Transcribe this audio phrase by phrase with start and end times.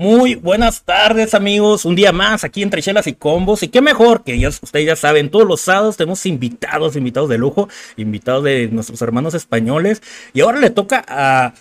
[0.00, 3.64] Muy buenas tardes amigos, un día más aquí entre chelas y combos.
[3.64, 7.36] Y qué mejor que ya, ustedes ya saben, todos los sábados tenemos invitados, invitados de
[7.36, 10.00] lujo, invitados de nuestros hermanos españoles.
[10.32, 11.52] Y ahora le toca a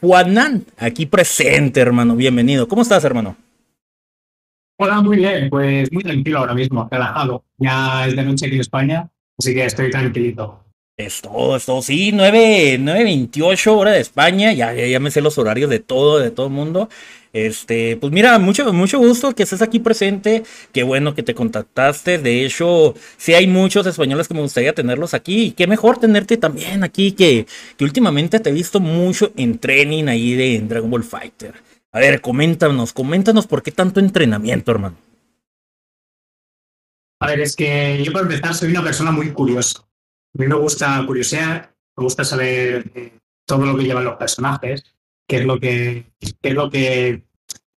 [0.00, 3.36] Juanán aquí presente hermano, bienvenido, ¿cómo estás hermano?
[4.78, 8.60] Hola, muy bien, pues muy tranquilo ahora mismo, relajado, ya es de noche aquí en
[8.62, 10.64] España, así que estoy tranquilito.
[10.96, 15.20] Es todo, es todo, sí, 9, 9.28 hora de España, ya, ya, ya me sé
[15.20, 16.88] los horarios de todo, de todo el mundo.
[17.32, 20.42] Este, pues mira, mucho, mucho gusto que estés aquí presente.
[20.70, 22.18] Qué bueno que te contactaste.
[22.18, 25.52] De hecho, sí hay muchos españoles que me gustaría tenerlos aquí.
[25.52, 30.34] Qué mejor tenerte también aquí, que, que últimamente te he visto mucho en training ahí
[30.34, 31.54] de Dragon Ball Fighter.
[31.92, 34.96] A ver, coméntanos, coméntanos por qué tanto entrenamiento, hermano.
[37.20, 39.80] A ver, es que yo para empezar soy una persona muy curiosa.
[39.80, 43.12] A mí me gusta curiosear, me gusta saber eh,
[43.46, 44.84] todo lo que llevan los personajes
[45.32, 47.24] qué es lo que, qué es lo que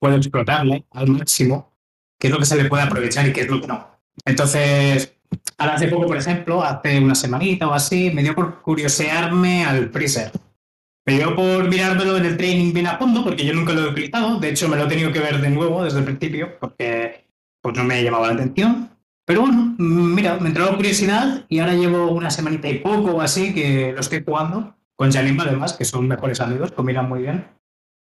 [0.05, 1.73] puedo explotarle al máximo,
[2.19, 4.03] qué es lo que se le puede aprovechar y qué es lo que no.
[4.27, 5.17] Entonces,
[5.57, 9.89] ahora hace poco, por ejemplo, hace una semanita o así, me dio por curiosearme al
[9.89, 10.31] Freezer.
[11.07, 13.89] Me dio por mirármelo en el training bien a fondo, porque yo nunca lo he
[13.89, 14.39] utilizado.
[14.39, 17.27] De hecho, me lo he tenido que ver de nuevo desde el principio, porque
[17.63, 18.91] pues, no me llamaba la atención.
[19.25, 23.21] Pero bueno, mira, me entró la curiosidad y ahora llevo una semanita y poco o
[23.23, 27.47] así que lo estoy jugando con Jalim además, que son mejores amigos, combinan muy bien.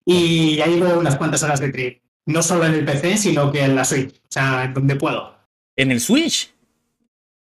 [0.05, 3.65] Y ya llevo unas cuantas horas de trip, no solo en el PC, sino que
[3.65, 5.35] en la Switch, o sea, donde puedo.
[5.77, 6.53] ¿En el Switch?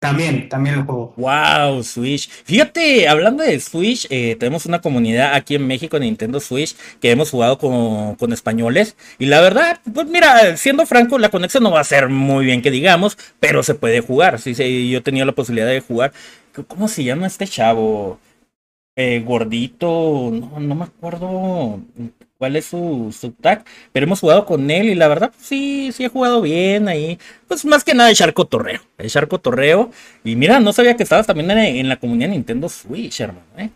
[0.00, 1.12] También, también el juego.
[1.18, 2.30] Wow, Switch.
[2.30, 7.30] Fíjate, hablando de Switch, eh, tenemos una comunidad aquí en México, Nintendo Switch, que hemos
[7.30, 8.96] jugado con, con, españoles.
[9.18, 12.62] Y la verdad, pues mira, siendo franco, la conexión no va a ser muy bien
[12.62, 14.40] que digamos, pero se puede jugar.
[14.40, 16.12] Sí, sí, yo he tenido la posibilidad de jugar.
[16.66, 18.18] ¿Cómo se llama este chavo?
[18.96, 21.80] Eh, gordito, no, no me acuerdo
[22.40, 26.05] cuál es su, su tag, pero hemos jugado con él y la verdad, sí, sí
[26.05, 27.18] he jugado bien ahí.
[27.46, 29.90] Pues más que nada echar cotorreo, echar cotorreo.
[30.24, 33.45] Y mira, no sabía que estabas también en, la comunidad Nintendo Switch, hermano.
[33.58, 33.68] ¿eh?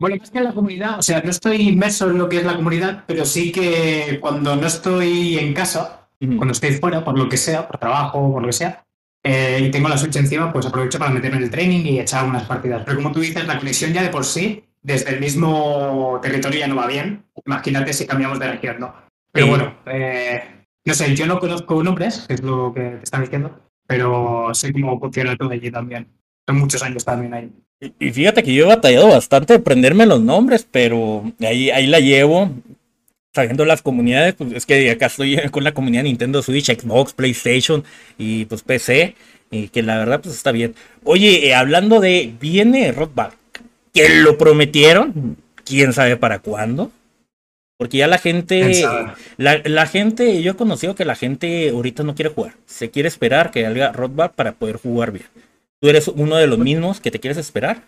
[0.00, 2.44] Bueno, es que en la comunidad, o sea, no estoy inmerso en lo que es
[2.44, 7.28] la comunidad, pero sí que cuando no estoy en casa, cuando estoy fuera, por lo
[7.28, 8.84] que sea, por trabajo, por lo que sea,
[9.22, 12.24] eh, y tengo la Switch encima, pues aprovecho para meterme en el training y echar
[12.24, 12.82] unas partidas.
[12.84, 16.68] Pero como tú dices, la conexión ya de por sí, desde el mismo territorio ya
[16.68, 17.24] no va bien.
[17.46, 18.94] Imagínate si cambiamos de región, ¿no?
[19.32, 20.42] Pero bueno, eh,
[20.84, 24.72] no sé, yo no conozco nombres, que es lo que te están diciendo, pero sé
[24.72, 26.08] cómo funciona todo allí también.
[26.46, 27.52] Son muchos años también ahí.
[27.98, 32.00] Y fíjate que yo he batallado bastante de aprenderme los nombres, pero ahí, ahí la
[32.00, 32.50] llevo
[33.38, 37.84] sabiendo las comunidades, pues es que acá estoy con la comunidad Nintendo Switch, Xbox, PlayStation
[38.16, 39.14] y pues PC,
[39.50, 40.74] y que la verdad pues está bien.
[41.04, 43.36] Oye, eh, hablando de, viene Rockback,
[44.06, 46.90] que lo prometieron, quién sabe para cuándo.
[47.76, 48.84] Porque ya la gente,
[49.36, 53.08] la, la, gente, yo he conocido que la gente ahorita no quiere jugar, se quiere
[53.08, 55.26] esperar que salga Rockback para poder jugar bien.
[55.80, 57.82] ¿Tú eres uno de los mismos que te quieres esperar?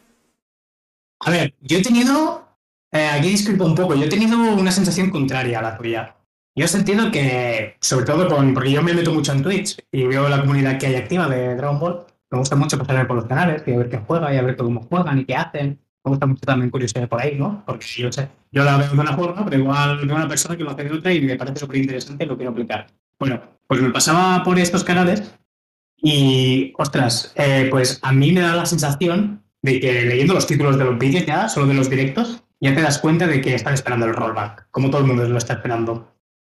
[1.19, 2.51] A ver, yo he tenido
[2.93, 3.95] eh, aquí disculpo un poco.
[3.95, 6.17] Yo he tenido una sensación contraria a la tuya.
[6.57, 10.05] Yo he sentido que, sobre todo con, porque yo me meto mucho en Twitch y
[10.05, 13.27] veo la comunidad que hay activa de Dragon Ball, me gusta mucho pasarme por los
[13.27, 15.81] canales y a ver qué juega y a ver cómo juegan y qué hacen.
[16.05, 17.63] Me gusta mucho también curiosidad por ahí, ¿no?
[17.67, 20.65] Porque yo sé, yo la veo de una forma, pero igual veo una persona que
[20.65, 22.87] lo hace de otra y me parece súper interesante y lo quiero aplicar.
[23.19, 25.35] Bueno, pues me pasaba por estos canales
[25.97, 30.79] y, ostras, eh, pues a mí me da la sensación de que leyendo los títulos
[30.79, 33.75] de los vídeos ya, solo de los directos, ya te das cuenta de que están
[33.75, 36.15] esperando el rollback, como todo el mundo lo está esperando.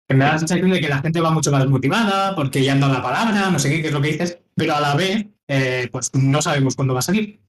[0.10, 2.80] me da la sensación de que la gente va mucho más motivada porque ya han
[2.80, 5.26] dado la palabra, no sé qué, qué es lo que dices, pero a la vez,
[5.48, 7.42] eh, pues no sabemos cuándo va a salir.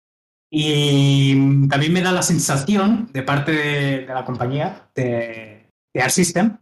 [0.54, 6.58] Y también me da la sensación de parte de, la compañía de, de Art System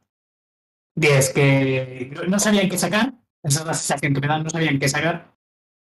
[0.95, 4.51] de es que no, sabían qué sacar, esa es la sensación que me dan, no
[4.51, 5.35] sabían qué sacar.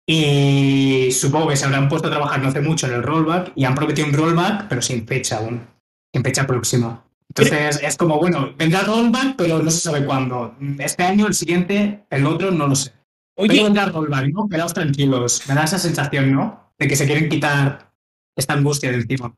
[0.08, 3.66] Y supongo que se habrán puesto a trabajar no hace mucho en el rollback y
[3.66, 5.68] han prometido un rollback, pero sin fecha aún
[6.14, 7.04] en fecha próxima.
[7.28, 10.56] Entonces es como, bueno, vendrá rollback, pero no se sabe cuándo.
[10.80, 12.92] Este año, el siguiente, el otro, no lo sé.
[13.36, 14.50] Oye, pero vendrá rollback, ¿no?
[14.50, 15.44] Quedaos tranquilos.
[15.48, 16.72] Me da esa sensación, ¿no?
[16.80, 17.89] De que se quieren quitar
[18.40, 19.36] esta angustia de encima.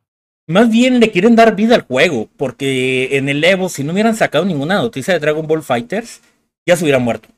[0.48, 4.16] Más bien le quieren dar vida al juego, porque en el Evo, si no hubieran
[4.16, 6.22] sacado ninguna noticia de Dragon Ball Fighters,
[6.66, 7.30] ya se hubieran muerto.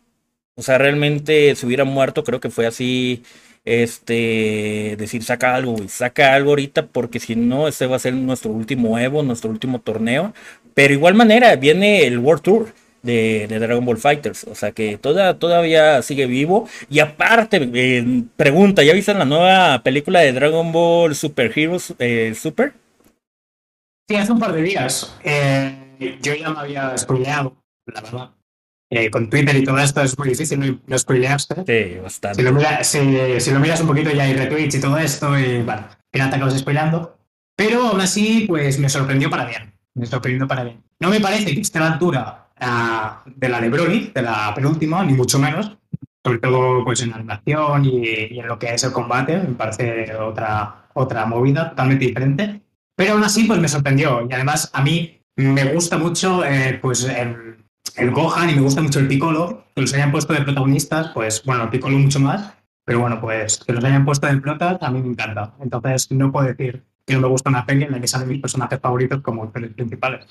[0.55, 3.23] O sea, realmente se hubieran muerto, creo que fue así
[3.65, 8.51] este, decir, saca algo, saca algo ahorita, porque si no, este va a ser nuestro
[8.51, 10.33] último Evo, nuestro último torneo.
[10.73, 15.37] Pero igual manera, viene el World Tour de, Dragon Ball Fighters, o sea que toda,
[15.37, 16.67] todavía sigue vivo.
[16.89, 22.33] Y aparte, eh, pregunta, ¿ya viste la nueva película de Dragon Ball Super Heroes eh,
[22.35, 22.73] Super?
[24.09, 25.15] Sí, hace un par de días.
[25.23, 27.55] Eh, yo ya me había spoileado
[27.85, 28.31] la verdad.
[28.89, 31.55] Eh, con Twitter y todo esto es muy difícil no, no spoilearse.
[31.65, 32.37] Sí, bastante.
[32.37, 32.99] Si lo, mira, si,
[33.39, 36.29] si lo, miras un poquito ya hay retweets y todo esto, y bueno, al final
[36.29, 37.17] te acabas spoileando.
[37.55, 39.73] Pero aún así, pues me sorprendió para bien.
[39.95, 40.83] Me sorprendió para bien.
[40.99, 44.53] No me parece que esté a la altura uh, de la de Broly, de la
[44.55, 45.77] penúltima, ni mucho menos.
[46.25, 47.99] Sobre todo pues, en animación y,
[48.31, 49.37] y, en lo que es el combate.
[49.37, 52.61] Me parece otra, otra movida totalmente diferente.
[52.95, 54.25] Pero aún así, pues me sorprendió.
[54.29, 57.57] Y además, a mí me gusta mucho eh, pues el,
[57.95, 59.65] el, Gohan y me gusta mucho el Piccolo.
[59.75, 62.53] Que los hayan puesto de protagonistas, pues bueno, el Piccolo mucho más.
[62.85, 65.53] Pero bueno, pues que los hayan puesto de protas a mí me encanta.
[65.59, 68.41] Entonces, no puedo decir que no me gusta una peli en la que salen mis
[68.41, 70.25] personajes favoritos como los principales.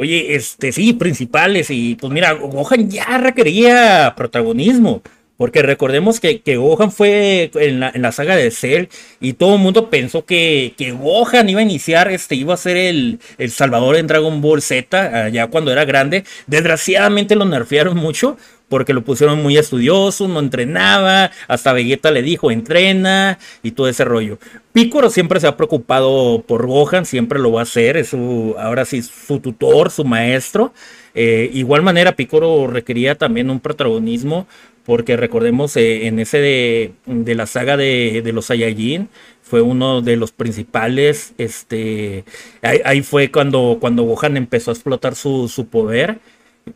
[0.00, 5.02] Oye, este, sí, principales, y pues mira, Gohan ya requería protagonismo.
[5.36, 8.86] Porque recordemos que, que Gohan fue en la, en la, saga de Cell
[9.20, 12.78] y todo el mundo pensó que, que, Gohan iba a iniciar, este, iba a ser
[12.78, 16.24] el, el Salvador en Dragon Ball Z, ya cuando era grande.
[16.46, 18.38] Desgraciadamente lo nerfearon mucho
[18.70, 24.04] porque lo pusieron muy estudioso, no entrenaba, hasta Vegeta le dijo entrena y todo ese
[24.04, 24.38] rollo.
[24.72, 28.84] Piccolo siempre se ha preocupado por Gohan, siempre lo va a hacer, es su, ahora
[28.84, 30.72] sí su tutor, su maestro.
[31.16, 34.46] Eh, igual manera, Piccolo requería también un protagonismo
[34.84, 39.08] porque recordemos eh, en ese de, de la saga de, de, los Saiyajin
[39.42, 42.24] fue uno de los principales este
[42.62, 46.18] ahí, ahí, fue cuando cuando Gohan empezó a explotar su, su poder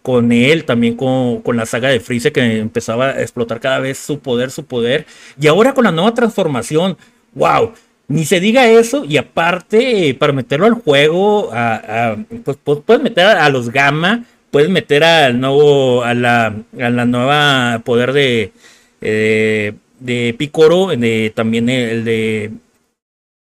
[0.02, 3.98] con él también con, con, la saga de Freezer que empezaba a explotar cada vez
[3.98, 5.06] su poder su poder.
[5.40, 6.96] Y ahora con la nueva transformación
[7.32, 7.72] wow
[8.08, 13.02] ni se diga eso y aparte eh, para meterlo al juego a, pues, pues puedes
[13.02, 18.52] meter a, los gamma puedes meter al nuevo, a la, la nueva poder de,
[19.00, 22.52] eh, de Picoro, de, también el de,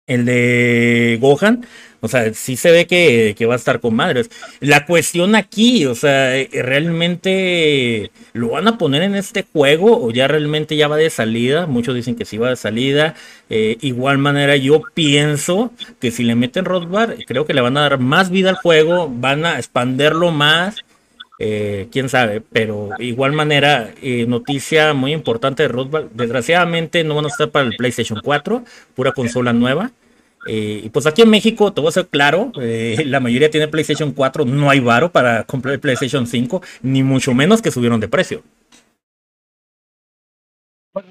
[0.07, 1.65] el de Gohan.
[2.01, 4.29] O sea, sí se ve que, que, va a estar con madres.
[4.59, 10.27] La cuestión aquí, o sea, ¿realmente lo van a poner en este juego o ya
[10.27, 11.65] realmente ya va de salida?
[11.65, 13.15] Muchos dicen que sí va de salida.
[13.49, 15.71] Eh, igual manera, yo pienso
[16.01, 19.09] que si le meten Rodbar, creo que le van a dar más vida al juego,
[19.09, 20.83] van a expanderlo más
[21.39, 26.11] eh, quién sabe, pero igual manera, eh, noticia muy importante de Roosevelt.
[26.13, 28.63] Desgraciadamente no van a estar para el PlayStation 4,
[28.95, 29.91] pura consola nueva.
[30.47, 34.11] Eh, y pues aquí en México, te voy a ser claro, la mayoría tiene PlayStation
[34.11, 38.09] 4, no hay varo para comprar el PlayStation 5, ni mucho menos que subieron de
[38.09, 38.43] precio.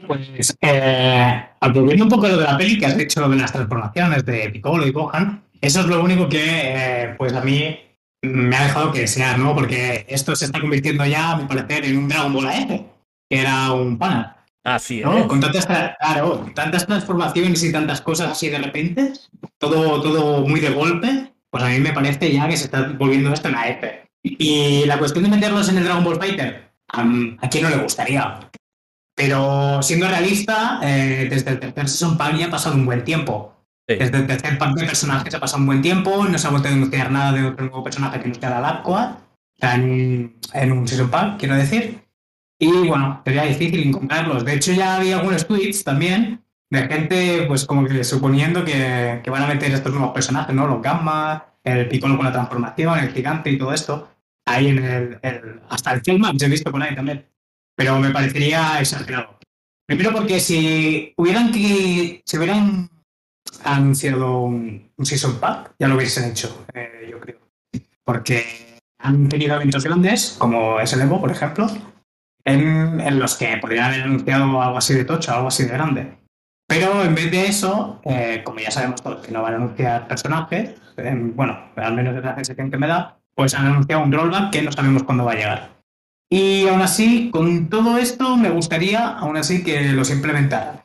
[0.07, 4.51] Pues, eh, un poco lo de la peli que has dicho de las transformaciones de
[4.51, 7.77] Piccolo y Gohan, eso es lo único que, pues a mí
[8.23, 9.55] me ha dejado que desear, ¿no?
[9.55, 12.69] Porque esto se está convirtiendo ya, a mi parecer, en un Dragon Ball AF,
[13.29, 14.37] que era un pana.
[14.65, 15.07] Así es.
[15.07, 15.27] ¿no?
[15.27, 19.13] Con tantas, claro, tantas transformaciones y tantas cosas así de repente,
[19.59, 23.33] todo, todo muy de golpe, pues a mí me parece ya que se está volviendo
[23.33, 23.85] esto en AF.
[24.23, 27.01] Y la cuestión de meterlos en el Dragon Ball Fighter, ¿a,
[27.41, 28.39] a quién no le gustaría?
[29.15, 33.52] Pero siendo realista, eh, desde el tercer Season Pack ya ha pasado un buen tiempo.
[33.89, 33.97] Sí.
[33.97, 36.71] Desde tercer pack de personajes ha pasado un buen tiempo, no se ha vuelto a
[36.71, 39.19] denunciar nada de otro nuevo personaje que no sea la Lapcoa,
[39.61, 42.01] en, en un Season Pack, quiero decir.
[42.59, 44.45] Y bueno, sería difícil encontrarlos.
[44.45, 49.31] De hecho, ya había algunos tweets también de gente, pues como que suponiendo que, que
[49.31, 50.67] van a meter estos nuevos personajes, ¿no?
[50.67, 54.09] Los Gamma, el Piccolo con la transformación, el gigante y todo esto.
[54.47, 55.19] Ahí en el.
[55.23, 57.27] el hasta el Film he visto por ahí también.
[57.77, 59.39] Pero me parecería exagerado.
[59.87, 62.23] Primero porque si hubieran que.
[62.25, 62.89] Si hubieran
[63.65, 67.39] anunciado un, un Season Pack, ya lo hubiesen hecho, eh, yo creo.
[68.05, 71.67] Porque han tenido eventos grandes, como es el Evo, por ejemplo,
[72.45, 76.19] en, en, los que podrían haber anunciado algo así de tocho, algo así de grande.
[76.67, 80.09] Pero en vez de eso, eh, como ya sabemos todos que no van a anunciar
[80.09, 84.13] personajes, eh, bueno, al menos es la sensación que me da, pues han anunciado un
[84.13, 85.71] rollback que no sabemos cuándo va a llegar.
[86.31, 90.81] Y aún así, con todo esto, me gustaría, aún así, que los implementaran.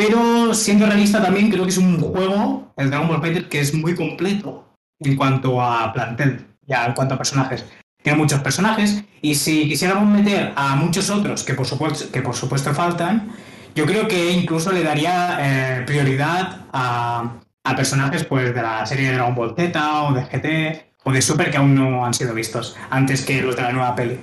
[0.00, 3.74] Pero siendo realista también creo que es un juego, el Dragon Ball Fighter, que es
[3.74, 4.66] muy completo
[4.98, 7.66] en cuanto a plantel, ya en cuanto a personajes.
[8.02, 12.34] Tiene muchos personajes y si quisiéramos meter a muchos otros que por supuesto, que por
[12.34, 13.30] supuesto faltan,
[13.74, 17.34] yo creo que incluso le daría eh, prioridad a,
[17.76, 21.50] personajes pues, de la serie de Dragon Ball Z o de GT o de Super
[21.50, 24.18] que aún no han sido vistos antes que los de la nueva peli.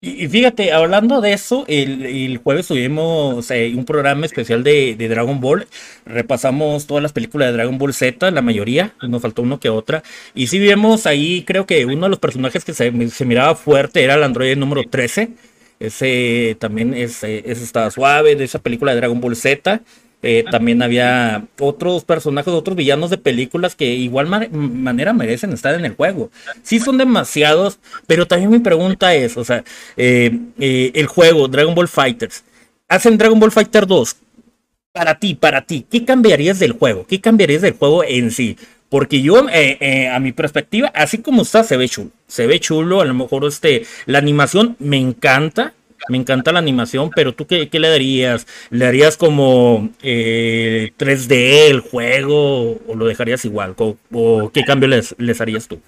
[0.00, 5.66] Y fíjate, hablando de eso, el, jueves tuvimos eh, un programa especial de, Dragon Ball.
[6.06, 10.04] Repasamos todas las películas de Dragon Ball Z, la mayoría, nos faltó uno que otra.
[10.36, 12.92] Y sí vimos ahí, creo que uno de los personajes que se,
[13.24, 15.30] miraba fuerte era el androide número 13.
[15.80, 19.82] Ese también es, ese estaba suave, de esa película de Dragon Ball Z.
[20.20, 25.84] Eh, también había otros personajes, otros villanos de películas que igual manera merecen estar en
[25.84, 26.30] el juego.
[26.62, 29.62] Sí son demasiados, pero también mi pregunta es, o sea,
[29.96, 32.42] eh, eh, el juego Dragon Ball Fighters,
[32.88, 34.16] hacen Dragon Ball Fighter 2.
[34.92, 37.06] Para ti, para ti, ¿qué cambiarías del juego?
[37.06, 38.56] ¿Qué cambiarías del juego en sí?
[38.88, 42.10] Porque yo, a mi perspectiva, así como está, se ve chulo.
[42.26, 45.74] Se ve chulo, a lo mejor este, la animación me encanta
[46.08, 48.46] me encanta la animación, pero tú qué, le darías?
[48.70, 53.74] ¿Le darías como 3D eh, el juego o lo dejarías igual?
[53.78, 55.80] ¿O, qué cambio les, les, harías tú?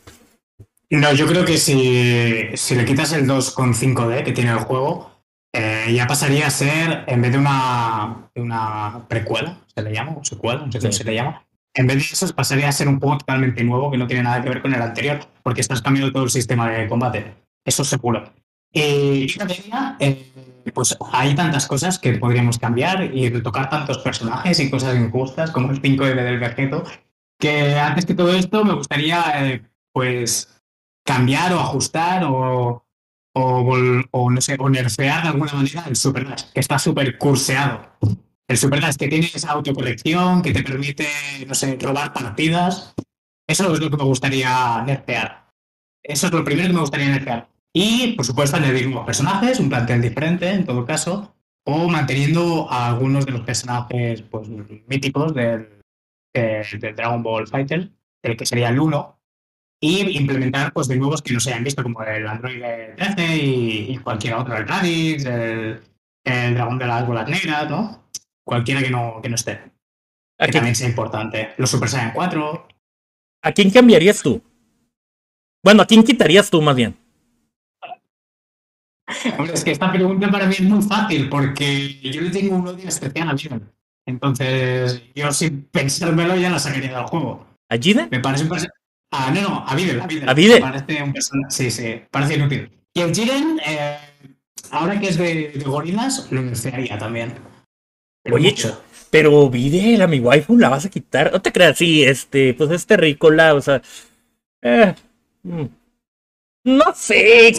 [0.90, 5.10] No, yo creo que si, si le quitas el 2,5D que tiene el juego,
[5.52, 10.24] eh, ya pasaría a ser, en vez de una, una precuela, se le llama, o
[10.24, 13.00] secuela, no sé cómo se le llama, en vez de eso pasaría a ser un
[13.00, 16.12] juego totalmente nuevo que no tiene nada que ver con el anterior, porque estás cambiando
[16.12, 17.34] todo el sistema de combate.
[17.64, 18.32] Eso seguro.
[18.72, 19.26] Eh,
[19.98, 20.32] eh,
[20.72, 25.72] pues hay tantas cosas que podríamos cambiar y retocar tantos personajes y cosas injustas como
[25.72, 26.84] el 5 del Vegeto,
[27.38, 29.62] que antes que todo esto me gustaría eh,
[29.92, 30.62] pues
[31.04, 32.84] cambiar o ajustar o,
[33.32, 37.96] o, no sé, o nerfear de alguna manera el Super Dash, que está súper curseado.
[38.46, 41.08] El Super Dash que tiene esa autocorrección, que te permite,
[41.46, 42.94] no sé, robar partidas.
[43.48, 45.50] Eso es lo que me gustaría nerfear.
[46.02, 47.48] Eso es lo primero que me gustaría nerfear.
[47.72, 51.34] Y, por supuesto, añadir nuevos personajes, un plantel diferente, en todo caso,
[51.64, 54.48] o manteniendo a algunos de los personajes pues,
[54.88, 55.80] míticos del,
[56.34, 57.90] Dragon Ball Fighter,
[58.22, 59.20] el que sería el 1,
[59.82, 62.60] y implementar pues, de nuevos que no se hayan visto, como el Android
[62.96, 65.80] 13 y, cualquier otro, el Radix, el,
[66.24, 68.04] Dragón de las Bolas Negras, ¿no?
[68.44, 69.60] Cualquiera que no, que no esté.
[70.38, 71.50] Que también sea importante.
[71.56, 72.68] Los Super Saiyan 4.
[73.42, 74.42] ¿A quién cambiarías tú?
[75.62, 76.96] Bueno, ¿a quién quitarías tú más bien?
[79.38, 82.68] Hombre, es que esta pregunta para mí es muy fácil porque yo le tengo un
[82.68, 83.62] odio especial a Videl.
[84.06, 87.46] Entonces, yo sin pensármelo ya la sacaría del juego.
[87.68, 88.08] ¿A Jiden?
[88.10, 88.78] Me parece un personaje.
[89.12, 90.00] Ah, no, no, a Videl.
[90.00, 90.60] A Videl.
[90.62, 91.50] Me parece un personaje.
[91.50, 92.70] Sí, sí, parece inútil.
[92.92, 93.98] Y el Jiren, eh,
[94.70, 97.34] ahora que es de, de gorilas, lo desearía también.
[98.30, 98.54] Oye,
[99.10, 101.32] pero Videl, a mi waifu la vas a quitar.
[101.32, 103.80] No te creas, sí, este, pues este ricola, o sea.
[104.62, 104.94] Eh,
[105.42, 105.64] mm.
[106.62, 107.54] No sé,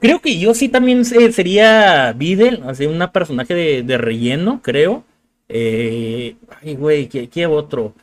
[0.00, 3.54] creo que yo sí también sería Videl, así una personaje
[3.84, 5.04] de, relleno, creo.
[5.48, 7.94] Eh, ay, güey, ¿qué, otro?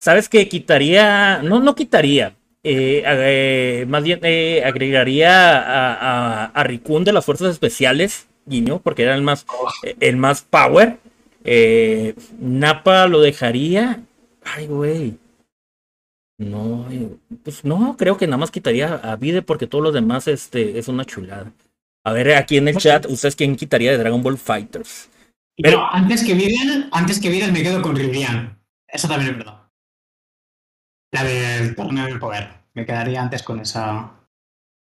[0.00, 0.48] ¿Sabes qué?
[0.48, 2.34] Quitaría, no, no quitaría.
[2.64, 4.20] Eh, eh, más bien
[4.64, 9.44] agregaría a, a, Rikun de las fuerzas especiales, guiño, porque era el más,
[10.00, 10.96] el más power.
[12.40, 14.00] Napa lo dejaría.
[14.44, 15.18] Ay, güey.
[16.38, 16.86] No,
[17.42, 20.86] pues no, creo que nada más quitaría a Vide porque todos los demás este, es
[20.86, 21.52] una chulada.
[22.04, 25.10] A ver, aquí en el chat, ¿ustedes quién quitaría de Dragon Ball Fighters?
[25.56, 28.56] Pero antes que Viden, antes que Viden me quedo con Rivian.
[28.86, 29.62] Eso también es verdad.
[31.10, 32.48] La del torneo del poder.
[32.74, 34.12] Me quedaría antes con esa.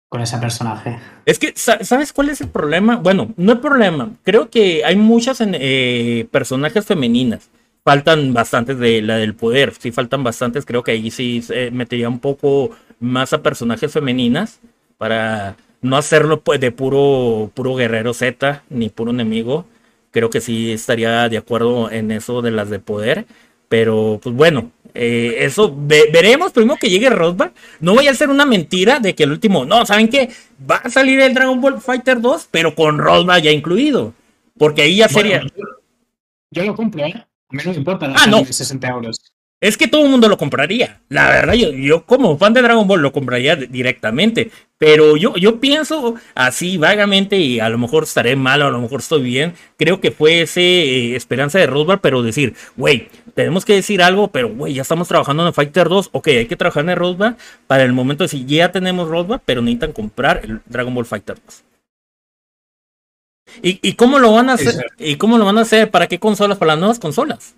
[0.08, 0.98] con ese personaje.
[1.26, 2.96] Es que, ¿sabes cuál es el problema?
[2.96, 4.12] Bueno, no hay problema.
[4.24, 7.50] Creo que hay muchas eh, personajes femeninas
[7.84, 12.20] faltan bastantes de la del poder, sí faltan bastantes, creo que ahí sí metería un
[12.20, 14.60] poco más a personajes femeninas
[14.98, 19.66] para no hacerlo pues, de puro, puro guerrero Z ni puro enemigo.
[20.12, 23.26] Creo que sí estaría de acuerdo en eso de las de poder.
[23.68, 27.54] Pero pues bueno, eh, eso veremos primero que llegue Rosberg.
[27.80, 30.30] No voy a hacer una mentira de que el último, no, ¿saben qué?
[30.70, 34.14] Va a salir el Dragon Ball Fighter 2, pero con Rosberg ya incluido.
[34.58, 35.42] Porque ahí ya sería...
[36.52, 37.26] yo lo ¿eh?
[37.52, 38.46] A mí no me importa ah, no.
[38.46, 39.34] 60 euros.
[39.60, 41.02] Es que todo el mundo lo compraría.
[41.08, 44.50] La verdad, yo, yo, como fan de Dragon Ball lo compraría directamente.
[44.80, 48.82] Pero yo, yo pienso así vagamente, y a lo mejor estaré mal, o a lo
[48.82, 49.54] mejor estoy bien.
[49.78, 54.30] Creo que fue ese eh, esperanza de Rosbar, pero decir, güey, tenemos que decir algo,
[54.30, 56.10] pero güey, ya estamos trabajando en Fighter 2.
[56.12, 59.62] Ok, hay que trabajar en Rosbar para el momento de si ya tenemos Rosbar, pero
[59.62, 61.71] necesitan comprar el Dragon Ball Fighter 2.
[63.62, 64.86] ¿Y, cómo lo van a hacer?
[64.98, 65.92] ¿Y cómo lo van a hacer?
[65.92, 66.58] ¿Para qué consolas?
[66.58, 67.56] Para las nuevas consolas.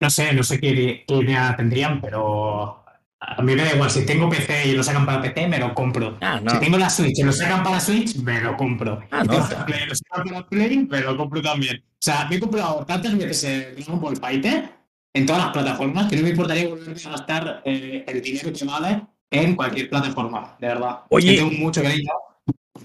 [0.00, 2.84] No sé, no sé qué, idea tendrían, pero
[3.18, 3.90] a mí me da igual.
[3.90, 6.18] Si tengo PC y lo sacan para PC, me lo compro.
[6.20, 9.00] Ah, si tengo la Switch y lo sacan para Switch, me lo compro.
[9.10, 11.78] Ah, si tengo Play, lo sacan para Play, me lo compro también.
[11.78, 14.70] O sea, me he comprado tantas veces el Dragon Ball Fighter
[15.14, 18.64] en todas las plataformas que no me importaría volver a gastar eh, el dinero que
[18.66, 21.00] vale en cualquier plataforma, de verdad.
[21.08, 22.12] Oye, tengo mucho cariño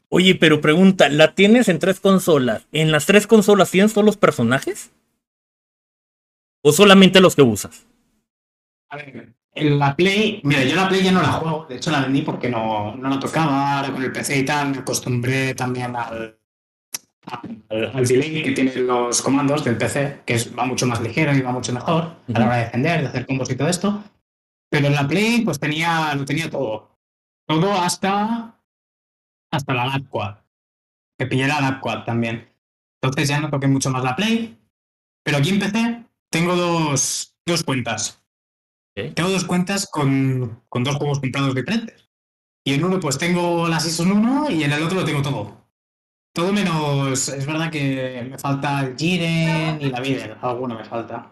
[0.10, 2.68] Oye, pero pregunta, ¿la tienes en tres consolas?
[2.72, 4.92] ¿En las tres consolas tienes todos los personajes?
[6.64, 7.86] ¿O solamente los que usas?
[8.90, 11.92] A ver, en la Play, mira, yo la Play ya no la juego, de hecho
[11.92, 15.56] la vendí porque no, no la tocaba, ahora con el PC y tal, me acostumbré
[15.56, 16.38] también al,
[17.70, 21.42] al, delay que tienen los comandos del PC, que es, va mucho más ligero y
[21.42, 24.04] va mucho mejor a la hora de defender, de hacer combos y todo esto.
[24.70, 26.98] Pero en la Play, pues tenía, lo tenía todo.
[27.46, 28.61] Todo hasta,
[29.52, 30.38] hasta la Lab Quad.
[31.18, 32.50] Que pillé la Lab Quad también.
[33.02, 34.58] Entonces ya no toqué mucho más la Play.
[35.24, 38.24] Pero aquí en PC tengo dos, dos cuentas.
[38.96, 42.10] Tengo dos cuentas con, con dos juegos comprados diferentes.
[42.66, 45.62] Y en uno pues tengo la Season 1 y en el otro lo tengo todo.
[46.34, 51.32] Todo menos, es verdad que me falta el Jiren y la Videl, alguno me falta.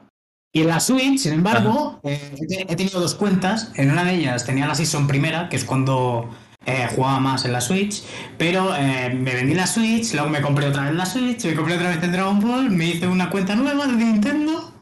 [0.51, 2.35] Y en la Switch, sin embargo, eh,
[2.67, 3.71] he tenido dos cuentas.
[3.75, 6.29] En una de ellas tenía la Season primera, que es cuando
[6.65, 8.03] eh, jugaba más en la Switch,
[8.37, 11.75] pero eh, me vendí la Switch, luego me compré otra vez la Switch, me compré
[11.75, 14.73] otra vez el Dragon Ball, me hice una cuenta nueva de Nintendo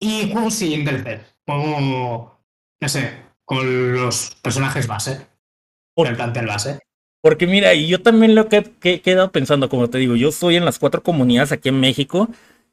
[0.00, 1.20] y juego sin DLC.
[1.46, 2.40] Juego,
[2.80, 3.12] no sé,
[3.44, 5.26] con los personajes base.
[5.94, 6.80] Por el plantel base.
[7.22, 10.56] Porque mira, y yo también lo que, he quedado pensando, como te digo, yo estoy
[10.56, 12.28] en las cuatro comunidades aquí en México.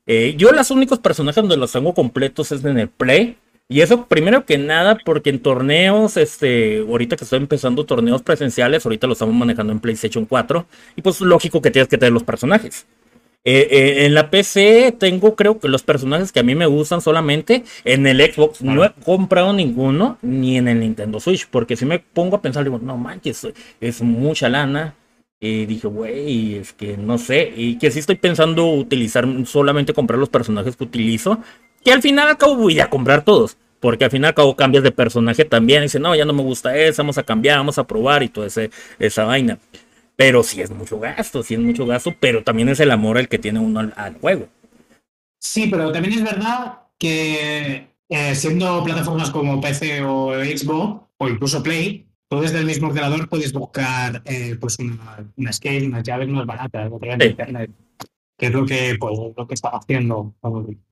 [0.05, 3.37] Eh, yo los únicos personajes donde los tengo completos es en el Play.
[3.73, 8.85] Y eso primero que nada porque en torneos, este, ahorita que estoy empezando torneos presenciales,
[8.85, 10.67] ahorita los estamos manejando en PlayStation 4.
[10.95, 12.85] Y pues lógico que tienes que tener los personajes.
[13.43, 17.01] Eh, eh, en la PC tengo creo que los personajes que a mí me gustan
[17.01, 17.63] solamente.
[17.83, 21.97] En el Xbox no he comprado ninguno, ni en el Nintendo Switch, porque si me
[21.97, 23.47] pongo a pensar, digo, no manches,
[23.81, 24.93] es mucha lana.
[25.39, 30.17] Y dije, güey, es que no sé, y que sí estoy pensando utilizar solamente comprar
[30.17, 31.39] los personajes que utilizo,
[31.83, 34.83] que al final al cabo voy a comprar todos, porque al final al cabo cambias
[34.83, 37.77] de personaje también, y dice, no, ya no me gusta ese, vamos a cambiar, vamos
[37.77, 38.47] a probar y toda
[38.99, 39.59] esa vaina.
[40.15, 43.27] Pero sí es mucho gasto, sí es mucho gasto, pero también es el amor el
[43.27, 44.47] que tiene uno al, juego.
[45.39, 51.63] Sí, pero también es verdad que eh, siendo plataformas como PC o Xbox o incluso
[51.63, 56.29] Play, tú desde el mismo ordenador puedes buscar eh, pues una, una scale, unas llaves
[56.29, 57.71] más baratas de internet,
[58.43, 60.35] que es lo que, pues, lo que estaba haciendo.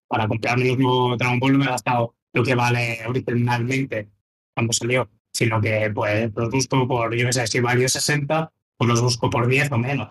[0.08, 4.08] Para comprar el mismo Dragon Ball no me he gastado lo que vale originalmente
[4.56, 8.90] cuando salió, sino que pues los busco por, yo no sé, si valió 60, pues
[8.90, 10.10] los busco por 10 o menos.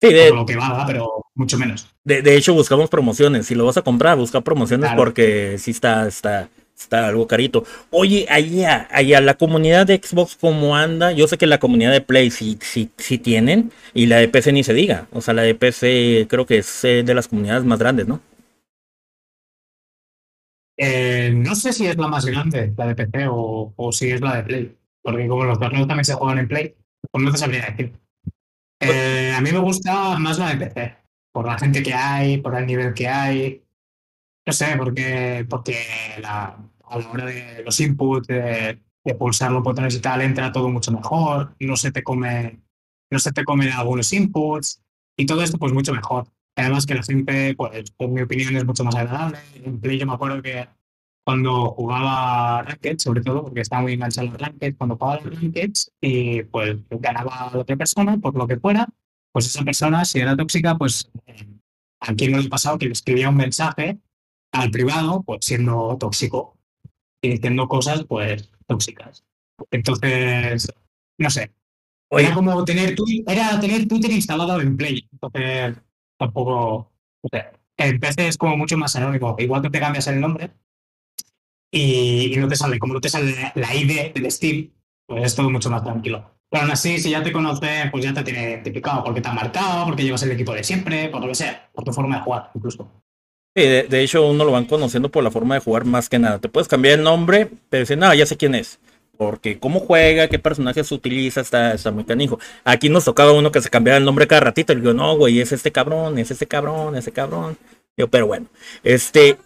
[0.00, 1.92] Sí, de, lo que valga, pero mucho menos.
[2.04, 3.46] De, hecho, buscamos promociones.
[3.46, 7.64] Si lo vas a comprar, busca promociones porque sí está, está, está algo carito.
[7.90, 11.12] Oye, allá, allá, la comunidad de Xbox, ¿cómo anda?
[11.12, 14.52] Yo sé que la comunidad de Play sí, sí, sí tienen, y la de PC
[14.52, 15.08] ni se diga.
[15.12, 18.20] O sea, la de PC creo que es eh, de las comunidades más grandes, ¿no?
[20.78, 24.20] Eh, no sé si es la más grande, la de PC, o, o si es
[24.20, 24.76] la de Play.
[25.02, 26.74] Porque como los torneos también se juegan en Play,
[27.10, 27.92] pues no te sabría decir.
[28.80, 30.96] Eh, a mí me gusta más la de PC,
[31.32, 33.62] por la gente que hay, por el nivel que hay.
[34.46, 35.76] No sé, porque, porque
[36.20, 38.80] la, a la hora de los inputs, de,
[39.18, 42.60] pulsar los botones y tal, entra todo mucho mejor, no se te come,
[43.10, 44.82] no se te comen algunos inputs
[45.16, 46.26] y todo esto pues mucho mejor.
[46.56, 49.38] Además que la gente, pues en mi opinión es mucho más agradable.
[49.62, 50.68] En Play yo me acuerdo que
[51.24, 55.40] cuando jugaba Ranked, sobre todo, porque estaba muy enganchado en los Ranked, cuando jugaba los
[55.40, 58.88] Rankeds y pues ganaba a otra persona, por lo que fuera,
[59.32, 61.46] pues esa persona, si era tóxica, pues eh,
[62.00, 63.98] a quien no le pasado que le escribía un mensaje
[64.52, 66.58] al privado, pues siendo tóxico
[67.22, 69.24] y diciendo cosas, pues tóxicas.
[69.70, 70.68] Entonces,
[71.18, 71.52] no sé.
[72.10, 72.94] Era como tener,
[73.26, 75.08] era tener Twitter instalado en Play.
[75.12, 75.76] Entonces,
[76.18, 76.92] tampoco.
[77.22, 79.34] O sea, en PC es como mucho más anónimo.
[79.38, 80.52] Igual que te cambias el nombre,
[81.70, 84.70] y, no te sale, como no te sale la ID del Steam,
[85.06, 86.38] pues es todo mucho más tranquilo.
[86.48, 89.32] Pero aún así, si ya te conoce, pues ya te tiene identificado, porque te ha
[89.32, 92.22] marcado, porque llevas el equipo de siempre, por lo que sea, por tu forma de
[92.22, 92.90] jugar, incluso.
[93.56, 96.38] Sí, de, hecho, uno lo van conociendo por la forma de jugar más que nada.
[96.38, 98.78] Te puedes cambiar el nombre, pero decir, no, ya sé quién es.
[99.16, 102.38] Porque cómo juega, qué personajes utiliza, está, está muy canijo.
[102.64, 104.74] Aquí nos tocaba uno que se cambiaba el nombre cada ratito.
[104.74, 107.56] Y digo, no, güey, es este cabrón, es este cabrón, ese cabrón.
[107.96, 108.46] Yo, pero bueno,
[108.84, 109.38] este,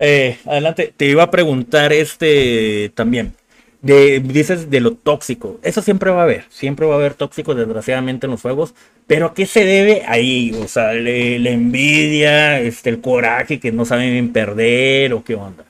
[0.00, 3.34] eh, adelante, te iba a preguntar este también.
[3.80, 5.60] De, dices de lo tóxico.
[5.62, 6.44] Eso siempre va a haber.
[6.48, 8.74] Siempre va a haber tóxico, desgraciadamente, en los juegos.
[9.06, 10.52] Pero ¿a qué se debe ahí?
[10.62, 15.64] O sea, la envidia, este, el coraje que no saben perder o qué onda.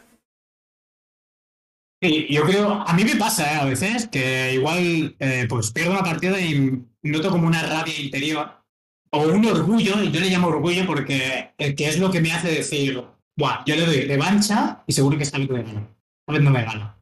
[2.01, 3.57] Sí, yo creo, a mí me pasa ¿eh?
[3.57, 8.53] a veces que igual eh, pues pierdo una partida y noto como una rabia interior
[9.11, 13.03] o un orgullo, yo le llamo orgullo porque que es lo que me hace decir,
[13.37, 15.89] Buah, yo le doy revancha y seguro que esta vez me gano.
[16.21, 16.98] Esta vez no me gano.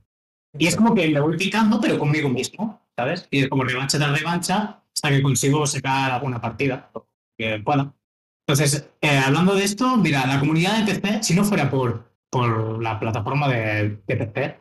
[0.59, 3.27] Y es como que me voy picando, pero conmigo mismo, ¿sabes?
[3.31, 6.91] Y es como revancha de revancha hasta que consigo sacar alguna partida
[7.37, 7.93] que pueda.
[8.47, 12.83] Entonces, eh, hablando de esto, mira, la comunidad de PC, si no fuera por, por
[12.83, 14.61] la plataforma de, de PC,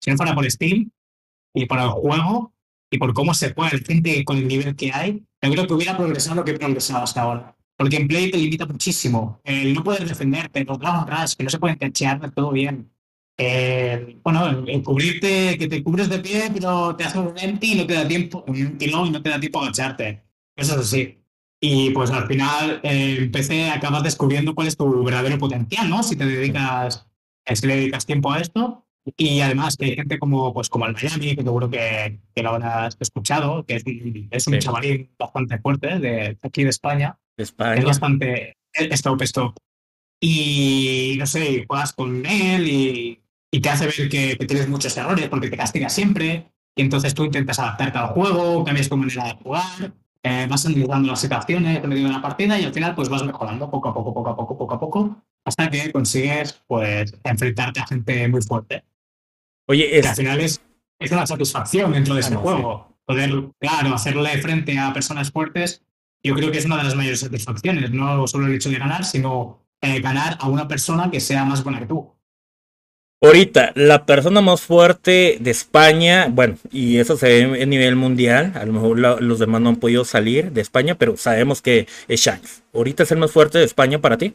[0.00, 0.90] si no fuera por Steam
[1.54, 2.54] y por el juego
[2.90, 5.74] y por cómo se juega el gente con el nivel que hay, yo creo que
[5.74, 7.56] hubiera progresado lo que he progresado hasta ahora.
[7.76, 9.40] Porque en Play te limita muchísimo.
[9.42, 12.90] El no poder defenderte, los Dragon Rush, que no se pueden cachear todo bien.
[14.22, 17.86] Bueno, el, cubrirte, que te cubres de pie, pero te hace un empty y no
[17.86, 20.22] te da tiempo, un empty y no te da tiempo a agacharte.
[20.56, 21.20] Eso es así.
[21.60, 26.02] Y pues al final eh, empecé, acabas descubriendo cuál es tu verdadero potencial, ¿no?
[26.02, 27.06] Si te dedicas,
[27.44, 28.86] eh, si le dedicas tiempo a esto.
[29.16, 32.50] Y además que hay gente como, pues, como el Miami, que seguro que, que lo
[32.50, 33.84] habrás escuchado, que es,
[34.30, 37.18] es un chavalín bastante fuerte de aquí de España.
[37.36, 37.74] España.
[37.74, 39.56] Es bastante stop, stop.
[40.20, 43.20] Y no sé, juegas con él y,
[43.50, 46.52] y te hace ver que, que, tienes muchos errores porque te castiga siempre.
[46.76, 51.08] Y entonces tú intentas adaptarte al juego, cambias tu manera de jugar eh, vas analizando
[51.08, 53.94] las situaciones en medio de la partida y al final pues vas mejorando poco a
[53.94, 58.42] poco, poco a poco, poco a poco, hasta que consigues pues enfrentarte a gente muy
[58.42, 58.84] fuerte.
[59.66, 60.06] Oye, es...
[60.06, 60.60] al final es,
[60.98, 62.98] es una satisfacción dentro de ese juego.
[63.06, 65.82] Poder, claro, hacerle frente a personas fuertes,
[66.22, 69.04] yo creo que es una de las mayores satisfacciones, no solo el hecho de ganar,
[69.04, 72.12] sino eh, ganar a una persona que sea más buena que tú.
[73.22, 78.52] Ahorita, la persona más fuerte de España, bueno, y eso se ve a nivel mundial,
[78.54, 82.20] a lo mejor los demás no han podido salir de España, pero sabemos que es
[82.20, 82.62] Shanks.
[82.72, 84.34] ¿Ahorita es el más fuerte de España para ti?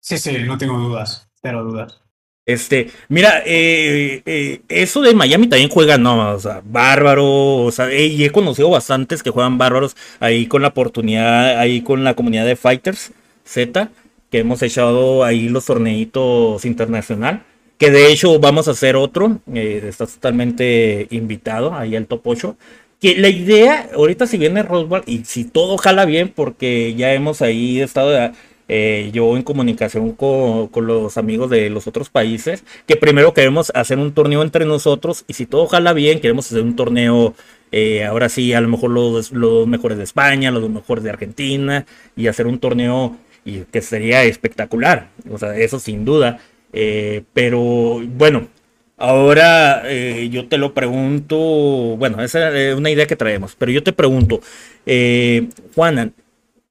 [0.00, 2.00] Sí, sí, no tengo dudas, cero dudas.
[2.46, 7.92] Este, mira, eh, eh, eso de Miami también juega, no, o sea, bárbaro, o sea,
[7.92, 12.46] y he conocido bastantes que juegan bárbaros ahí con la oportunidad, ahí con la comunidad
[12.46, 13.12] de Fighters
[13.44, 13.90] Z,
[14.30, 17.42] que hemos echado ahí los torneitos internacional
[17.78, 22.56] que de hecho vamos a hacer otro, eh, estás totalmente invitado ahí al top 8.
[23.00, 27.42] Que la idea, ahorita si viene Roswell y si todo jala bien, porque ya hemos
[27.42, 28.32] ahí estado
[28.68, 33.98] eh, yo en comunicación con, los amigos de los otros países, que primero queremos hacer
[33.98, 37.34] un torneo entre nosotros y si todo jala bien, queremos hacer un torneo,
[37.72, 41.86] eh, ahora sí, a lo mejor los, los mejores de España, los mejores de Argentina
[42.16, 46.40] y hacer un torneo y que sería espectacular, o sea, eso sin duda.
[46.78, 48.48] Eh, pero bueno,
[48.98, 51.38] ahora eh, yo te lo pregunto,
[51.96, 54.42] bueno, esa es una idea que traemos, pero yo te pregunto,
[54.84, 56.12] eh, Juanan,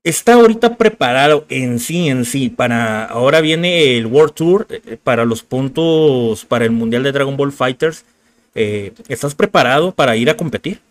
[0.03, 4.67] ¿está ahorita preparado en sí, en sí, para, ahora viene el World Tour,
[5.03, 8.05] para los puntos, para el Mundial de Dragon Ball Fighters?
[8.53, 10.81] ¿Estás preparado para ir a competir?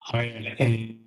[0.00, 0.98] A ver, el,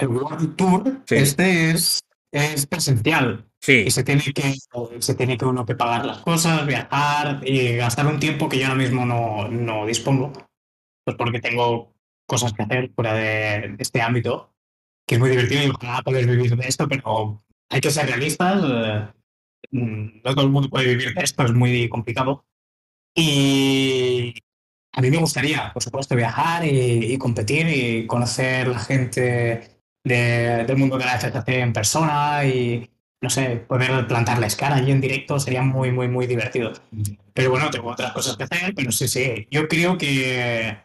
[0.00, 1.98] World Tour, este es,
[2.30, 3.49] es presencial.
[3.60, 3.84] Sí.
[3.86, 4.54] Y se tiene que,
[5.00, 8.66] se tiene que uno que pagar las cosas, viajar y gastar un tiempo que yo
[8.66, 10.32] ahora mismo no, no dispongo.
[11.04, 11.94] Pues porque tengo
[12.26, 14.54] cosas que hacer fuera de, este ámbito,
[15.06, 18.62] que es muy divertido y ojalá poder vivir de esto, pero hay que ser realistas.
[18.64, 19.08] Eh,
[19.72, 22.46] mm, no todo el mundo puede vivir de esto, es muy complicado.
[23.14, 24.34] Y
[24.92, 30.96] a mí me gustaría, por supuesto, viajar y, competir y conocer la gente del mundo
[30.96, 32.88] de la FCC en persona y,
[33.20, 36.72] no sé, poder plantarles cara allí en directo sería muy, muy, muy divertido.
[37.34, 40.76] Pero bueno, tengo otras cosas que hacer, pero sí, sí, yo creo que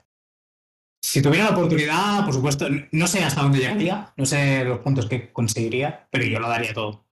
[1.02, 5.06] si tuviera la oportunidad, por supuesto, no sé hasta dónde llegaría, no sé los puntos
[5.06, 7.06] que conseguiría, pero yo lo daría todo.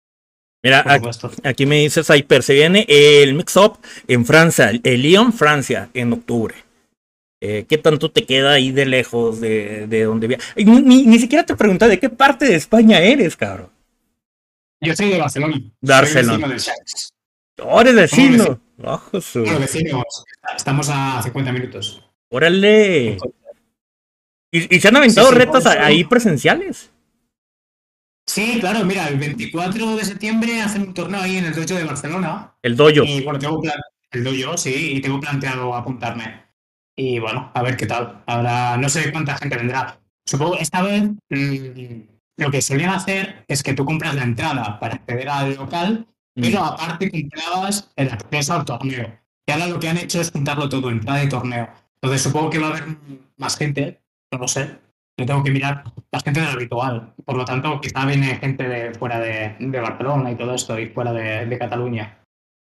[0.64, 0.84] Mira,
[1.44, 6.54] aquí, me dices Hyper, se viene el mix-up en Francia, el Lyon, Francia, en octubre.
[7.40, 11.56] Eh, ¿Qué tanto te queda ahí de lejos de, de donde Ni, ni siquiera te
[11.56, 13.70] pregunté de qué parte de España eres, cabrón.
[14.82, 15.60] Yo soy de Barcelona.
[15.80, 16.58] Barcelona.
[16.58, 16.74] Soy
[17.80, 18.60] eres vecino!
[19.60, 20.24] vecinos.
[20.56, 22.04] Estamos a 50 minutos.
[22.30, 23.16] ¡Órale!
[24.50, 26.90] ¿Y, se han aventado retas ahí presenciales?
[28.26, 31.84] Sí, claro, mira, el 24 de septiembre hacen un torneo ahí en el dojo de
[31.84, 32.56] Barcelona.
[32.60, 33.04] El dojo.
[33.04, 33.62] Y bueno, tengo
[34.10, 36.42] el dojo, sí, y tengo planteado apuntarme.
[36.96, 38.22] Y bueno, a ver qué tal.
[38.26, 40.00] Ahora no sé cuánta gente vendrá.
[40.26, 44.94] Supongo esta vez mm, lo que solían hacer es que tú compras la entrada para
[44.94, 46.64] acceder al local, pero mm.
[46.64, 49.18] aparte comprabas el acceso al torneo.
[49.46, 51.68] Y ahora lo que han hecho es juntarlo todo, entrada y torneo.
[52.00, 52.84] Entonces supongo que va a haber
[53.36, 54.00] más gente,
[54.32, 54.78] no lo sé.
[55.18, 57.14] Yo tengo que mirar más gente del habitual.
[57.24, 61.12] Por lo tanto, quizá viene gente de fuera de, Barcelona y todo esto, y fuera
[61.12, 62.18] de, Cataluña.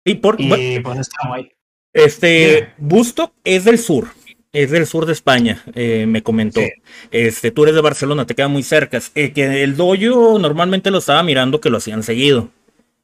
[0.04, 1.50] Y por y pues está guay.
[1.92, 4.08] Este, Busto es del sur
[4.56, 6.62] es del sur de España, eh, me comentó.
[7.10, 8.98] Este, tú eres de Barcelona, te queda muy cerca.
[9.14, 12.48] Eh, que el doyo normalmente lo estaba mirando que lo hacían seguido.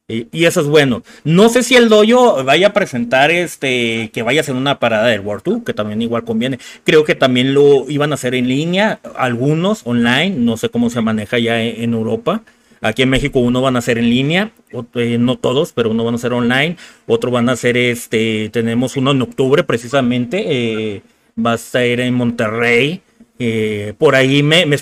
[0.07, 1.03] Y, eso es bueno.
[1.23, 5.07] No sé si el doyo vaya a presentar este que vaya a hacer una parada
[5.07, 6.59] del World Tour, que también igual conviene.
[6.83, 11.01] Creo que también lo iban a hacer en línea, algunos online, no sé cómo se
[11.01, 12.41] maneja ya en, Europa.
[12.81, 14.51] Aquí en México uno van a hacer en línea,
[14.95, 16.75] eh, no todos, pero uno van a hacer online,
[17.07, 21.01] otro van a hacer este, tenemos uno en octubre precisamente,
[21.37, 23.01] va a estar en Monterrey.
[23.39, 24.77] Eh, por ahí me, me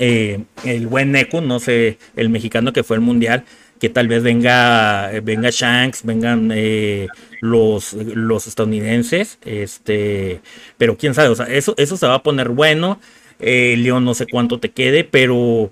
[0.00, 3.44] eh, el buen Neku, no sé, el mexicano que fue el mundial,
[3.78, 7.06] que tal vez venga, venga Shanks, vengan eh,
[7.40, 10.40] los, los estadounidenses, este,
[10.76, 13.00] pero quién sabe, o sea, eso, eso se va a poner bueno.
[13.38, 15.70] León no sé cuánto te quede, pero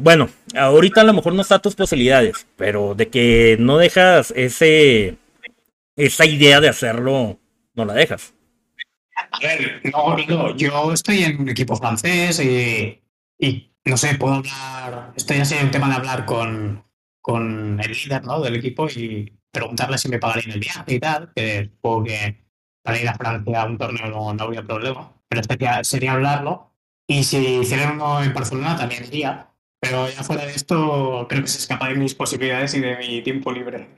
[0.00, 5.16] bueno, ahorita a lo mejor no está tus posibilidades, pero de que no dejas ese
[5.96, 7.38] esa idea de hacerlo,
[7.74, 8.34] no la dejas.
[9.32, 13.02] A ver, no, no, yo estoy en un equipo francés y,
[13.38, 16.84] y no sé, puedo hablar, estoy así en un tema de hablar con,
[17.20, 18.40] con el líder ¿no?
[18.40, 22.44] del equipo y preguntarle si me pagarían el viaje y tal, que supongo que
[22.82, 26.72] para ir a Francia a un torneo no, no habría problema, pero sería, sería hablarlo.
[27.06, 31.48] Y si hicieran uno en Barcelona también iría, pero ya fuera de esto creo que
[31.48, 33.88] se escapa de mis posibilidades y de mi tiempo libre.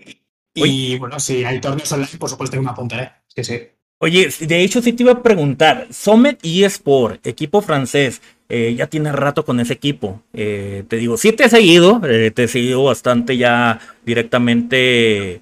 [0.54, 3.12] Y bueno, si hay torneos online, por supuesto que me apuntaré.
[3.28, 3.60] Sí, sí.
[4.04, 9.12] Oye, de hecho sí te iba a preguntar, Summit eSport, equipo francés, eh, ya tiene
[9.12, 10.20] rato con ese equipo.
[10.32, 15.40] Eh, te digo, sí te he seguido, eh, te he seguido bastante ya directamente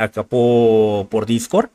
[0.00, 1.68] acá por, por Discord.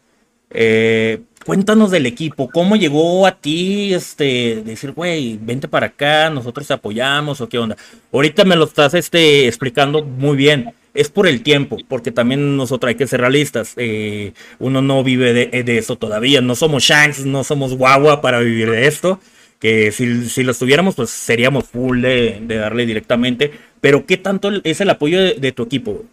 [1.45, 6.74] cuéntanos del equipo, ¿cómo llegó a ti este, decir, güey, vente para acá, nosotros te
[6.74, 7.78] apoyamos o qué onda?
[8.12, 12.89] Ahorita me lo estás este, explicando muy bien es por el tiempo, porque también nosotros
[12.89, 13.73] hay que ser realistas.
[13.77, 16.41] Eh, uno no vive de, eso todavía.
[16.41, 19.19] No somos Shanks, no somos guagua para vivir de esto.
[19.60, 23.51] Que si, si lo estuviéramos, pues seríamos full de, darle directamente.
[23.80, 26.04] Pero ¿qué tanto es el apoyo de, tu equipo?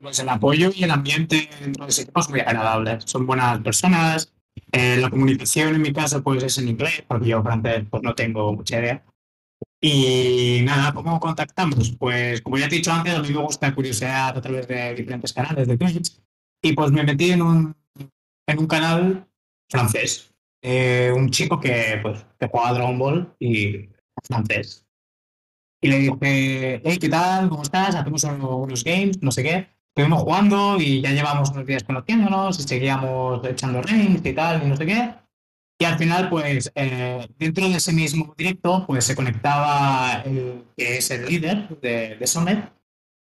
[0.00, 2.98] Pues el apoyo y el ambiente dentro de ese equipo es muy agradable.
[3.04, 4.32] Son buenas personas.
[4.72, 8.14] Eh, la comunicación en mi caso pues es en inglés, porque yo francés pues no
[8.14, 9.04] tengo mucha idea.
[9.80, 11.92] Y nada, ¿cómo contactamos?
[11.98, 14.94] Pues como ya te he dicho antes, a mí me gusta curiosear a través de
[14.94, 16.20] diferentes canales de Twitch
[16.62, 17.76] y pues me metí en un,
[18.46, 19.28] en un canal
[19.70, 20.34] francés.
[20.62, 23.88] Eh, un chico que, pues, que juega Dragon Ball y
[24.24, 24.84] francés.
[25.80, 27.48] Y le dije, hey, ¿qué tal?
[27.48, 27.94] ¿Cómo estás?
[27.94, 29.68] Hacemos unos games, no sé qué.
[29.94, 34.66] Estuvimos jugando y ya llevamos unos días conociéndonos y seguíamos echando rings y tal, y
[34.66, 35.14] no sé qué.
[35.80, 40.96] Y al final, pues, eh, dentro de ese mismo directo, pues se conectaba el que
[40.98, 42.62] es el líder de, de.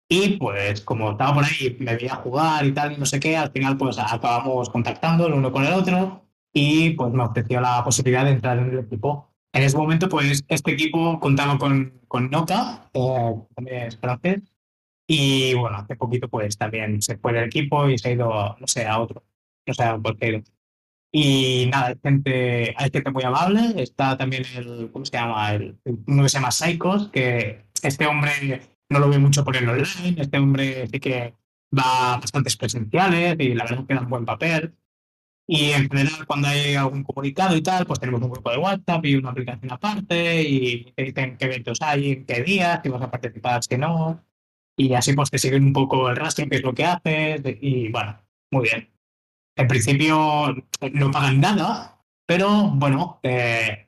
[0.07, 3.35] Y pues, como estaba por ahí, me veía jugar y tal, y no sé qué,
[3.35, 6.21] al final, pues acabamos contactando el uno con el otro.
[6.53, 9.33] Y pues me ofreció la posibilidad de entrar en el equipo.
[9.51, 14.41] En ese momento, pues, este equipo contaba con, con Noca, eh, también es francés.
[15.07, 18.67] Y bueno, hace poquito, pues también se fue del equipo y se ha ido, no
[18.67, 19.23] sé, a otro.
[19.67, 20.43] No sé, a cualquier
[21.17, 23.81] y nada, hay gente, hay gente muy amable.
[23.81, 25.53] Está también el, ¿cómo se llama?
[25.53, 29.69] El, uno que se llama Psychos, que este hombre no lo ve mucho por el
[29.69, 30.21] online.
[30.21, 31.33] Este hombre sí que
[31.73, 34.73] va a bastantes presenciales y la verdad es que da un buen papel.
[35.47, 39.05] Y en general, cuando hay algún comunicado y tal, pues tenemos un grupo de WhatsApp
[39.05, 43.01] y una aplicación aparte y te dicen qué eventos hay, en qué días, si vas
[43.01, 44.21] a participar, si no.
[44.75, 47.87] Y así pues te siguen un poco el rastro, qué es lo que haces y
[47.87, 48.19] bueno,
[48.51, 48.94] muy bien
[49.55, 50.55] en principio
[50.93, 53.87] no pagan nada, pero bueno, eh,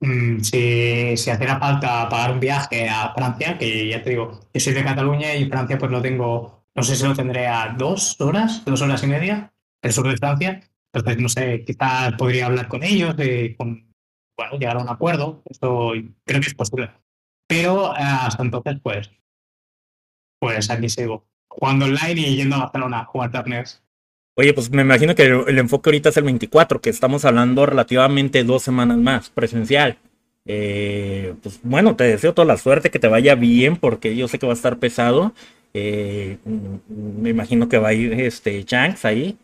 [0.00, 4.60] mm, si, si hiciera falta pagar un viaje a Francia, que ya te digo, yo
[4.60, 8.20] soy de Cataluña y Francia pues lo tengo, no sé si lo tendré a dos
[8.20, 9.52] horas, dos horas y media,
[9.82, 10.60] el sur de Francia.
[10.92, 13.94] Entonces, no sé, quizás podría hablar con ellos y con,
[14.36, 15.42] bueno, llegar a un acuerdo.
[15.46, 15.92] Esto
[16.24, 16.90] creo que es posible.
[17.46, 19.10] Pero eh, hasta entonces, pues,
[20.40, 23.82] pues aquí sigo, jugando online y yendo a Barcelona a jugar torneos.
[24.38, 28.44] Oye, pues me imagino que el, enfoque ahorita es el 24, que estamos hablando relativamente
[28.44, 29.98] dos semanas más, presencial.
[30.46, 34.38] Eh, pues bueno, te deseo toda la suerte, que te vaya bien, porque yo sé
[34.38, 35.32] que va a estar pesado.
[35.74, 39.36] Eh, me imagino que va a ir este Shanks ahí.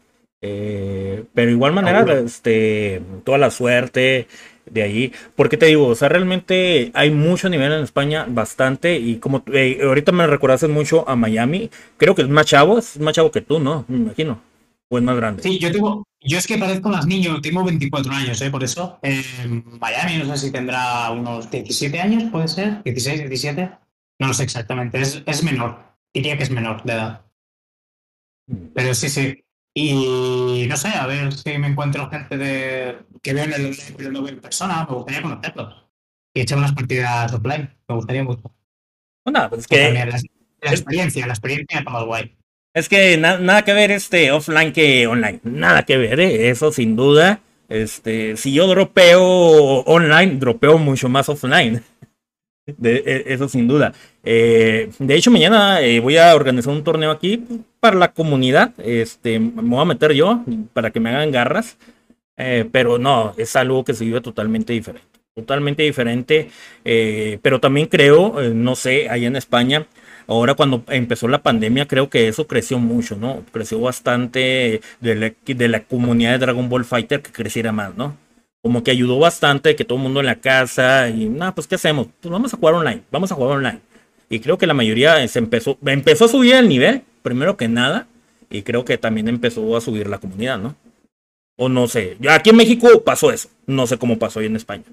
[0.42, 4.28] Eh, pero igual manera, este, toda la suerte
[4.64, 5.12] de ahí.
[5.34, 8.96] Porque te digo, o sea, realmente hay mucho nivel en España, bastante.
[8.96, 9.42] Y como
[9.84, 13.40] ahorita me recordaste mucho a Miami, creo que es más chavo, es más chavo que
[13.40, 13.84] tú, ¿no?
[13.88, 14.53] Me imagino
[14.90, 15.42] es más grande?
[15.42, 18.50] Sí, yo tengo, yo es que parezco más niño, tengo 24 años, ¿eh?
[18.50, 18.98] por eso.
[19.02, 23.70] En Miami no sé si tendrá unos 17 años, puede ser, 16, 17.
[24.20, 27.24] No lo sé exactamente, es, es menor, diría que es menor de edad.
[28.74, 29.44] Pero sí, sí.
[29.76, 33.94] Y no sé, a ver si me encuentro gente de, que veo en el online
[33.96, 35.84] pero no veo en persona, me gustaría conocerlos.
[36.32, 38.54] Y echar unas partidas offline, me gustaría mucho.
[39.24, 39.92] Bueno, pues que...
[39.92, 42.36] La, la, experiencia, la experiencia está más guay.
[42.74, 45.38] Es que nada que ver este offline que online.
[45.44, 46.50] Nada que ver, ¿eh?
[46.50, 47.40] eso sin duda.
[47.68, 51.82] Este, si yo dropeo online, dropeo mucho más offline.
[52.82, 53.92] E, eso sin duda.
[54.22, 57.44] Eh, de hecho, mañana eh, voy a organizar un torneo aquí
[57.78, 58.72] para la comunidad.
[58.78, 61.76] Este, me voy a meter yo para que me hagan garras.
[62.34, 65.06] Pero no, es algo que se vive totalmente diferente.
[65.34, 66.48] Totalmente diferente.
[66.82, 69.86] Pero también creo, no sé, allá en España,
[70.26, 73.42] ahora cuando empezó la pandemia, creo que eso creció mucho, ¿no?
[73.52, 78.16] Creció bastante de la, comunidad de Dragon Ball Fighter que creciera más, ¿no?
[78.62, 81.74] Como que ayudó bastante que todo el mundo en la casa y, nada, pues ¿qué
[81.74, 82.08] hacemos?
[82.20, 83.80] Pues vamos a jugar online, vamos a jugar online.
[84.30, 88.06] Y creo que la mayoría se empezó, empezó a subir el nivel, primero que nada,
[88.50, 90.74] y creo que también empezó a subir la comunidad, ¿no?
[91.56, 94.84] O no sé, aquí en México pasó eso, no sé cómo pasó ahí en España.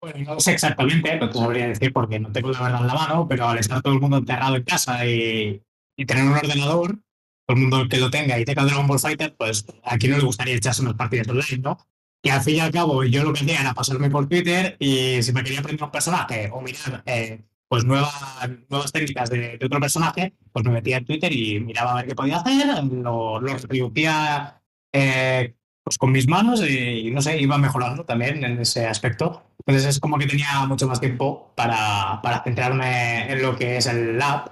[0.00, 2.94] Bueno, no sé exactamente, no te sabría decir porque no tengo la verdad en la
[2.94, 5.60] mano, pero al estar todo el mundo enterrado en casa y,
[6.06, 7.00] tener un ordenador,
[7.46, 10.18] todo el mundo que lo tenga y tenga Dragon Ball Fighter, pues a quién no
[10.18, 11.78] le gustaría echarse unas partidas online, ¿no?
[12.22, 15.20] Y al fin y al cabo, yo lo que hacía era pasarme por Twitter y
[15.22, 18.12] si me quería aprender un personaje o mirar eh, pues nuevas,
[18.68, 22.14] nuevas técnicas de, otro personaje, pues me metía en Twitter y miraba a ver qué
[22.14, 25.56] podía hacer, lo, lo reproducía eh,
[25.88, 29.42] pues con mis manos y, no sé, iba mejorando también en ese aspecto.
[29.60, 33.86] Entonces es como que tenía mucho más tiempo para, para centrarme en lo que es
[33.86, 34.50] el lab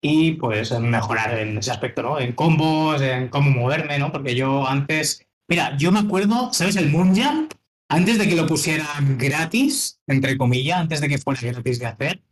[0.00, 2.20] y pues mejorar en ese aspecto, ¿no?
[2.20, 4.12] En combos, en cómo moverme, ¿no?
[4.12, 6.76] Porque yo antes, mira, yo me acuerdo, ¿sabes?
[6.76, 7.52] El Moonjump,
[7.88, 12.22] antes de que lo pusieran gratis, entre comillas, antes de que fuera gratis de hacer,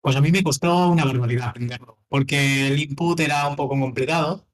[0.00, 4.46] pues a mí me costó una barbaridad aprenderlo, porque el input era un poco complicado.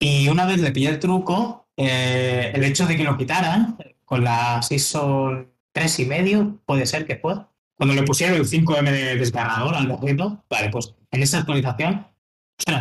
[0.00, 4.24] Y una vez le pillé el truco, eh, el hecho de que lo quitaran con
[4.24, 7.36] la Season 3 y medio, puede ser que fue,
[7.76, 12.04] cuando le pusieron el 5M de desgarrador al decirlo, vale, pues en esa actualización,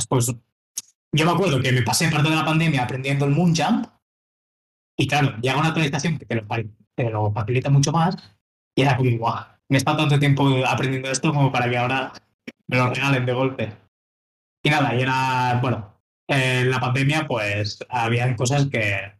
[0.10, 0.36] pues
[1.12, 3.86] yo me acuerdo que me pasé parte de la pandemia aprendiendo el Moonjump,
[4.97, 6.47] y claro, llega una actualización que te lo,
[6.95, 8.17] te lo facilita mucho más,
[8.75, 12.13] y era como, guau, me estado tanto tiempo aprendiendo esto como para que ahora
[12.65, 13.77] me lo regalen de golpe.
[14.63, 15.87] Y nada, y era, bueno,
[16.27, 19.17] en la pandemia pues había cosas que,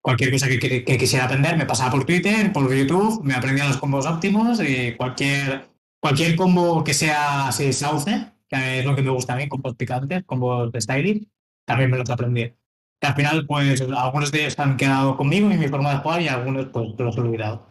[0.00, 4.06] cualquier cosa que, quisiera aprender me pasaba por Twitter, por YouTube, me aprendía los combos
[4.06, 5.68] óptimos y cualquier,
[6.00, 9.74] cualquier combo que sea así sauce, que es lo que me gusta a mí, combos
[9.76, 11.30] picantes, combos de styling,
[11.66, 12.52] también me los aprendí.
[13.02, 16.22] Y al final, pues algunos de ellos han quedado conmigo y mi forma de jugar
[16.22, 17.70] y algunos pues los he olvidado.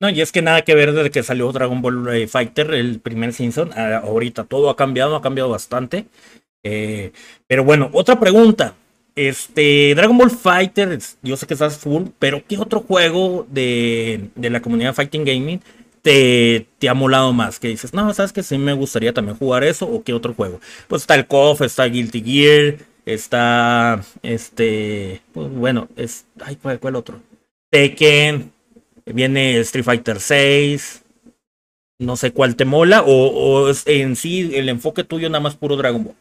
[0.00, 3.00] No, y es que nada que ver desde que salió Dragon Ball eh, Fighter, el
[3.00, 6.06] primer season, ahorita todo ha cambiado, ha cambiado bastante.
[6.62, 7.12] Eh,
[7.46, 8.74] pero bueno, otra pregunta.
[9.14, 14.62] Este, Dragon Ball Fighter, yo sé que estás full, pero ¿qué otro juego de, la
[14.62, 15.60] comunidad Fighting Gaming
[16.02, 17.58] te, te, ha molado más?
[17.58, 20.60] Que dices, no, sabes que sí me gustaría también jugar eso, o qué otro juego.
[20.86, 27.20] Pues está el KOF, está Guilty Gear, está este, pues bueno, es, ay, ¿cuál, otro?
[27.70, 28.52] Tekken,
[29.06, 31.02] Viene Street Fighter 6.
[31.98, 33.02] No sé cuál te mola.
[33.06, 36.14] O, en sí el enfoque tuyo nada más puro Dragon Ball.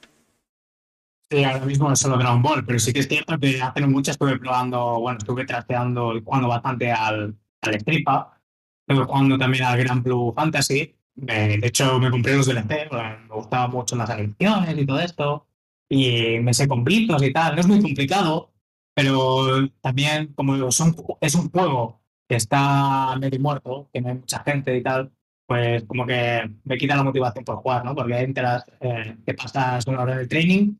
[1.29, 4.11] Sí, ahora mismo es solo Dragon Ball, pero sí que es cierto que hace mucho
[4.11, 8.39] estuve probando, bueno, estuve trasteando y jugando bastante al, al Stripa,
[8.87, 13.71] estuve jugando también al Grand Blue Fantasy, de hecho me compré los DLC, me gustaban
[13.71, 15.47] mucho las animaciones y todo esto,
[15.89, 18.53] y me sé conflictos y tal, no es muy complicado,
[18.95, 24.43] pero también como son, es un juego que está medio muerto, que no hay mucha
[24.43, 25.11] gente y tal,
[25.45, 27.93] pues como que me quita la motivación por jugar, ¿no?
[27.95, 30.77] Porque entras, eh, te pasas una hora de training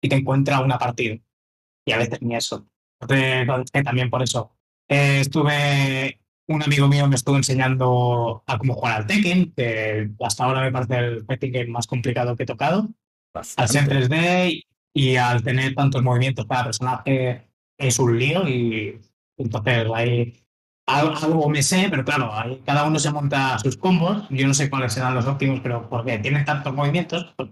[0.00, 1.16] y te encuentra una partida.
[1.84, 2.66] Y a veces ni eso.
[3.00, 4.52] Entonces, también por eso.
[4.88, 10.44] Eh, estuve, un amigo mío me estuvo enseñando a cómo jugar al Tekken, que hasta
[10.44, 12.88] ahora me parece el game más complicado que he tocado.
[13.34, 18.98] Al ser 3D y al tener tantos movimientos para personaje es un lío y
[19.36, 20.46] entonces ahí
[20.86, 22.30] algo, me sé, pero claro,
[22.64, 24.22] cada uno se monta sus combos.
[24.30, 27.34] Yo no sé cuáles serán los óptimos, pero porque tienen tantos movimientos.
[27.36, 27.50] Pues,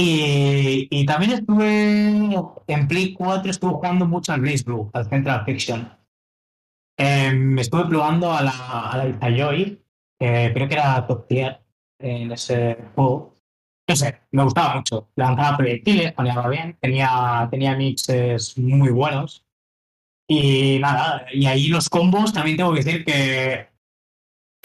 [0.00, 2.36] y, también estuve
[2.68, 5.92] en Play 4, estuve jugando mucho al Blaze Blue, al Central Fiction.
[6.96, 9.04] Eh, me estuve probando a la, a la
[10.18, 11.60] creo que era top tier
[11.98, 13.34] en ese juego.
[13.88, 15.08] No sé, me gustaba mucho.
[15.16, 19.44] Lanzaba proyectiles, ponía bien, tenía, tenía mixes muy buenos.
[20.28, 23.66] Y nada, y ahí los combos también tengo que decir que,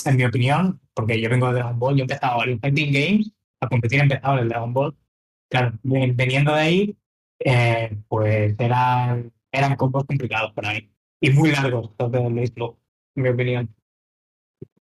[0.05, 3.31] en mi opinión, porque yo vengo de Dragon Ball, yo he empezado en Fighting Games,
[3.61, 4.95] a competir he empezado en el Dragon Ball.
[5.49, 6.97] Claro, veniendo de ahí,
[7.39, 10.89] eh, pues eran, eran combos complicados para mí.
[11.21, 12.75] Y muy largos, entonces en
[13.15, 13.75] mi opinión.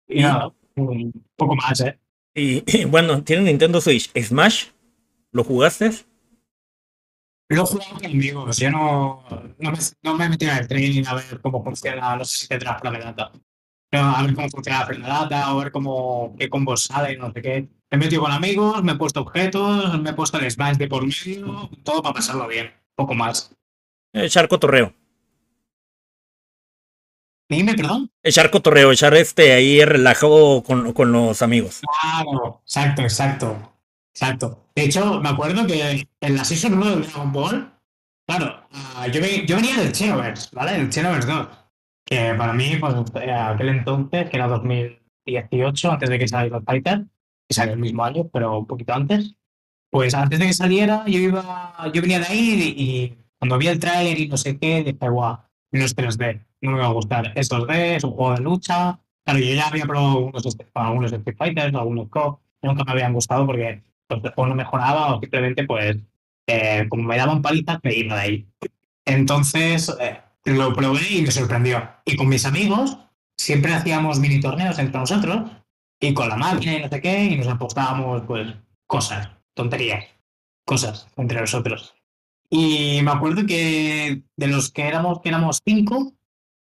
[0.06, 1.98] Y nada, un poco más, ¿eh?
[2.34, 4.10] Y, bueno, tiene Nintendo Switch.
[4.20, 4.68] ¿Smash?
[5.32, 5.90] ¿Lo jugaste?
[7.48, 9.22] Lo he jugado con amigos, yo no,
[9.58, 12.38] no, me, no me he metido en el training a ver cómo funciona, no sé
[12.38, 13.32] si tendrás la data.
[13.96, 17.68] A ver cómo funciona la data, o ver cómo, qué combos salen, no sé qué.
[17.90, 20.88] Me he metido con amigos, me he puesto objetos, me he puesto el smash de
[20.88, 23.54] por medio, todo para pasarlo bien, poco más.
[24.12, 24.94] Echar cotorreo.
[27.48, 28.10] Dime, perdón.
[28.22, 31.82] Echar cotorreo, echar este ahí relajo con, con los amigos.
[31.82, 33.74] Claro, exacto, exacto.
[34.14, 34.68] Exacto.
[34.76, 37.72] De hecho, me acuerdo que en la Season 1 de Dragon Ball,
[38.26, 40.72] claro, uh, yo, yo, venía del Xenoverse, ¿vale?
[40.72, 41.48] Del Xenoverse 2.
[42.04, 47.04] Que para mí, pues, aquel entonces, que era 2018, antes de que saliera el Fighter,
[47.48, 49.34] que salió el mismo año, pero un poquito antes,
[49.90, 53.78] pues antes de que saliera, yo iba, yo venía de ahí y, cuando vi el
[53.78, 55.38] trailer y no sé qué, dije, guau,
[55.70, 57.32] no es 3D, no me va a gustar.
[57.34, 58.98] Es 2D, es un juego de lucha.
[59.24, 63.46] Claro, yo ya había probado algunos, algunos Street Fighters, algunos Co, nunca me habían gustado
[63.46, 65.96] porque pues, juego no mejoraba o simplemente, pues,
[66.46, 68.48] eh, como me daban palitas, me iba de ahí.
[69.04, 71.90] Entonces, eh, lo probé y me sorprendió.
[72.04, 72.98] Y con mis amigos,
[73.36, 75.50] siempre hacíamos mini torneos entre nosotros
[76.00, 78.54] y con la máquina y no sé qué, y nos apostábamos, pues,
[78.86, 80.04] cosas, tonterías,
[80.64, 81.94] cosas entre nosotros.
[82.50, 86.12] Y me acuerdo que de los que éramos, que éramos cinco,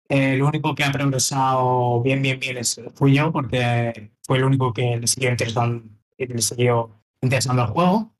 [0.08, 4.74] el único que ha progresado bien, bien, bien es, fui yo, porque fue el único
[4.74, 5.84] que le siguió interesando,
[6.18, 8.16] le siguió interesando el juego.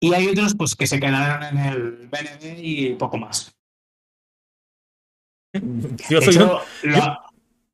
[0.00, 3.54] Y hay otros pues que se quedaron en el BNB y poco más.
[6.10, 6.60] Yo soy uno...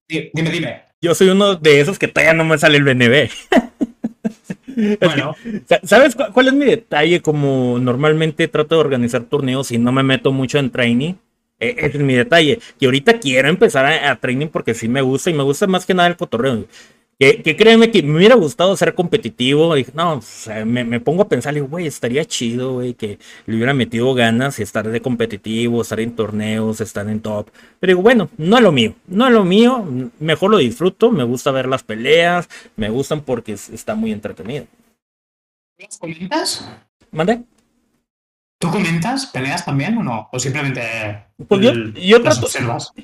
[0.09, 0.83] Dime, dime.
[1.01, 3.31] Yo soy uno de esos que todavía no me sale el BNB.
[5.01, 5.35] Bueno.
[5.85, 7.23] ¿Sabes cuál es mi detalle?
[7.23, 11.15] Como normalmente trato de organizar torneos y no me meto mucho en training.
[11.59, 12.59] E, ese es mi detalle.
[12.79, 15.95] Que ahorita quiero empezar a, training porque sí me gusta y me gusta más que
[15.95, 16.67] nada el cotorreo.
[17.19, 19.77] Que, que créeme que me hubiera gustado ser competitivo.
[19.77, 20.21] Y, no,
[20.67, 24.87] me, pongo a pensar, güey, estaría chido, güey, que le hubiera metido ganas y estar
[24.87, 27.49] de competitivo, estar en torneos, estar en top.
[27.81, 29.85] Pero digo, bueno, no es lo mío, no es lo mío.
[30.19, 34.67] Mejor lo disfruto, me gusta ver las peleas, me gustan porque está muy entretenido.
[35.99, 36.69] ¿Comentas?
[37.11, 37.45] ¿Mande?
[38.59, 40.29] ¿Tú comentas peleas también o no?
[40.33, 42.47] ¿O simplemente pues yo, trato,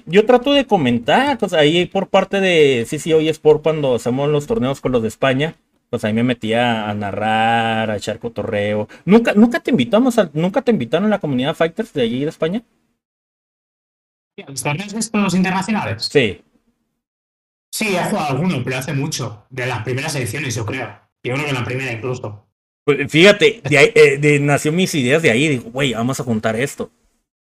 [0.07, 3.95] yo trato de comentar, pues ahí por parte de sí, sí, hoy es por cuando
[3.95, 5.55] hacemos los torneos con los de España,
[5.91, 8.89] pues ahí me metía a narrar, a echar cotorreo.
[9.05, 12.31] ¿Nunca, nunca te invitamos a, nunca te invitaron a la comunidad Fighters de allí de
[12.31, 12.63] España?
[14.49, 16.09] ¿Los torneos estos internacionales?
[16.11, 16.43] Sí.
[17.71, 19.45] Sí, he jugado alguno, pero hace mucho.
[19.51, 20.89] De las primeras ediciones, yo creo.
[21.23, 22.47] Yo creo que la primera incluso.
[22.85, 25.49] Pues fíjate, de eh, nació mis ideas de ahí.
[25.49, 26.91] Digo, güey, vamos a juntar esto.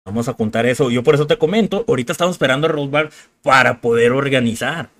[0.05, 0.91] Vamos a juntar eso.
[0.91, 1.85] Yo por eso te comento.
[1.89, 3.11] Ahorita estamos esperando a Rosebar
[3.43, 4.91] para poder organizar.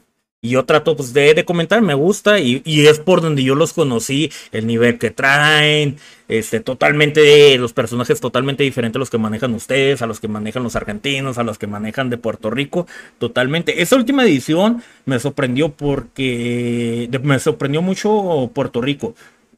[0.41, 2.39] Y yo trato pues, de, de comentar, me gusta.
[2.39, 4.31] Y, y, es por donde yo los conocí.
[4.53, 5.97] El nivel que traen.
[6.29, 7.59] Este, totalmente.
[7.59, 10.01] Los personajes totalmente diferentes a los que manejan ustedes.
[10.01, 11.37] A los que manejan los argentinos.
[11.37, 12.87] A los que manejan de Puerto Rico.
[13.19, 13.83] Totalmente.
[13.83, 17.11] Esa última edición me sorprendió porque.
[17.23, 19.15] Me sorprendió mucho Puerto Rico.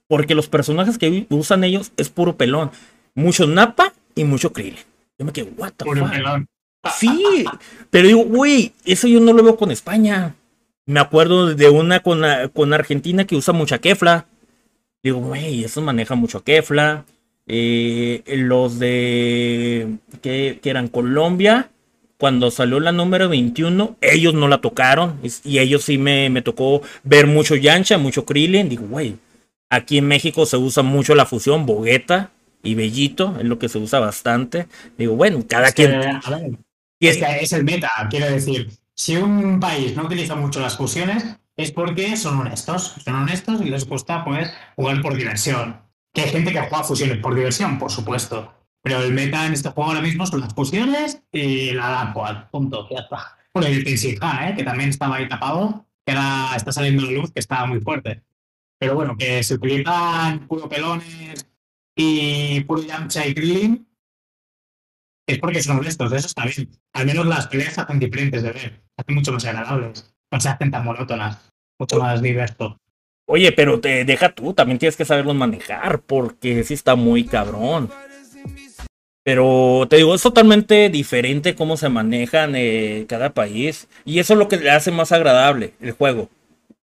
[0.09, 2.71] Porque los personajes que usan ellos es puro pelón.
[3.15, 4.85] Mucho Napa y mucho Krillin.
[5.19, 6.47] Yo me quedé, what the puro Pelón.
[6.99, 7.45] Sí,
[7.91, 10.35] pero digo, güey, eso yo no lo veo con España.
[10.87, 14.27] Me acuerdo de una con, con Argentina que usa mucha kefla.
[15.03, 17.05] Digo, güey, eso maneja mucho kefla.
[17.49, 21.71] Eh, los de que, que, eran Colombia,
[22.19, 25.19] cuando salió la número 21, ellos no la tocaron.
[25.45, 28.69] Y, ellos sí me, me, tocó ver mucho Yancha, mucho Krillin.
[28.69, 29.17] Digo, güey,
[29.71, 32.31] Aquí en México se usa mucho la fusión Bogueta
[32.63, 34.69] y Bellito, es lo que se usa bastante.
[34.97, 35.93] Digo, bueno, cada quien.
[37.01, 38.71] es que es el meta, quiero decir.
[38.95, 41.23] Si un país no utiliza mucho las fusiones,
[41.57, 42.95] es porque son honestos.
[43.05, 45.81] Son honestos y les gusta pues, jugar por diversión.
[46.15, 48.53] Que hay gente que juega fusiones por diversión, por supuesto.
[48.83, 52.89] Pero el meta en este juego ahora mismo son las fusiones y la cual punto,
[52.91, 53.37] ya está.
[53.53, 54.55] Bueno, y el ¿eh?
[54.57, 58.23] que también estaba ahí tapado, que ahora está saliendo la luz, que estaba muy fuerte.
[58.79, 61.47] Pero bueno, que se utilizan puro pelones
[61.97, 63.87] y puro Yamcha y Krillin
[65.27, 66.71] es porque son honestos, eso está bien.
[66.93, 70.71] Al menos las peleas hacen diferentes de ver, hacen mucho más agradables, no se hacen
[70.71, 72.79] tan monótonas, mucho más diverso.
[73.29, 77.91] Oye, pero te deja tú, también tienes que saberlos manejar, porque sí está muy cabrón.
[79.25, 83.89] Pero te digo, es totalmente diferente cómo se manejan eh, cada país.
[84.05, 86.29] Y eso es lo que le hace más agradable el juego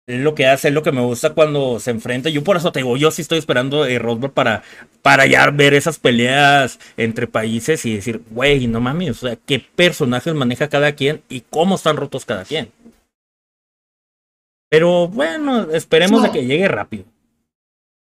[0.08, 2.30] es lo que hace, es lo que me gusta cuando se enfrenta.
[2.30, 4.00] Yo por eso te digo, yo sí estoy esperando eh,
[4.34, 4.64] para,
[5.02, 9.60] para ya ver esas peleas entre países y decir, güey, no mames, o sea, qué
[9.60, 12.72] personajes maneja cada quien y cómo están rotos cada quien.
[14.70, 17.06] Pero bueno, esperemos a que llegue rápido.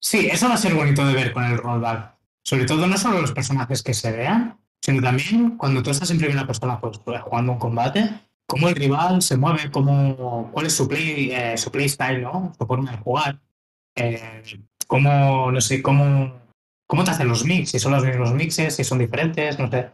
[0.00, 2.14] Sí, eso va a ser bonito de ver con el rollback.
[2.42, 6.18] Sobre todo no solo los personajes que se vean, sino también cuando tú estás en
[6.18, 8.08] primera persona pues, jugando un combate,
[8.46, 12.52] cómo el rival se mueve, cómo, cuál es su play, eh, su play style, ¿no?
[12.58, 13.40] Su forma de jugar.
[13.96, 14.42] Eh,
[14.86, 16.32] cómo, no sé, cómo,
[16.86, 19.90] cómo te hacen los mix, si son los mismos mixes, si son diferentes, no sé.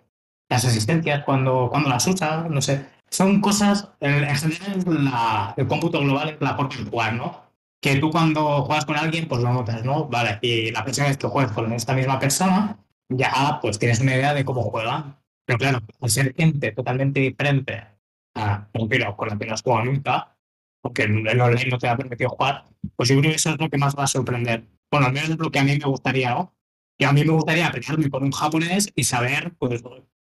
[0.48, 2.86] las asistencias, cuando, cuando las usa, no sé.
[3.10, 7.42] Son cosas, en, general, la, el cómputo global es la forma de jugar, ¿no?
[7.80, 10.06] Que tú cuando juegas con alguien, pues lo notas, ¿no?
[10.08, 12.78] Vale, y la próxima vez que juegues con esta misma persona,
[13.08, 15.18] ya pues tienes una idea de cómo juega.
[15.44, 17.91] Pero claro, al ser gente totalmente diferente
[18.34, 18.68] a,
[19.16, 20.36] con la que no has jugado nunca,
[20.82, 22.64] porque el online no te ha permitido jugar,
[22.96, 24.64] pues yo creo que eso es lo que más va a sorprender.
[24.90, 26.54] Bueno, al menos es lo que a mí me gustaría, ¿no?
[26.98, 29.82] Y a mí me gustaría pelearme con un japonés y saber, pues,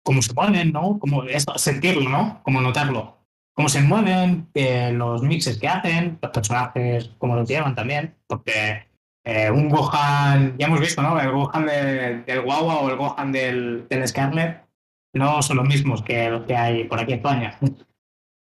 [0.02, 0.98] cómo se mueven, ¿no?
[0.98, 1.24] Cómo
[1.56, 2.40] sentirlo, ¿no?
[2.42, 3.18] Cómo notarlo.
[3.54, 8.14] Cómo se mueven, eh, los mixes que hacen, los personajes, cómo los llevan también.
[8.26, 8.86] Porque
[9.24, 11.20] eh, un Gohan, ya hemos visto, ¿no?
[11.20, 14.66] El Gohan del Wawa o el Gohan del, del Scarlet
[15.14, 17.58] no son los mismos que los que hay por aquí en España.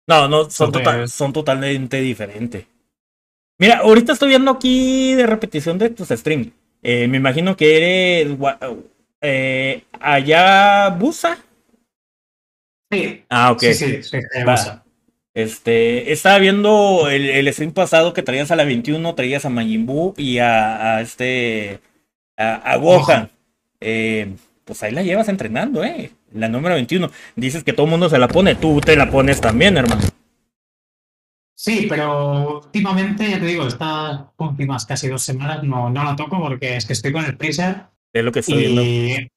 [0.06, 2.66] No, no, son, total, son totalmente diferentes.
[3.58, 6.48] Mira, ahorita estoy viendo aquí de repetición de tus streams.
[6.82, 8.38] Eh, me imagino que eres
[9.22, 11.38] eh, allá Busa.
[12.90, 13.24] Sí.
[13.30, 13.60] Ah, ok.
[13.60, 14.18] Sí, sí, sí,
[15.32, 19.88] Este, estaba viendo el, el, stream pasado que traías a la 21, traías a Majin
[20.18, 21.80] y a, a este
[22.36, 23.30] a, Gohan.
[23.80, 24.34] Eh,
[24.64, 26.12] pues ahí la llevas entrenando, eh.
[26.32, 27.10] La número 21.
[27.36, 30.02] Dices que todo el mundo se la pone, tú te la pones también, hermano.
[31.56, 36.40] Sí, pero últimamente, ya te digo, estas últimas casi dos semanas no, no la toco
[36.40, 37.86] porque es que estoy con el Freezer.
[38.12, 39.30] Es lo que estoy y, viendo.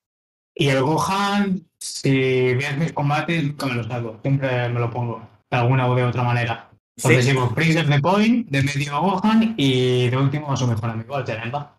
[0.55, 4.19] Y el Gohan, si ves mis combates, nunca me lo salgo.
[4.23, 6.69] Siempre me lo pongo de alguna o de otra manera.
[6.97, 7.31] Entonces ¿Sí?
[7.31, 11.23] llevo Freezer de Point, de medio Gohan y de último a su mejor amigo, el
[11.23, 11.76] Tenemba.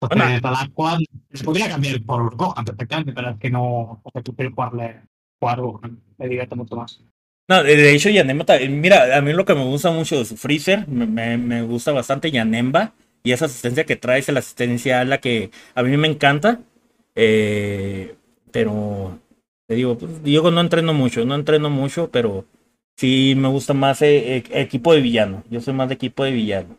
[0.00, 0.24] Bueno.
[0.24, 4.54] la cual se podría cambiar por Gohan perfectamente, pero es que no, porque tú quieres
[4.54, 5.02] jugarle,
[5.38, 7.00] jugar Gohan, me divierte mucho más.
[7.48, 10.86] No, de hecho, Yanemba, mira, a mí lo que me gusta mucho de su Freezer,
[10.86, 12.92] me, me gusta bastante Yanemba
[13.22, 16.60] y esa asistencia que trae es la asistencia a la que a mí me encanta.
[17.14, 18.14] Eh,
[18.50, 19.18] pero
[19.66, 22.46] te digo, pues, Diego no entreno mucho, no entreno mucho, pero
[22.96, 25.44] sí me gusta más eh, eh, equipo de villano.
[25.50, 26.76] Yo soy más de equipo de villano.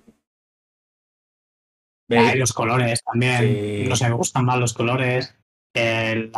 [2.18, 3.39] Ah, los colores también.
[3.39, 3.86] Sí.
[3.88, 5.36] No sé, me gustan más los colores
[5.74, 6.32] el,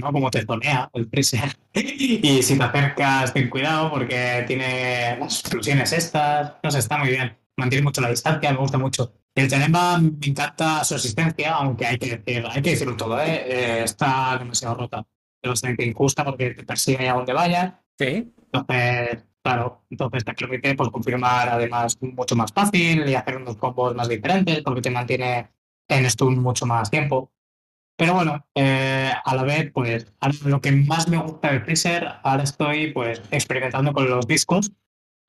[0.00, 0.12] ¿no?
[0.12, 1.56] Como te zonea el freezer.
[1.74, 6.54] y si te acercas, ten cuidado porque tiene las explosiones estas.
[6.62, 7.36] No sé, está muy bien.
[7.56, 9.12] Mantiene mucho la distancia, me gusta mucho.
[9.34, 13.44] El Tenemba me encanta su asistencia, aunque hay que, decir, hay que decirlo todo, ¿eh?
[13.46, 15.06] Eh, está demasiado rota.
[15.42, 17.74] Es bastante injusta porque te persigue a donde vayas.
[17.98, 18.32] Sí.
[18.52, 23.94] Entonces, claro, entonces te permite pues, confirmar además mucho más fácil y hacer unos combos
[23.94, 25.50] más diferentes porque te mantiene
[25.88, 27.32] en stun mucho más tiempo.
[27.96, 30.12] Pero bueno, eh, a la vez, pues
[30.44, 34.72] lo que más me gusta del Freezer, ahora estoy pues experimentando con los discos,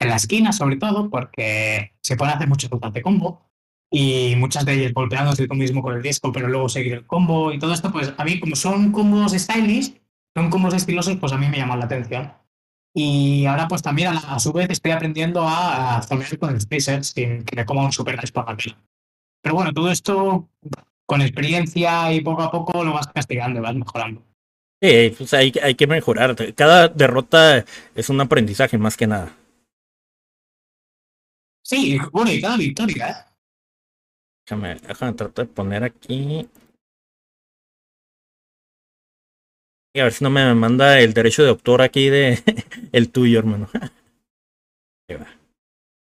[0.00, 3.50] en la esquina sobre todo, porque se pueden hacer muchos rutas de combo
[3.90, 7.52] y muchas de ellas golpeándose tú mismo con el disco, pero luego seguir el combo
[7.52, 10.00] y todo esto, pues a mí como son combos stylish,
[10.34, 12.32] son combos estilosos, pues a mí me llaman la atención.
[12.96, 16.54] Y ahora pues también a, la, a su vez estoy aprendiendo a, a zonear con
[16.54, 18.78] el Freezer sin que me coma un super nice por la pila.
[19.42, 20.48] Pero bueno, todo esto
[21.06, 24.22] con experiencia y poco a poco lo vas castigando y vas mejorando.
[24.80, 26.36] Sí, pues hay, hay que mejorar.
[26.54, 27.64] Cada derrota
[27.94, 29.34] es un aprendizaje más que nada.
[31.62, 33.30] Sí, bueno, y cada victoria, ¿eh?
[34.46, 36.46] Déjame, déjame tratar de poner aquí.
[40.00, 42.38] A ver si no me manda el derecho de autor aquí de
[42.92, 43.68] el tuyo, hermano.
[45.08, 45.26] Ahí va.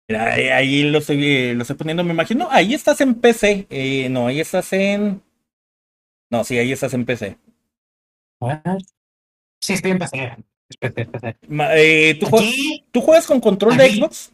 [0.07, 2.47] Mira, ahí lo estoy, lo estoy poniendo, me imagino.
[2.51, 3.65] Ahí estás en PC.
[3.71, 5.23] Eh, no, ahí estás en.
[6.29, 7.39] No, sí, ahí estás en PC.
[9.61, 10.37] Sí, estoy en PC.
[10.69, 11.37] Es PC, PC.
[11.49, 12.53] Eh, ¿tú, juegas,
[12.91, 14.31] ¿tú, juegas, con control de Xbox?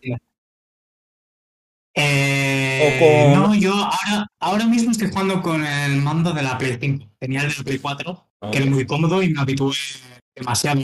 [1.93, 2.60] Eh,
[2.99, 3.33] con...
[3.33, 7.05] No, yo ahora, ahora mismo estoy jugando con el mando de la Play 5.
[7.19, 8.51] Tenía el de la Play 4, okay.
[8.51, 9.73] que era muy cómodo y me habitué
[10.35, 10.81] demasiado.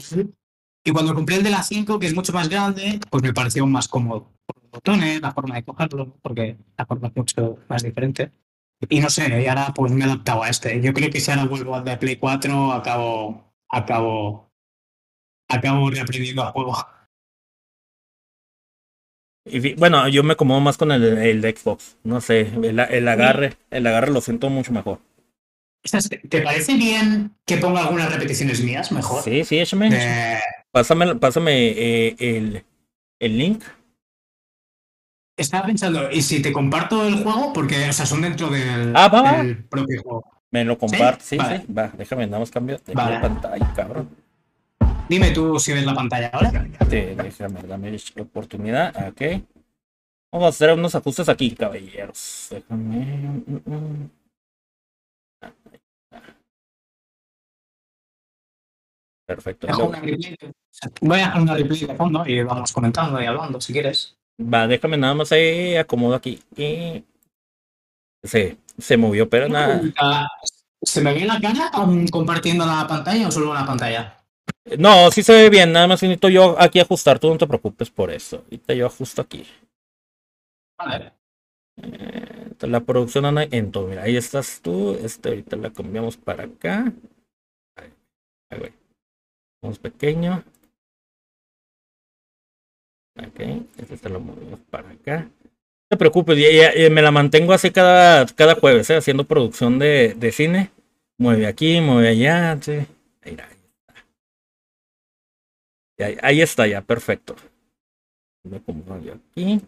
[0.83, 3.67] Y cuando compré el de la 5, que es mucho más grande, pues me pareció
[3.67, 4.31] más cómodo.
[4.45, 8.31] Por los botones, la forma de cogerlo, porque la forma es mucho más diferente.
[8.87, 10.79] Y no sé, y ahora pues me he adaptado a este.
[10.81, 14.51] Yo creo que si ahora vuelvo al de Play 4, acabo, acabo,
[15.49, 16.77] acabo reaprendiendo al juego.
[19.49, 21.97] Y, bueno, yo me acomodo más con el, el de Xbox.
[22.03, 24.99] No sé, el, el agarre, el agarre lo siento mucho mejor.
[26.29, 29.23] ¿Te parece bien que ponga algunas repeticiones mías mejor?
[29.23, 29.89] Sí, sí, échame.
[29.93, 30.39] Eh...
[30.71, 32.63] Pásame, pásame eh, el,
[33.19, 33.63] el link.
[35.37, 37.53] Estaba pensando, ¿y si te comparto el juego?
[37.53, 39.43] Porque, o sea, son dentro del, ah, va, va.
[39.43, 40.25] del propio juego.
[40.49, 41.59] Me lo comparto, sí, sí, vale.
[41.59, 43.19] sí, Va, déjame, nada más cambio de vale.
[43.19, 44.09] pantalla, cabrón.
[45.09, 46.67] Dime tú si ves la pantalla ahora.
[46.89, 49.07] Sí, déjame, dame la oportunidad.
[49.09, 49.21] Ok.
[50.31, 52.47] Vamos a hacer unos ajustes aquí, caballeros.
[52.51, 53.41] Déjame.
[53.45, 54.09] Mm, mm.
[59.25, 59.67] Perfecto.
[59.67, 60.35] Dejo una replay.
[61.01, 64.17] Voy a dejar una replay de fondo y vamos comentando y hablando si quieres.
[64.39, 66.41] Va, déjame nada más ahí, acomodo aquí.
[66.55, 67.03] Y...
[68.23, 69.81] Sí, se movió, pero nada.
[70.81, 71.71] ¿Se me ve la cara
[72.11, 74.17] compartiendo la pantalla o solo la pantalla?
[74.77, 77.89] No, sí se ve bien, nada más necesito yo aquí ajustar, tú no te preocupes
[77.89, 78.37] por eso.
[78.45, 79.45] Ahorita yo ajusto aquí.
[80.77, 81.13] Vale.
[81.81, 83.87] Eh, la producción anda en todo.
[83.87, 84.93] Mira, ahí estás tú.
[85.01, 86.91] Este ahorita la cambiamos para acá.
[87.77, 87.93] Ahí,
[88.51, 88.73] ahí, güey.
[89.61, 90.43] Vamos pequeño.
[93.17, 93.39] Ok,
[93.77, 95.21] este te lo movemos para acá.
[95.21, 98.97] No te preocupes, ya, ya- ya me la mantengo así cada, cada jueves, ¿eh?
[98.97, 100.71] haciendo producción de, de cine.
[101.17, 102.57] Mueve aquí, mueve allá.
[102.61, 102.73] Sí.
[103.23, 103.56] Ahí, ahí
[105.99, 107.35] Ahí, ahí está ya, perfecto.
[108.55, 109.61] Acomodo aquí.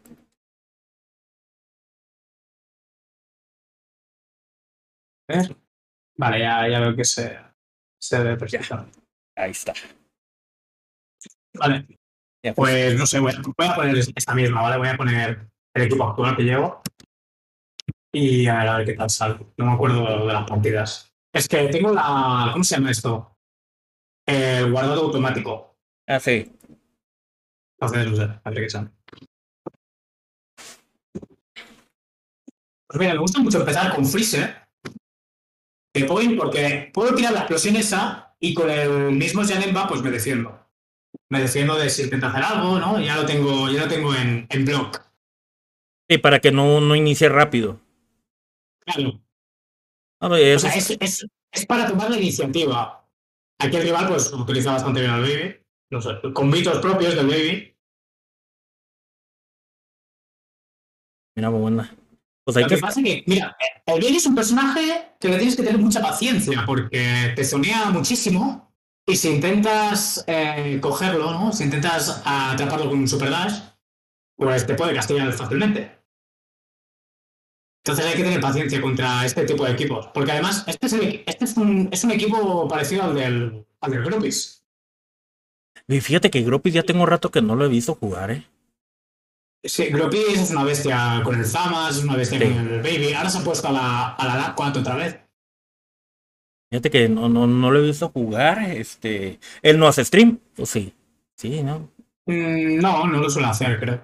[5.28, 5.56] Ver.
[6.18, 7.38] Vale, ya, ya veo que se,
[8.02, 9.00] se ve perfectamente.
[9.38, 9.74] Ahí está.
[11.58, 11.88] Vale,
[12.44, 14.78] Ya, pues, pues no sé, voy a, voy a poner esta misma, ¿vale?
[14.78, 16.82] Voy a poner el equipo actual que llevo.
[18.14, 19.40] Y a ver, a ver qué tal sale.
[19.58, 21.12] No me acuerdo de las partidas.
[21.34, 22.50] Es que tengo la.
[22.52, 23.36] ¿Cómo se llama esto?
[24.28, 25.69] El guardado automático.
[26.10, 26.52] Ah, sí.
[27.80, 27.98] No sé,
[28.44, 28.90] a ver qué sale.
[32.88, 34.68] Pues mira, me gusta mucho empezar con Freezer.
[35.94, 40.12] Que puedo, porque puedo tirar la explosión esa y con el mismo Janemba pues me
[40.12, 40.68] defiendo.
[41.30, 43.00] Me defiendo de si intenta hacer algo, ¿no?
[43.00, 45.02] Ya lo tengo, ya lo tengo en, en block.
[46.10, 47.80] Sí, para que no, no inicie rápido.
[48.80, 49.22] Claro.
[50.22, 53.08] A ver, O sea, es, es, es para tomar la iniciativa.
[53.60, 55.60] Aquí el rival pues utiliza bastante bien al Baby.
[55.92, 57.76] No sé, con mitos propios del Baby.
[61.36, 61.96] Mira, buena.
[62.46, 62.76] Pues hay Lo que.
[62.76, 65.80] que pasa es que, mira, el Baby es un personaje que le tienes que tener
[65.80, 68.74] mucha paciencia porque te sonea muchísimo
[69.08, 71.52] y si intentas eh, cogerlo, ¿no?
[71.54, 73.54] Si intentas atraparlo con un Super Dash,
[74.36, 75.98] pues te puede castigar fácilmente.
[77.84, 80.08] Entonces hay que tener paciencia contra este tipo de equipos.
[80.14, 83.92] Porque además, este es, el- este es, un, es un equipo parecido al del, al
[83.92, 84.59] del Gropis.
[85.90, 88.48] Y fíjate que Gropis ya tengo rato que no lo he visto jugar, ¿eh?
[89.64, 92.46] Sí, Gropis es una bestia con el Zamas, es una bestia Sí.
[92.46, 93.14] con el Baby.
[93.14, 95.20] Ahora se ha puesto a la, a la 4 otra vez.
[96.72, 98.60] Fíjate que no, no, no lo he visto jugar.
[98.72, 99.40] Este.
[99.62, 100.40] Él no hace stream.
[100.58, 100.94] ¿O sí?
[101.36, 101.90] Sí, ¿no?
[102.28, 104.02] Mm, No, no lo suele hacer, creo.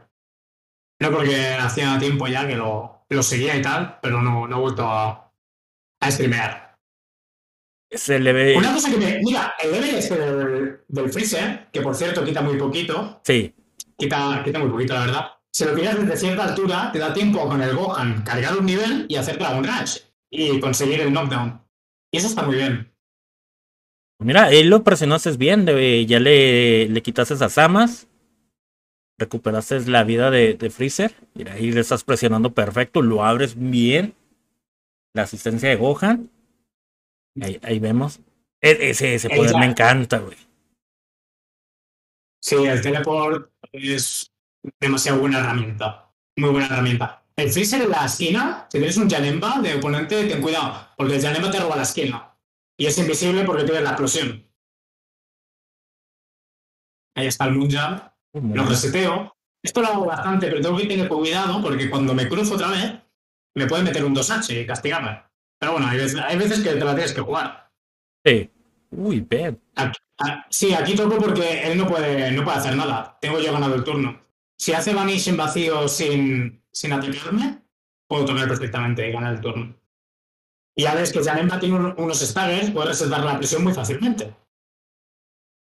[1.01, 4.59] No, porque hacía tiempo ya que lo, lo seguía y tal, pero no, no he
[4.59, 5.31] vuelto a,
[6.01, 6.64] a streamear.
[7.91, 8.55] Se le ve.
[8.57, 9.19] Una cosa que me.
[9.23, 13.53] Mira, el level este del, del Freezer, que por cierto quita muy poquito, Sí.
[13.97, 15.25] quita, quita muy poquito, la verdad.
[15.51, 19.05] Si lo tiras desde cierta altura, te da tiempo con el Gohan cargar un nivel
[19.07, 21.61] y hacer Dragon Rush y conseguir el knockdown.
[22.11, 22.91] Y eso está muy bien.
[24.19, 25.63] Mira, él lo presionaste bien.
[25.65, 28.07] de- ya le, le quitaste a Samas.
[29.17, 31.13] Recuperaste la vida de, de Freezer.
[31.35, 33.01] Mira, ahí le estás presionando perfecto.
[33.01, 34.13] Lo abres bien.
[35.13, 36.29] La asistencia de Gohan.
[37.41, 38.19] Ahí, ahí vemos.
[38.61, 40.37] E- Ese, ese poder me encanta, güey.
[42.41, 44.31] Sí, el teleport es
[44.79, 46.11] demasiado buena herramienta.
[46.37, 47.23] Muy buena herramienta.
[47.35, 51.21] El freezer en la esquina, si tienes un Janemba de oponente, ten cuidado, porque el
[51.21, 52.37] Janemba te roba la esquina.
[52.77, 54.47] Y es invisible porque tienes la explosión.
[57.17, 58.03] Ahí está el Moonjump.
[58.33, 59.35] Lo reseteo.
[59.63, 62.93] Esto lo hago bastante, pero tengo que tener cuidado porque cuando me cruzo otra vez,
[63.55, 65.23] me puede meter un 2H y castigarme.
[65.59, 67.71] Pero bueno, hay veces, hay veces que te la tienes que jugar.
[68.23, 68.49] Sí.
[68.91, 69.27] Uy.
[69.75, 73.17] Aquí- ah, sí, aquí toco porque él no puede, no puede hacer nada.
[73.21, 74.21] Tengo yo ganado el turno.
[74.57, 77.61] Si hace vanish en vacío sin, sin atacarme,
[78.07, 79.75] puedo tocar perfectamente y ganar el turno.
[80.77, 84.35] Y ya ves que Janemba tiene un- unos staggers, puede resetar la presión muy fácilmente.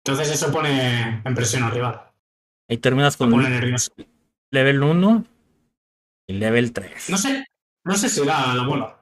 [0.05, 2.03] Entonces eso pone en presión al rival.
[2.69, 3.91] Ahí terminas con pone nervioso.
[4.51, 5.25] level 1
[6.27, 7.11] y level 3.
[7.11, 7.45] No sé,
[7.85, 8.98] no sé si da la bola.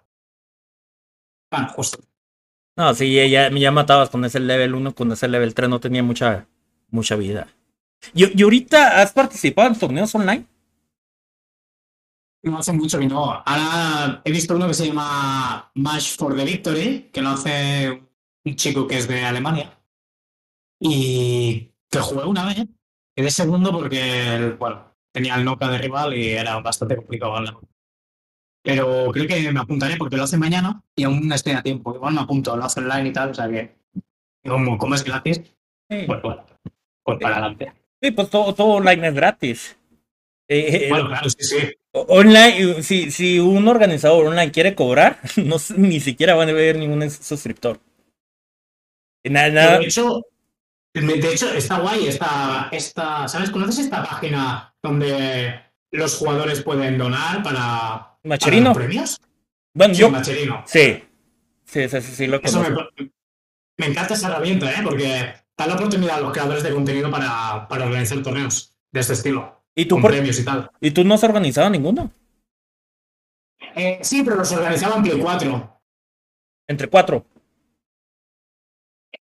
[1.50, 1.98] Ah, justo.
[2.76, 6.02] No, sí, ya, ya, matabas con ese level 1, con ese level 3 no tenía
[6.02, 6.46] mucha,
[6.90, 7.48] mucha vida.
[8.14, 10.46] ¿Y, y ahorita has participado en torneos online?
[12.42, 13.24] No hace mucho que no.
[13.44, 18.02] Ahora he visto uno que se llama Match for the Victory, que lo hace
[18.44, 19.78] un chico que es de Alemania.
[20.80, 22.66] Y que jugué una vez.
[23.14, 27.62] Quedé segundo porque, el- bueno, tenía el Noca de rival y era bastante complicado ganarlo.
[28.66, 31.94] Pero creo que me apuntaré porque lo hace mañana y aún estoy a tiempo.
[31.94, 33.76] Igual me apunto, lo hace online y tal, o sea que
[34.44, 35.40] como, como es gratis,
[35.88, 36.44] Sí, pues bueno,
[37.04, 37.72] pues para adelante.
[38.02, 39.78] Sí, pues todo, todo online es gratis.
[40.48, 41.56] Eh, eh, Bueno, claro, sí, sí.
[41.92, 47.08] online, si, si un organizador online quiere cobrar, no, ni siquiera van a ver ningún
[47.08, 47.78] suscriptor.
[49.24, 50.22] Nada, nada, de hecho,
[50.92, 53.50] De hecho, está guay esta, esta, ¿sabes?
[53.50, 55.60] ¿Conoces esta página donde
[55.92, 58.72] los jugadores pueden donar para, ¿Macherino?
[58.74, 59.20] premios?
[59.74, 60.10] Bueno, Sí, yo.
[60.10, 60.62] Macherino.
[60.66, 61.02] Sí.
[61.64, 62.70] Sí, sí, sí, sí, lo Eso me,
[63.78, 64.76] me encanta esa herramienta, ¿eh?
[64.84, 69.14] Porque da la oportunidad a los creadores de contenido para, para organizar torneos de este
[69.14, 70.70] estilo, ¿Y tú, con por- premios y tal.
[70.80, 72.10] ¿Y tú no has organizado ninguno?
[73.74, 75.80] Eh, sí, pero los organizaban Play 4.
[76.68, 77.26] Entre cuatro.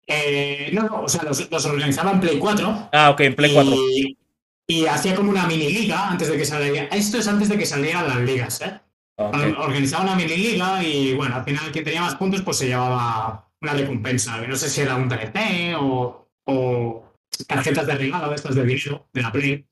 [0.07, 2.91] Eh, no, no, o sea, los, los organizaban Play 4.
[2.93, 3.73] Ah, ok, en Play 4.
[3.75, 4.19] y,
[4.67, 6.85] y hacía como una mini liga antes de que saliera.
[6.87, 8.81] Esto es antes de que salieran las ligas, ¿eh?
[9.17, 9.37] Ok.
[9.59, 13.49] Organizaba una mini liga y bueno, al final quien tenía más puntos pues se llevaba
[13.61, 14.41] una recompensa.
[14.47, 17.15] No sé si era un TNT o, o
[17.47, 19.67] tarjetas de regalo de estas de dinero de la Play.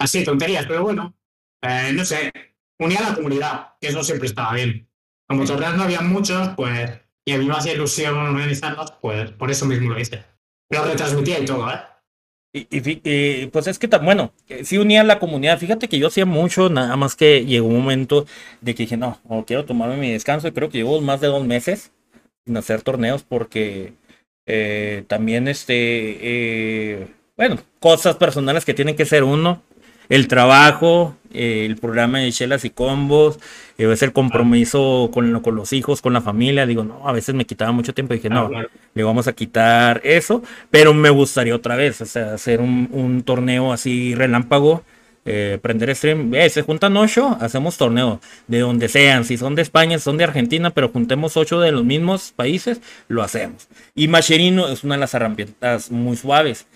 [0.00, 1.14] Así, tonterías, pero bueno,
[1.62, 2.32] eh, no sé,
[2.78, 4.88] unía a la comunidad, que eso siempre estaba bien.
[5.28, 9.50] Como torneos no había muchos, pues, y a mí me hacía ilusión organizarlos, pues por
[9.50, 10.24] eso mismo lo hice.
[10.70, 11.80] Lo retransmitía y todo, ¿eh?
[12.70, 15.58] Y, pues es que, bueno, eh, sí unía la comunidad.
[15.58, 18.26] Fíjate que yo hacía mucho, nada más que llegó un momento
[18.60, 20.48] de que dije, no, no quiero tomarme mi descanso.
[20.48, 21.92] Y creo que llevo más de dos meses
[22.44, 23.94] sin hacer torneos porque
[24.46, 29.62] eh, también, este, eh, bueno, cosas personales que tienen que ser uno.
[30.08, 33.38] El trabajo, eh, el programa de chelas y combos,
[33.76, 36.66] eh, es el compromiso con, con los hijos, con la familia.
[36.66, 38.68] Digo, no, a veces me quitaba mucho tiempo y dije, no, Claro.
[38.94, 43.22] le vamos a quitar eso, pero me gustaría otra vez, o sea, hacer un, un
[43.22, 44.82] torneo así relámpago,
[45.30, 49.60] eh, prender stream, eh, se juntan ocho, hacemos torneo, de donde sean, si son de
[49.60, 53.68] España, si son de Argentina, pero juntemos ocho de los mismos países, lo hacemos.
[53.94, 56.66] Y Macherino es una de las herramientas muy suaves.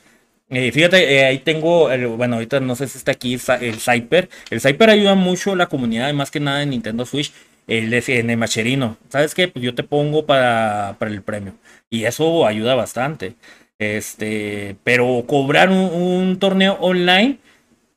[0.54, 4.28] Eh, fíjate, eh, ahí tengo, el- bueno, ahorita no sé si está aquí el Cyper.
[4.50, 7.32] El Cyper ayuda mucho a la comunidad, más que nada en Nintendo Switch,
[7.66, 8.98] el, en el Macherino.
[9.08, 9.48] ¿Sabes qué?
[9.48, 11.54] Pues yo te pongo para, para el premio.
[11.88, 13.34] Y eso ayuda bastante.
[13.78, 17.38] Este, pero cobrar un, un torneo online,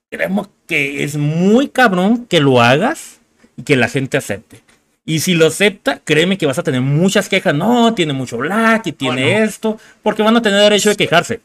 [0.09, 3.19] creemos que es muy cabrón que lo hagas
[3.57, 4.61] y que la gente acepte.
[5.05, 7.53] Y si lo acepta, créeme que vas a tener muchas quejas.
[7.53, 9.43] No, tiene mucho lag y tiene Bueno.
[9.45, 11.41] esto, porque van a tener derecho de quejarse.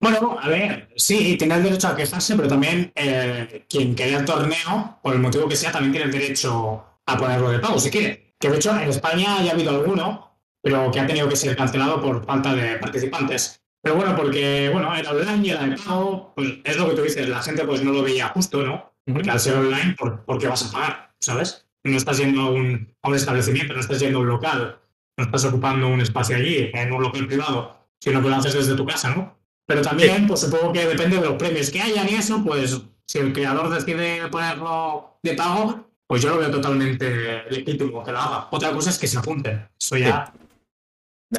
[0.00, 4.24] Bueno, a ver, sí, tiene el derecho a quejarse, pero también eh, quien quería el
[4.24, 7.90] torneo, por el motivo que sea, también tiene el derecho a ponerlo de pago si
[7.90, 8.34] quiere.
[8.38, 11.54] Que de hecho en España ya ha habido alguno, pero que ha tenido que ser
[11.54, 13.62] cancelado por falta de participantes.
[13.82, 17.02] Pero bueno, porque bueno, era online y era de pago, pues es lo que tú
[17.02, 18.94] dices, la gente pues no lo veía justo, ¿no?
[19.04, 21.14] Porque al ser online, ¿por, por qué vas a pagar?
[21.20, 21.66] ¿Sabes?
[21.84, 24.80] No estás yendo a un, a un establecimiento, no estás yendo a un local,
[25.18, 28.76] no estás ocupando un espacio allí, en un local privado, sino que lo haces desde
[28.76, 29.39] tu casa, ¿no?
[29.70, 33.18] Pero también, pues supongo que depende de los premios que hayan y eso, pues si
[33.18, 38.48] el creador decide ponerlo de pago, pues yo lo veo totalmente legítimo que lo haga.
[38.50, 39.68] Otra cosa es que se apunten.
[39.80, 40.34] Eso ya.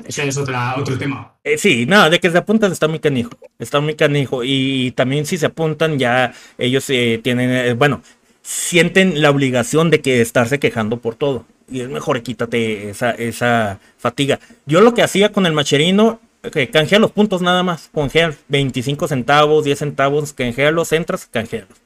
[0.07, 1.35] Eso es otra, otro tema.
[1.43, 3.31] Eh, sí, nada, de que se apuntan está muy canijo.
[3.59, 4.45] Está muy canijo.
[4.45, 8.01] Y también si se apuntan, ya ellos eh, tienen, eh, bueno,
[8.43, 11.43] sienten la obligación de que estarse quejando por todo.
[11.69, 14.39] Y es mejor quítate esa, esa fatiga.
[14.65, 17.89] Yo lo que hacía con el macherino, que canjea los puntos nada más.
[17.93, 21.77] Canjea 25 centavos, 10 centavos, canjealos, entras, canjealos.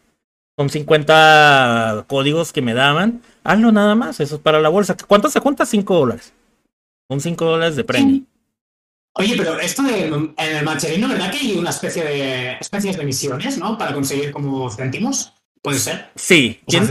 [0.58, 3.22] Son 50 códigos que me daban.
[3.43, 4.95] Hazlo nada más, eso es para la bolsa.
[5.08, 5.66] ¿Cuánto se junta?
[5.66, 6.34] 5 dólares.
[7.10, 8.24] Son 5 dólares de premio.
[9.18, 13.06] Oye, pero esto de, en el mancherino, ¿verdad que hay una especie de especies de
[13.06, 13.78] misiones, ¿no?
[13.78, 15.34] Para conseguir como céntimos.
[15.66, 16.05] Puede ser.
[16.16, 16.82] Sí, O sea,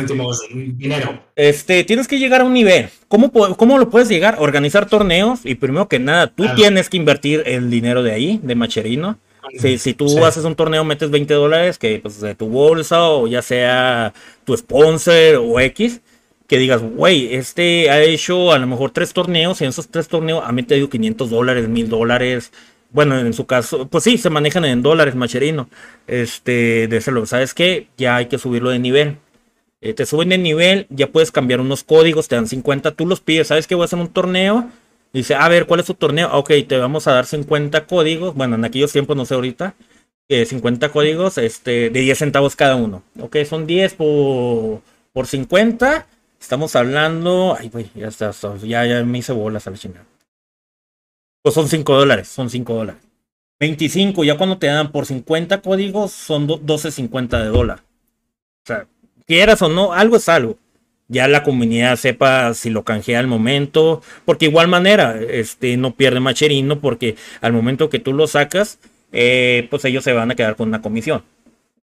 [0.55, 1.21] dinero.
[1.37, 2.89] este, tienes que llegar a un nivel.
[3.09, 4.37] ¿Cómo, ¿Cómo lo puedes llegar?
[4.41, 6.57] Organizar torneos y primero que nada, tú Claro.
[6.57, 9.19] tienes que invertir el dinero de ahí, de Macherino.
[9.59, 10.19] Si, si tú Sí.
[10.19, 14.13] haces un torneo, metes 20 dólares, que pues de tu bolsa o ya sea
[14.45, 16.01] tu sponsor o X,
[16.49, 20.09] que digas, güey, este ha hecho a lo mejor tres torneos y en esos tres
[20.09, 22.53] torneos ha metido 500 dólares, 1000 dólares.
[22.95, 25.69] Bueno, en su caso, pues sí, se manejan en dólares, Macherino.
[26.07, 27.89] Este, de lo ¿sabes qué?
[27.99, 29.19] Ya hay que subirlo de nivel.
[29.81, 33.21] Eh, te suben de nivel, ya puedes cambiar unos códigos, te dan 50, tú los
[33.21, 34.71] pides, ¿sabes que voy a hacer un torneo?
[35.13, 36.31] Dice, a ver, ¿cuál es tu torneo?
[36.33, 39.75] Ok, te vamos a dar 50 códigos, bueno, en aquellos tiempos, no sé ahorita,
[40.29, 43.03] eh, 50 códigos este, de 10 centavos cada uno.
[43.21, 44.83] Ok, son 10 por,
[45.13, 46.07] por 50,
[46.41, 48.33] estamos hablando, ay, güey, ya está,
[48.63, 50.07] ya, ya me hice bolas a la chingada.
[51.45, 53.03] Pues son 5 dólares, son 5 dólares.
[53.61, 57.81] 25, ya cuando te dan por 50 códigos, son do- 12.50 de dólar.
[58.65, 58.87] O sea,
[59.27, 60.59] quieras o no, algo es algo.
[61.09, 66.21] Ya la comunidad sepa si lo canjea al momento, porque igual manera, este, no pierde
[66.21, 68.79] Macherino, porque al momento que tú lo sacas,
[69.13, 71.23] eh, pues ellos se van a quedar con una comisión.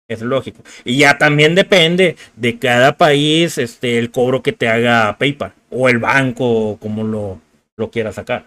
[0.09, 0.63] Es lógico.
[0.85, 5.89] Y ya también depende de cada país, este, el cobro que te haga PayPal o
[5.89, 7.41] el banco, como lo,
[7.77, 8.47] lo quiera sacar.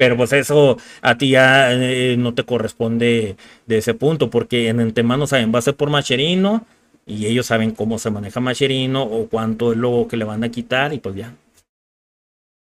[0.00, 3.36] Pero pues eso a ti ya eh, no te corresponde
[3.66, 6.64] de ese punto, porque en el tema no saben, va a ser por Macherino
[7.04, 10.50] y ellos saben cómo se maneja Macherino o cuánto es lo que le van a
[10.50, 11.34] quitar y pues ya.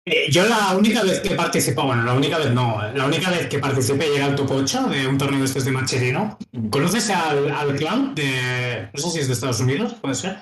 [0.06, 3.48] Eh, yo la única vez que participé, bueno, la única vez no, la única vez
[3.48, 6.38] que participé llega al top 8 de un torneo de estos de Macherino.
[6.70, 10.38] ¿Conoces al, al Cloud de, no sé si es de Estados Unidos, puede ser?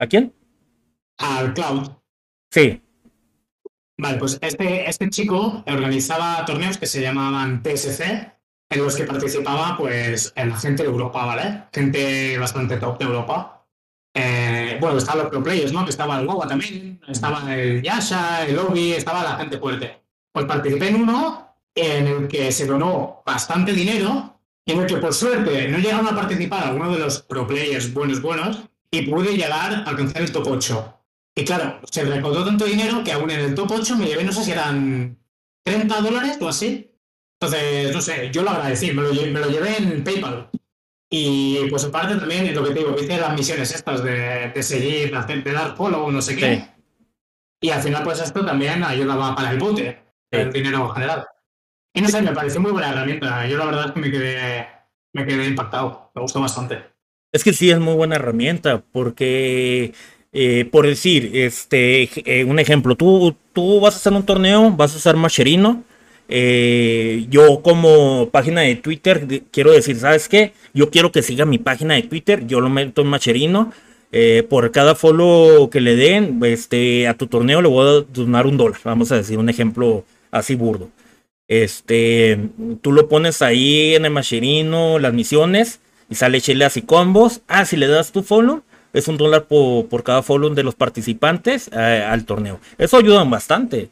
[0.00, 0.34] ¿A quién?
[1.18, 1.88] Al Cloud.
[2.50, 2.82] Sí.
[4.00, 8.00] Vale, pues este, este chico organizaba torneos que se llamaban TSC,
[8.70, 11.64] en los que participaba pues la gente de Europa, ¿vale?
[11.70, 13.66] Gente bastante top de Europa.
[14.14, 15.86] Eh, bueno, estaban los pro players, ¿no?
[15.86, 20.00] Estaba el Goba también, estaba el Yasha, el Obi, estaba la gente fuerte.
[20.32, 24.34] Pues participé en uno en el que se donó bastante dinero
[24.64, 28.22] en el que por suerte no llegaron a participar algunos de los pro players buenos
[28.22, 30.99] buenos y pude llegar a alcanzar el top 8.
[31.34, 34.32] Y claro, se recaudó tanto dinero que aún en el top 8 me llevé, no
[34.32, 35.18] sé si eran
[35.64, 36.90] 30 dólares o así.
[37.40, 40.50] Entonces, no sé, yo lo agradecí, me lo, llevé en PayPal.
[41.10, 45.52] Y pues aparte también, lo que te digo, hice las misiones estas de, seguir, de
[45.52, 46.68] dar follow, no sé qué.
[47.60, 49.98] Y al final, pues esto también ayudaba para el bote,
[50.30, 51.26] el dinero general.
[51.94, 53.46] Y no sé, me pareció muy buena herramienta.
[53.46, 54.68] Yo la verdad es que me quedé,
[55.12, 56.84] me quedé impactado, me gustó bastante.
[57.32, 59.94] Es que sí, es muy buena herramienta, porque
[60.32, 64.94] eh, por decir, este, eh, un ejemplo, tú, tú vas a hacer un torneo, vas
[64.94, 65.84] a usar Macherino.
[66.28, 70.52] Eh, yo como página de Twitter quiero decir, ¿sabes qué?
[70.72, 73.72] Yo quiero que siga mi página de Twitter, yo lo meto en Macherino.
[74.48, 78.56] por cada follow que le den este, a tu torneo le voy a donar un
[78.56, 78.80] dólar.
[78.84, 80.90] Vamos a decir un ejemplo así burdo.
[81.48, 82.38] Este,
[82.80, 87.42] tú lo pones ahí en el Macherino, las misiones, y sale chileas y combos.
[87.48, 88.62] Ah, si le das tu follow,
[88.92, 92.60] es un dólar por, cada follow de los participantes eh, al torneo.
[92.78, 93.90] Eso ayuda bastante.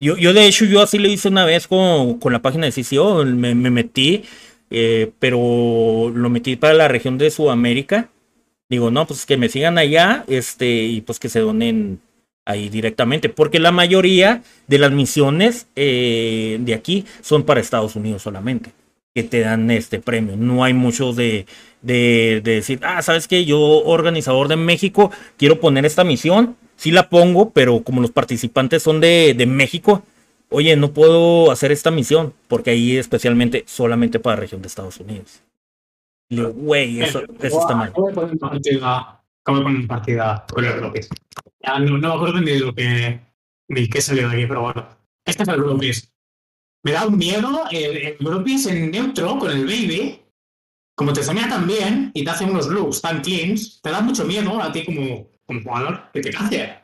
[0.00, 3.24] Yo, yo, de hecho, yo así le hice una vez con, la página de CCO,
[3.24, 4.24] me, metí,
[4.70, 8.08] eh, pero lo metí para la región de Sudamérica.
[8.68, 12.00] Digo, no, pues que me sigan allá, este, y pues que se donen
[12.44, 18.22] ahí directamente, porque la mayoría de las misiones eh, de aquí son para Estados Unidos
[18.22, 18.72] solamente
[19.18, 20.36] que te dan este premio.
[20.36, 21.44] No hay mucho de,
[21.82, 23.44] de, decir, ah, ¿sabes qué?
[23.44, 26.56] Yo, organizador de México, quiero poner esta misión.
[26.76, 30.04] Sí la pongo, pero como los participantes son de, de México,
[30.50, 35.00] oye, no puedo hacer esta misión, porque ahí especialmente solamente para la región de Estados
[35.00, 35.42] Unidos.
[36.28, 37.90] Y güey, eso, eso está mal.
[37.92, 41.08] ¿Cómo poner partida, cómo poner partida con el López?
[41.66, 43.20] no, no, me acuerdo ni de lo que,
[43.66, 44.86] ni qué salió de aquí, pero bueno.
[45.24, 45.60] Este es el.
[46.84, 50.22] Me da un miedo el, el en neutro con el Baby.
[50.96, 54.24] Como te sonía tan bien y te hace unos looks tan cleans, te da mucho
[54.24, 56.74] miedo a ti como, como jugador que te cambie.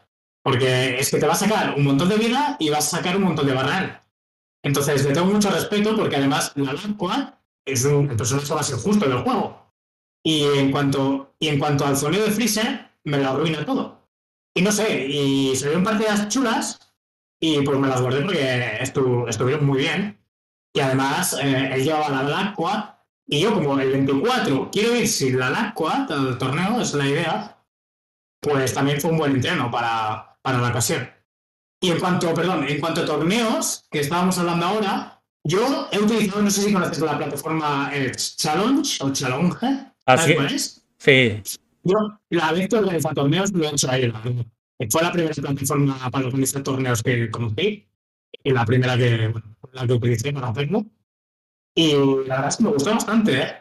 [0.43, 3.17] Porque es que te va a sacar un montón de vida y vas a sacar
[3.17, 4.01] un montón de barral.
[4.63, 9.23] Entonces le tengo mucho respeto porque además la Lanqua es un personaje ser justo del
[9.23, 9.73] juego.
[10.25, 14.09] Y en cuanto, y en cuanto al sonido de Freezer, me lo arruina todo.
[14.55, 16.79] Y no sé, y se ven partidas chulas,
[17.47, 20.19] y pues me las guardé porque estuvieron muy bien.
[20.73, 25.39] Y además, eh, él llevaba la Lacqua y yo como el 24 quiero ir sin
[25.39, 27.63] la Lacqua al torneo, es la idea,
[28.41, 31.07] pues también fue un buen entreno para, para la ocasión.
[31.83, 36.41] Y en cuanto, perdón, en cuanto a torneos, que estábamos hablando ahora, yo he utilizado,
[36.41, 39.57] no sé si conoces la plataforma eh, Challenge o Challenge.
[40.07, 40.35] ¿Ah, sí?
[40.97, 41.43] Sí.
[41.83, 41.97] Yo
[42.31, 44.23] la vez que organizo torneos lo he hecho ahí, la
[44.91, 47.87] fue la primera plataforma para organizar torneos que conocí
[48.43, 50.85] y la primera que, bueno, la que utilicé para hacerlo.
[51.75, 53.55] Y la verdad es que me gustó bastante, ¿eh?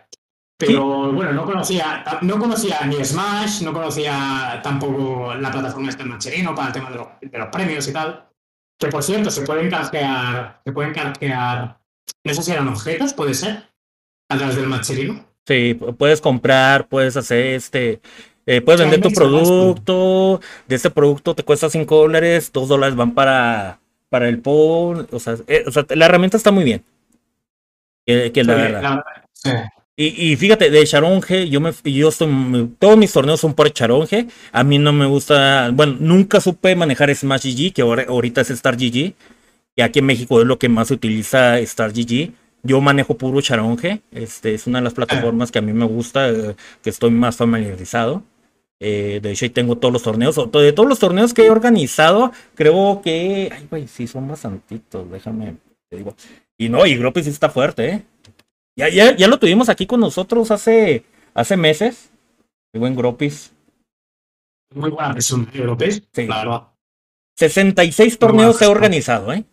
[0.58, 6.54] Pero bueno, no conocía, no conocía ni Smash, no conocía tampoco la plataforma este Macherino
[6.56, 8.30] para el tema de los, de los, premios y tal.
[8.80, 11.80] Que por cierto, se pueden canjear, se pueden canjear,
[12.24, 13.64] no sé si eran objetos, puede ser,
[14.30, 15.26] a través del Macherino.
[15.46, 18.02] Sí, puedes comprar, puedes hacer este
[18.46, 23.14] eh, puedes vender tu producto, de ese producto te cuesta 5 dólares, 2 dólares van
[23.14, 23.80] para,
[24.10, 26.84] para el POL, o sea, eh, o sea, la herramienta está muy bien.
[28.06, 29.04] Que, es la verdad.
[29.96, 34.28] Y, y, fíjate, de Charonge, yo me yo estoy, todos mis torneos son por Charonge.
[34.52, 38.50] A mí no me gusta, bueno, nunca supe manejar Smash GG, que ahora, ahorita es
[38.50, 39.14] Star GG.
[39.76, 42.32] Y aquí en México es lo que más se utiliza Star GG.
[42.64, 46.30] Yo manejo puro Charonge, este es una de las plataformas que a mí me gusta,
[46.30, 48.24] eh, que estoy más familiarizado.
[48.86, 50.36] Eh, de hecho, ahí tengo todos los torneos.
[50.36, 53.50] De todos los torneos que he organizado, creo que.
[53.50, 55.10] Ay, güey, sí, son bastantitos.
[55.10, 55.56] Déjame,
[55.90, 56.14] te digo.
[56.58, 58.06] Y no, y Gropis sí está fuerte, ¿eh?
[58.76, 62.12] Ya, ya, ya lo tuvimos aquí con nosotros hace, hace meses.
[62.74, 63.54] El buen Gropis.
[64.76, 66.04] Muy buena persona, ¿eh, Gropis.
[66.12, 66.26] Sí.
[66.26, 66.74] Claro.
[67.38, 69.46] 66 torneos he organizado, ¿eh?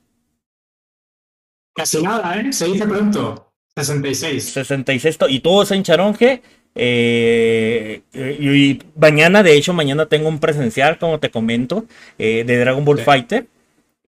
[1.72, 2.53] Casi nada, ¿eh?
[2.53, 3.49] Se dice pronto.
[3.76, 4.44] 66.
[4.44, 5.18] 66.
[5.28, 6.42] Y todo es en Charonje.
[6.74, 11.84] Eh, y, mañana, de hecho, mañana tengo un presencial, como te comento,
[12.18, 13.46] eh, de Dragon Ball Fighter.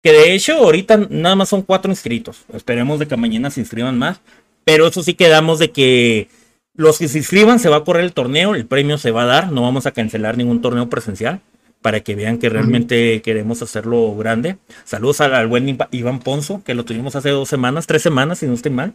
[0.03, 2.45] Que de hecho, ahorita nada más son cuatro inscritos.
[2.53, 4.21] Esperemos de que mañana se inscriban más.
[4.65, 6.29] Pero eso sí quedamos de que
[6.75, 9.27] los que se inscriban se va a correr el torneo, el premio se va a
[9.27, 9.53] dar.
[9.53, 11.41] No vamos a cancelar ningún torneo presencial
[11.83, 14.57] para que vean que realmente queremos hacerlo grande.
[14.85, 18.55] Saludos al, buen Iván Ponzo, que lo tuvimos hace dos semanas, tres semanas, si no
[18.55, 18.93] estoy mal.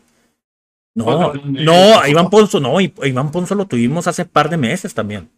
[0.93, 5.29] No, no, Iván Ponzo, no, Iván Ponzo lo tuvimos hace par de meses también.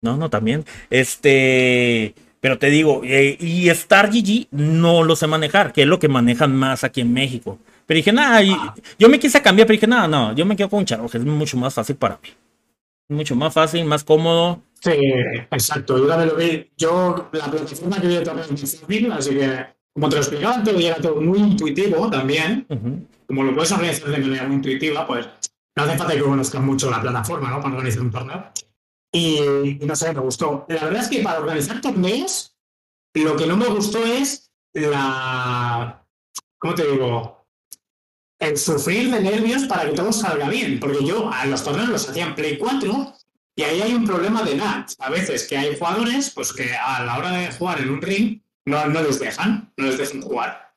[0.00, 0.64] No, no, también.
[0.90, 5.98] Este, pero te digo, eh, y Star GG no lo sé manejar, que es lo
[5.98, 7.58] que manejan más aquí en México.
[7.86, 8.74] Pero dije, nada, ah.
[8.98, 11.24] yo me quise cambiar, pero dije, nada, no, yo me quedo con Charo, que es
[11.24, 12.28] mucho más fácil para mí.
[13.08, 14.60] Mucho más fácil, más cómodo.
[14.80, 14.92] Sí,
[15.50, 15.98] exacto.
[15.98, 16.70] Yo lo vi.
[16.76, 19.66] Yo, la plataforma que vi de torneos es así que,
[19.98, 22.64] como te lo explicaba antes, era todo muy intuitivo también.
[23.26, 25.26] Como lo puedes organizar de manera muy intuitiva, pues
[25.74, 27.60] no hace falta que conozcas mucho la plataforma, ¿no?
[27.60, 28.52] Para organizar un torneo.
[29.12, 30.66] Y, no sé, me gustó.
[30.68, 32.56] La verdad es que para organizar torneos,
[33.14, 36.04] lo que no me gustó es la.
[36.58, 37.44] ¿Cómo te digo?
[38.38, 40.78] El sufrir de nervios para que todo salga bien.
[40.78, 43.14] Porque yo a los torneos los hacía en Play 4
[43.56, 44.92] y ahí hay un problema de NAT.
[45.00, 48.40] A veces que hay jugadores pues que a la hora de jugar en un ring
[48.68, 50.74] no, no les dejan, no les dejan jugar.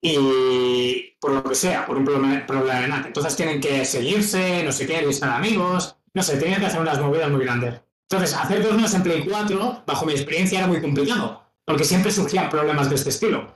[0.00, 3.06] Y por lo que sea, por un problema, de NAT.
[3.06, 7.00] Entonces tienen que seguirse, no sé qué, listar amigos, no sé, tienen que hacer unas
[7.00, 7.80] movidas muy grandes.
[8.08, 12.48] Entonces, hacer torneos en Play 4, bajo mi experiencia, era muy complicado, porque siempre surgían
[12.48, 13.52] problemas de este estilo.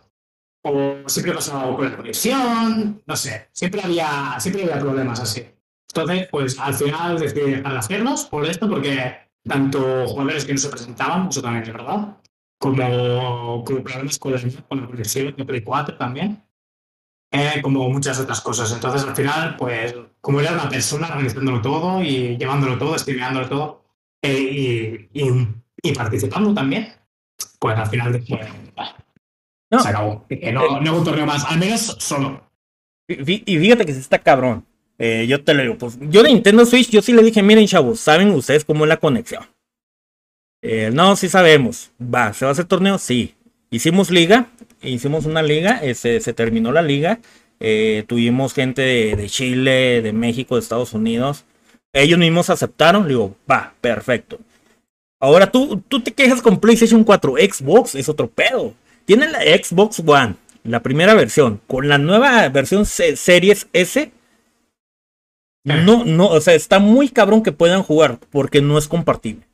[0.62, 5.46] O siempre pasaba con la conexión, no sé, siempre había, siempre había problemas así.
[5.88, 9.16] Entonces, pues al final decidí dejar de hacerlos por esto, porque
[9.48, 12.16] tanto jugadores que no se presentaban, eso también es verdad,
[12.60, 16.44] como, problemas con la, con la conexión de Play 4 también,
[17.32, 18.70] eh, como muchas otras cosas.
[18.70, 23.84] Entonces, al final, pues, como era una persona organizándolo todo y llevándolo todo, estimulándolo todo
[24.22, 25.30] eh, y,
[25.82, 26.92] y, participando también,
[27.58, 28.46] pues al final, después,
[29.70, 29.80] no.
[29.80, 30.26] se acabó.
[30.52, 32.42] no, no un torneo más, al menos solo.
[33.08, 34.66] Y fíjate que se está cabrón.
[34.98, 37.66] Eh, yo te lo digo, pues yo de Nintendo Switch, yo sí le dije, miren
[37.66, 39.46] chavos, ¿saben ustedes cómo es la conexión?
[40.62, 41.90] Eh, no, sí sabemos.
[42.02, 42.98] Va, ¿se va a hacer torneo?
[42.98, 43.34] Sí.
[43.70, 44.46] Hicimos liga,
[44.82, 47.20] hicimos una liga, eh, se, terminó la liga.
[48.06, 51.44] tuvimos gente de, Chile, de México, de Estados Unidos.
[51.92, 54.38] Ellos mismos aceptaron, digo, va, perfecto.
[55.20, 58.74] Ahora tú, tú te quejas con PlayStation 4, Xbox es otro pedo.
[59.04, 64.10] Tienen la Xbox One, la primera versión, con la nueva versión Series S
[65.64, 69.46] no, no, o sea, está muy cabrón que puedan jugar porque no es compartible.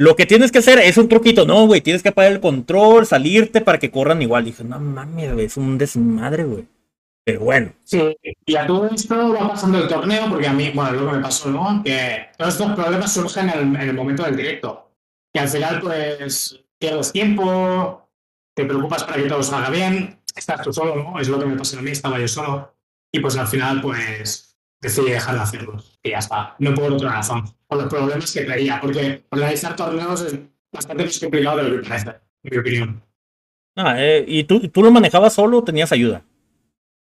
[0.00, 3.04] Lo que tienes que hacer es un truquito, no, güey, tienes que apagar el control,
[3.04, 4.44] salirte para que corran igual.
[4.44, 6.68] dije, no mames, es un desmadre, güey.
[7.24, 7.72] Pero bueno.
[7.82, 11.16] Sí, y a todo esto va pasando el torneo, porque a mí, bueno, lo que
[11.16, 11.82] me pasó, ¿no?
[11.84, 14.92] Que todos estos problemas surgen en el, momento del directo.
[15.32, 18.08] Y al final, pues, pierdes tiempo,
[18.54, 21.18] te preocupas para que todo salga bien, estás tú solo, ¿no?
[21.18, 22.72] Es lo que me pasó a mí, estaba yo solo.
[23.10, 24.47] Y pues al final, pues,
[24.80, 25.82] decidí dejar de hacerlo.
[26.02, 26.54] Y ya está.
[26.58, 27.44] No por otra razón.
[27.66, 28.80] Por los problemas que traía.
[28.80, 30.38] Porque organizar torneos es
[30.72, 32.10] bastante más complicado de lo que parece,
[32.42, 33.02] en mi opinión.
[33.76, 36.22] Ah, eh, ¿Y tú, tú lo manejabas solo o tenías ayuda?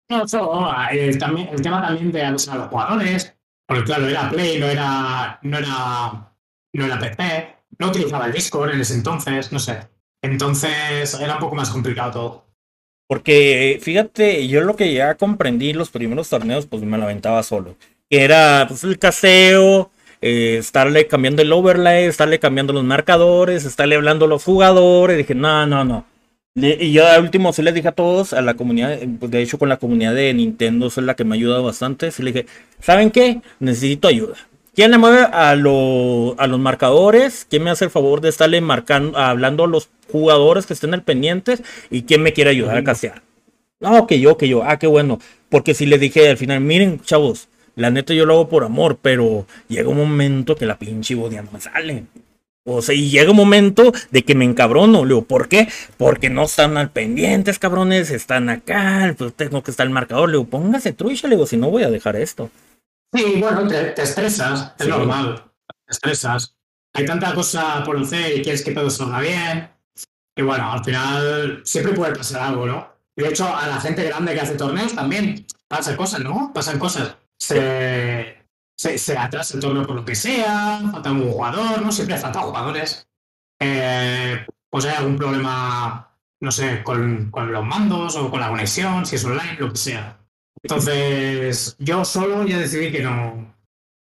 [0.09, 0.72] No, solo.
[0.91, 3.36] El, también, el tema también de avisar a los jugadores.
[3.68, 6.36] Porque claro, era Play, no era, no era,
[6.74, 7.55] no era PC.
[7.80, 9.89] No utilizaba el Discord en ese entonces, no sé.
[10.22, 12.43] Entonces era un poco más complicado todo.
[13.14, 17.76] Porque fíjate, yo lo que ya comprendí los primeros torneos, pues me lo aventaba solo.
[18.09, 23.97] Que era pues, el caseo, eh, estarle cambiando el overlay, estarle cambiando los marcadores, estarle
[23.97, 25.16] hablando a los jugadores.
[25.16, 26.07] Dije, no, no, no.
[26.55, 29.59] y yo al último sí les dije a todos, a la comunidad, pues, de hecho
[29.59, 32.09] con la comunidad de Nintendo es la que me ha ayudado bastante.
[32.09, 32.47] Sí le dije,
[32.80, 33.41] ¿saben qué?
[33.59, 34.38] Necesito ayuda.
[34.76, 37.45] ¿Quién le mueve a, a los marcadores?
[37.47, 41.03] ¿Quién me hace el favor de estarle marcando, hablando a los jugadores que estén al
[41.03, 41.61] pendientes?
[41.91, 43.21] ¿Y quién me quiere ayudar a casear?
[43.80, 44.63] No, que yo, que yo.
[44.63, 45.19] Ah, qué bueno.
[45.49, 48.97] Porque si le dije al final, miren, chavos, la neta yo lo hago por amor,
[48.99, 52.05] pero llega un momento que la pinche bodia no me sale.
[52.65, 55.03] O sea, y llega un momento de que me encabrono.
[55.03, 55.67] Le digo, ¿por qué?
[55.97, 58.09] Porque no están al pendientes, cabrones.
[58.09, 59.13] Están acá.
[59.17, 60.30] Pues tengo que estar el marcador.
[60.30, 61.28] Le digo, póngase trucha.
[61.28, 62.49] Le digo, si no voy a dejar esto.
[63.14, 65.51] Sí, bueno, te, estresas, es normal,
[65.86, 66.57] te estresas.
[66.93, 69.70] Hay tanta cosa por hacer y quieres que todo salga bien.
[70.36, 72.93] Y bueno, al final siempre puede pasar algo, ¿no?
[73.16, 76.51] de hecho, a la gente grande que hace torneos también pasan cosas, ¿no?
[76.51, 77.16] Pasan cosas.
[77.38, 78.38] Se,
[78.76, 81.91] se, atrasa el torneo por lo que sea, falta un jugador, ¿no?
[81.91, 83.07] Siempre falta jugadores.
[83.59, 89.05] Eh, pues hay algún problema no sé, con, con los mandos o con la conexión,
[89.05, 90.20] si es online, lo que sea.
[90.64, 93.53] Entonces, yo solo ya decidí que no.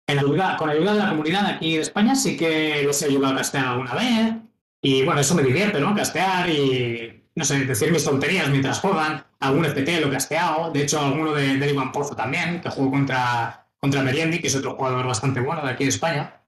[0.07, 3.07] En ayuda, con la ayuda de la comunidad aquí de España sí que los he
[3.07, 4.35] ayudado a castear alguna vez.
[4.81, 5.95] Y bueno, eso me divierte, ¿no?
[5.95, 9.25] Castear y, no sé, decir mis tonterías mientras juegan.
[9.39, 10.71] Algún FPT lo he casteado.
[10.73, 14.57] De hecho, alguno de, de Iván Pozo también, que jugó contra, contra Meriendi, que es
[14.57, 16.43] otro jugador bastante bueno de aquí de España.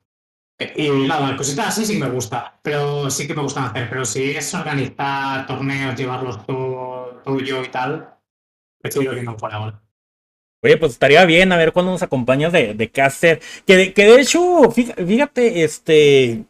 [0.77, 3.89] Y nada, cositas así sí que me gusta, pero sí que me gustan hacer.
[3.89, 8.15] Pero si es organizar torneos, llevarlos todo, todo yo y tal,
[8.81, 9.83] prefiero que no fuera ahora.
[10.63, 13.41] Oye, pues estaría bien a ver cuándo nos acompañas de, de caster.
[13.67, 16.45] Que de, que de hecho, fíjate, este.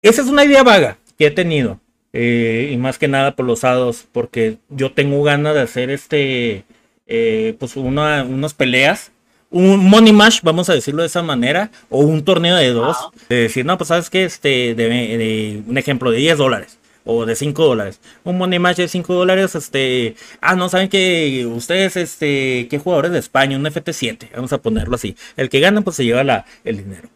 [0.00, 1.80] Esa es una idea vaga que he tenido.
[2.14, 4.06] Eh, y más que nada por los hados.
[4.12, 6.64] Porque yo tengo ganas de hacer este.
[7.06, 9.12] Eh, pues una, unas peleas
[9.52, 12.96] un money match, vamos a decirlo de esa manera, o un torneo de dos,
[13.28, 17.36] de decir, no, pues sabes que este, de, un ejemplo de 10 dólares o de
[17.36, 18.00] 5 dólares.
[18.24, 23.12] Un money match de 5 dólares, este, ah, no saben que ustedes, este, qué jugadores
[23.12, 25.16] de España, un FT7, vamos a ponerlo así.
[25.36, 27.08] El que gana, pues se lleva la, el dinero.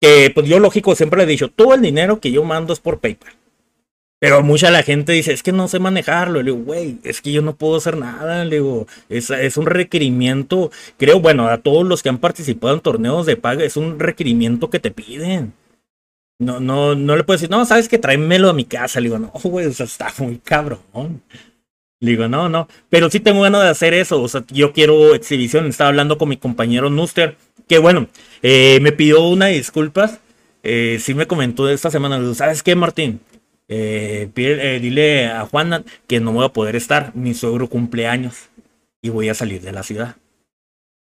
[0.00, 2.80] Que, pues yo lógico siempre le he dicho, todo el dinero que yo mando es
[2.80, 3.32] por PayPal.
[4.18, 6.42] Pero mucha la gente dice, es que no sé manejarlo.
[6.42, 8.44] Le digo, güey, es que yo no puedo hacer nada.
[8.44, 12.80] Le digo, es, es, un requerimiento, creo, bueno, a todos los que han participado en
[12.80, 15.52] torneos de paga, es un requerimiento que te piden.
[16.38, 19.00] No, no, no le puedo decir, no, sabes que tráemelo a mi casa.
[19.00, 21.22] Le digo, no, güey, o sea, está muy cabrón.
[22.00, 24.20] Le digo, no, no, pero sí tengo ganas de hacer eso.
[24.20, 25.66] O sea, yo quiero exhibición.
[25.66, 27.36] Estaba hablando con mi compañero Nuster,
[27.68, 28.08] que bueno,
[28.42, 30.20] eh, me pidió una disculpas.
[30.62, 33.20] Eh, sí me comentó esta semana, ¿sabes qué, Martín?
[33.68, 38.48] Eh, eh, dile a Juana que no voy a poder estar, mi suegro cumpleaños
[39.02, 40.16] y voy a salir de la ciudad.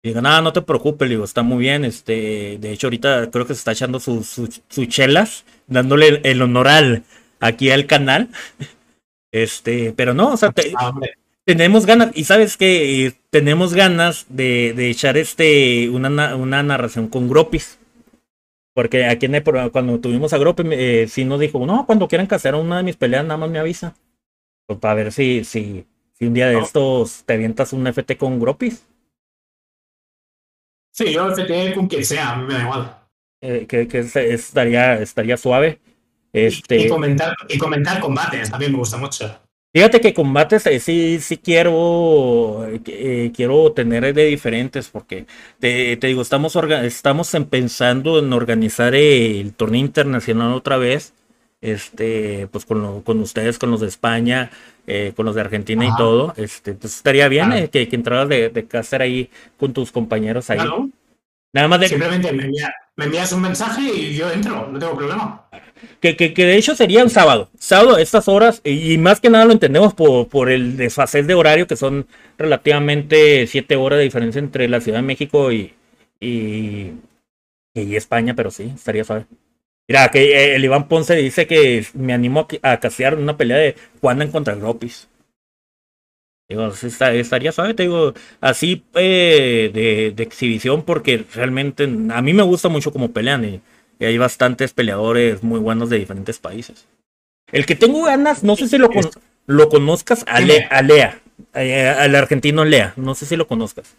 [0.03, 3.47] Y digo, nada, no te preocupes, digo, está muy bien, este, de hecho ahorita creo
[3.47, 7.05] que se está echando sus chelas, dándole el, honor al,
[7.39, 8.31] aquí al canal,
[9.33, 10.93] este, pero no, o sea, ah,
[11.45, 17.29] tenemos ganas, y sabes que tenemos ganas de, de echar este, una, una narración con
[17.29, 17.79] Gropis.
[18.73, 19.43] Porque aquí en el,
[19.73, 22.97] cuando tuvimos a Grope, eh, sí nos dijo, no, cuando quieran castear una de mis
[22.97, 23.95] peleas, nada más me avisa.
[24.67, 28.39] Pues para ver si, si, si un día de estos te avientas un FT con
[28.39, 28.87] Gropis.
[30.93, 32.97] Sí, yo FT con quien sea, me da igual.
[33.43, 35.81] Eh, que, que estaría, estaría suave.
[36.33, 36.79] Este...
[36.79, 39.41] Y, comentar, y comentar combates, también me gusta mucho.
[39.73, 45.27] Fíjate que combates eh, sí, sí quiero, eh, quiero tener de diferentes porque
[45.61, 51.15] te, te digo, estamos, estamos pensando en organizar el torneo internacional otra vez,
[51.61, 54.51] este, pues con, con ustedes, con los de España,
[54.87, 58.49] eh, con los de Argentina y todo, este, pues estaría bien que, que entraras de,
[58.49, 60.61] de caster ahí con tus compañeros ahí.
[61.53, 61.89] Nada más de...
[61.89, 62.49] Simplemente me,
[62.97, 65.49] me envías un mensaje y yo entro, no tengo problema.
[66.01, 67.51] Que, que, que, de hecho sería un sábado.
[67.59, 71.35] Sábado a estas horas, y más que nada lo entendemos por, por el desfase de
[71.35, 72.07] horario, que son
[72.39, 75.75] relativamente siete horas de diferencia entre la Ciudad de México y,
[76.21, 76.93] y,
[77.75, 79.27] y España, pero sí, estaría suave.
[79.91, 83.75] Mira, que eh, el Iván Ponce dice que me animó a, casear una pelea de
[84.01, 85.09] Juan en contra Gropis.
[86.49, 92.45] Digo, estaría suave, te digo, así eh, de, de, exhibición, porque realmente a mí me
[92.45, 93.45] gusta mucho como pelean.
[93.45, 93.61] Y,
[93.99, 96.87] y hay bastantes peleadores muy buenos de diferentes países.
[97.51, 98.91] El que tengo ganas, no sé si lo,
[99.47, 101.21] lo conozcas, a, Lea,
[101.53, 103.97] eh, al argentino Lea, no sé si lo conozcas.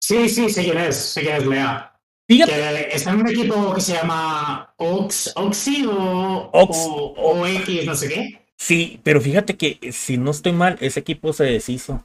[0.00, 1.91] Sí, sí, sé quién es, sé quién es Lea.
[2.32, 2.96] Fíjate.
[2.96, 8.46] está en un equipo que se llama Ox, Oxy o, o, X, no sé qué.
[8.56, 12.04] Sí, pero fíjate que si no estoy mal, ese equipo se deshizo.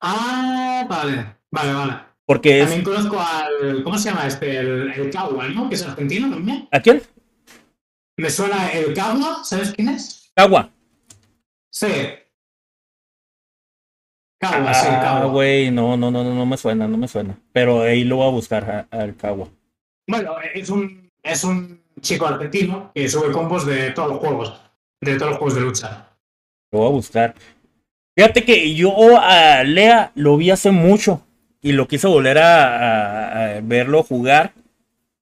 [0.00, 1.94] Ah, vale, vale, vale.
[2.26, 3.82] Porque También conozco al.
[3.82, 4.58] ¿Cómo se llama este?
[4.58, 5.68] El, el Cagua, ¿no?
[5.68, 6.68] Que es argentino también.
[6.70, 7.02] ¿A quién?
[8.18, 10.30] Me suena el Cagua, ¿sabes quién es?
[10.34, 10.70] Cagua.
[11.70, 11.88] Sí.
[14.42, 15.30] Cagua, sí, Cagua.
[15.30, 17.38] güey, no, no, no, no me suena, no me suena.
[17.52, 19.48] Pero ahí lo voy a buscar al Cagua.
[20.08, 24.60] Bueno, es un, es un chico argentino que sube combos de todos los juegos,
[25.00, 26.08] de todos los juegos de lucha.
[26.72, 27.34] Lo voy a buscar.
[28.16, 31.22] Fíjate que yo a Lea lo vi hace mucho
[31.60, 34.54] y lo quiso volver a, verlo jugar.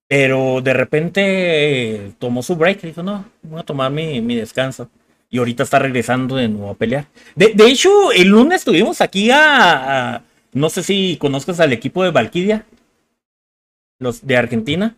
[0.07, 4.89] Pero de repente tomó su break y dijo, no, voy a tomar mi, descanso.
[5.31, 7.07] Y ahorita está regresando de nuevo a pelear.
[7.35, 10.21] De, hecho, el lunes estuvimos aquí a,
[10.53, 12.65] No sé si conozcas al equipo de Valkyria.
[13.97, 14.95] Los de Argentina.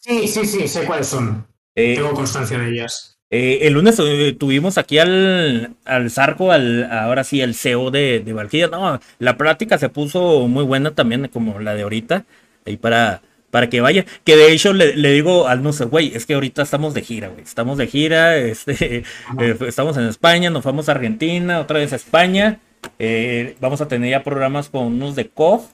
[0.00, 1.46] Sí, sí, sí, sé cuáles son.
[1.74, 3.18] Eh, Tengo constancia de ellas.
[3.28, 3.96] Eh, el lunes
[4.38, 8.68] tuvimos aquí al, al Zarco, al, ahora sí, el CEO de, de Valkyria.
[8.68, 12.24] No, la práctica se puso muy buena también, como la de ahorita,
[12.64, 13.20] ahí para,
[13.50, 14.04] para que vaya.
[14.24, 17.28] Que de hecho le, le digo al Nusser, güey, es que ahorita estamos de gira,
[17.28, 17.42] güey.
[17.42, 19.04] Estamos de gira, este,
[19.40, 22.60] eh, estamos en España, nos vamos a Argentina, otra vez a España.
[22.98, 25.72] Eh, vamos a tener ya programas con unos de COF.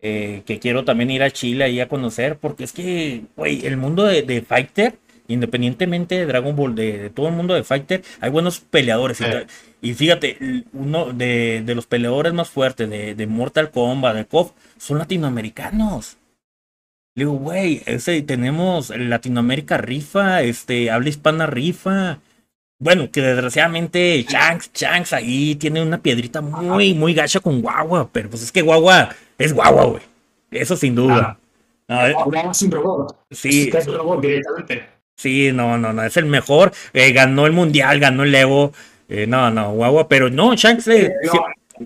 [0.00, 3.76] eh, que quiero también ir a Chile ahí a conocer, porque es que, güey, el
[3.76, 8.02] mundo de, de Fighter, independientemente de Dragon Ball, de, de todo el mundo de Fighter,
[8.20, 9.20] hay buenos peleadores.
[9.20, 9.30] y Sí.
[9.30, 9.46] ta-
[9.82, 10.36] Y, fíjate,
[10.72, 16.16] uno de, de los peleadores más fuertes de, de Mortal Kombat, de KOF, son latinoamericanos.
[17.16, 22.18] Le digo, güey, ese, tenemos Latinoamérica rifa, este, habla hispana rifa.
[22.78, 28.28] Bueno, que desgraciadamente Shanks, Shanks ahí tiene una piedrita muy, muy gacha con Guagua, pero
[28.28, 30.02] pues es que Guagua es Guagua, güey.
[30.50, 31.38] Eso sin duda.
[31.88, 33.16] No, eh, Ahora es un robot.
[33.30, 34.86] sí, Es que es un robot directamente.
[35.16, 36.72] sí, no, no, no, es el mejor.
[36.92, 38.74] Eh, ganó el mundial, ganó el Evo.
[39.08, 41.32] Eh, no, no, Guagua, pero no, Shanks eh, No,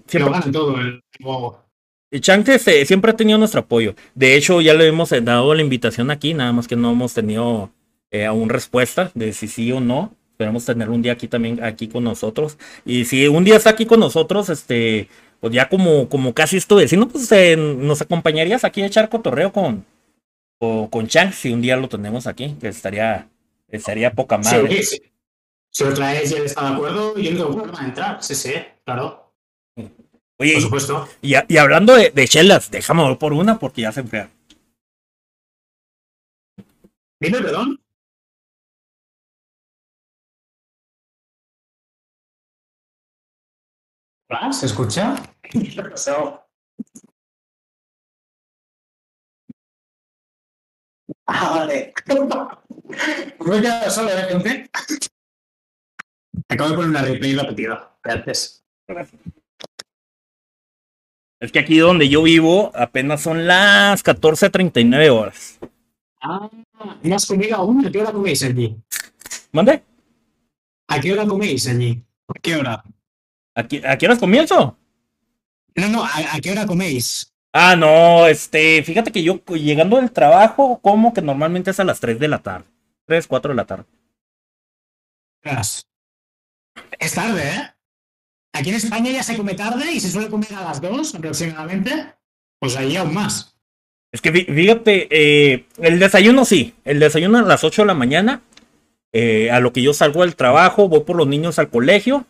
[0.08, 1.62] siempre, gana todo el juego.
[2.10, 3.94] Shanks eh, siempre ha tenido nuestro apoyo.
[4.14, 7.14] De hecho, ya le hemos eh, dado la invitación aquí, nada más que no hemos
[7.14, 7.70] tenido
[8.10, 10.14] eh, aún respuesta de si sí o no.
[10.32, 12.58] Esperamos tener un día aquí también, aquí con nosotros.
[12.84, 15.08] Y si un día está aquí con nosotros, este,
[15.38, 19.52] pues ya como, como casi esto vecino, pues eh, nos acompañarías aquí a echar cotorreo
[19.52, 19.84] con,
[20.58, 23.28] o, con Shanks si un día lo tenemos aquí, que estaría,
[23.68, 24.82] estaría poca madre.
[24.82, 25.02] Sí, sí.
[25.72, 28.22] Si lo traes y él está de acuerdo, yo no tengo problema en entrar.
[28.22, 28.54] Sí, sí,
[28.84, 29.32] claro.
[30.40, 31.08] Oye, Por supuesto.
[31.20, 34.30] y, y hablando de, de chelas, déjame por una porque ya se enfría.
[37.20, 37.78] Dime, perdón.
[44.30, 44.52] ¿Hola?
[44.52, 45.14] ¿Se escucha?
[45.42, 46.46] ¿Qué ha pasado?
[51.26, 51.92] Ah, vale.
[53.40, 54.70] Me he quedado solo, ¿eh, gente?
[56.48, 57.96] Acabo de poner una replay repetida.
[58.04, 58.64] de antes.
[61.40, 65.58] Es que aquí donde yo vivo apenas son las 14.39 horas.
[66.20, 66.50] Ah,
[67.02, 67.86] ¿no has comido aún?
[67.86, 68.76] ¿A qué hora coméis allí?
[69.50, 69.82] ¿Mande?
[70.86, 72.02] ¿A qué hora coméis allí?
[72.28, 72.84] ¿A qué hora?
[73.54, 74.76] ¿A qué, a qué horas comienzo?
[75.76, 77.32] No, no, ¿a, a qué hora coméis?
[77.52, 82.00] Ah, no, este, fíjate que yo llegando del trabajo, como que normalmente es a las
[82.00, 82.66] 3 de la tarde.
[83.06, 83.84] 3, 4 de la tarde.
[86.98, 87.74] Es tarde, ¿eh?
[88.52, 91.90] Aquí en España ya se come tarde y se suele comer a las 2 aproximadamente.
[92.58, 93.54] Pues allí aún más.
[94.12, 97.94] Es que fí- fíjate, eh, el desayuno sí, el desayuno a las 8 de la
[97.94, 98.42] mañana,
[99.12, 102.26] eh, a lo que yo salgo del trabajo, voy por los niños al colegio,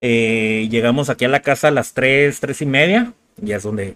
[0.00, 3.94] eh, llegamos aquí a la casa a las 3, 3 y media, ya es donde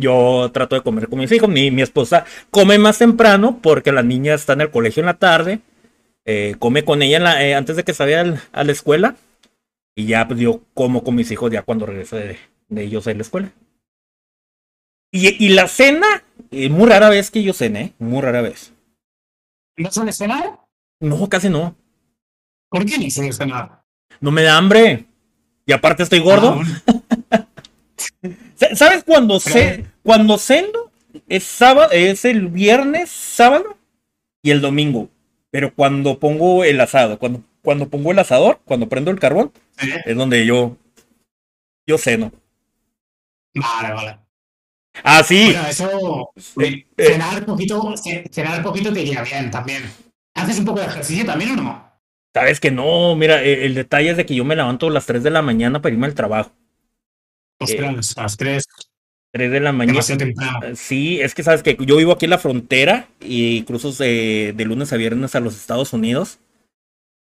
[0.00, 4.02] yo trato de comer con mis hijos, mi, mi esposa come más temprano porque la
[4.02, 5.60] niña está en el colegio en la tarde,
[6.58, 9.14] come con ella en la- antes de que salga al- a la escuela
[9.98, 12.38] y ya pues, yo como con mis hijos ya cuando regreso de,
[12.68, 13.52] de ellos a la escuela.
[15.10, 16.22] Y, y la cena,
[16.52, 18.72] eh, muy rara vez que yo cene, muy rara vez.
[19.76, 20.60] ¿No sueles cenar?
[21.00, 21.74] No, casi no.
[22.68, 23.82] ¿Por qué no sueles cenar?
[24.20, 25.06] No me da hambre.
[25.66, 26.60] Y aparte estoy gordo.
[26.60, 27.42] Ah,
[28.22, 28.36] bueno.
[28.76, 30.92] ¿Sabes cuando ce cuando ceno?
[31.28, 33.76] Es sábado, es el viernes, sábado
[34.42, 35.08] y el domingo.
[35.50, 39.90] Pero cuando pongo el asado, cuando, cuando pongo el asador, cuando prendo el carbón, Sí.
[40.04, 40.76] es donde yo,
[41.86, 42.32] yo ceno.
[43.54, 44.18] Vale, vale.
[45.04, 45.52] Ah, sí.
[45.52, 46.30] Bueno, eso.
[46.60, 49.82] Eh, eh, Cenar poquito, ce- cenar poquito te iría bien también.
[50.34, 51.88] ¿Haces un poco de ejercicio también o no?
[52.34, 55.06] Sabes que no, mira, el, el detalle es de que yo me levanto a las
[55.06, 56.52] 3 de la mañana para irme al trabajo.
[57.60, 58.64] Ostras, a las 3,
[59.32, 59.98] 3 de la mañana.
[60.00, 64.52] Eh, Sí, es que sabes que yo vivo aquí en la frontera y cruzo de,
[64.56, 66.38] de lunes a viernes a los Estados Unidos.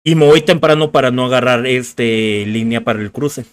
[0.07, 3.47] Y me voy temprano para no agarrar este línea para el cruce.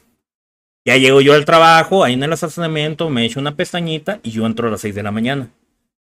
[0.84, 4.46] Ya llego yo al trabajo, ahí en el estacionamiento, me echo una pestañita y yo
[4.46, 5.50] entro a las 6 de la mañana.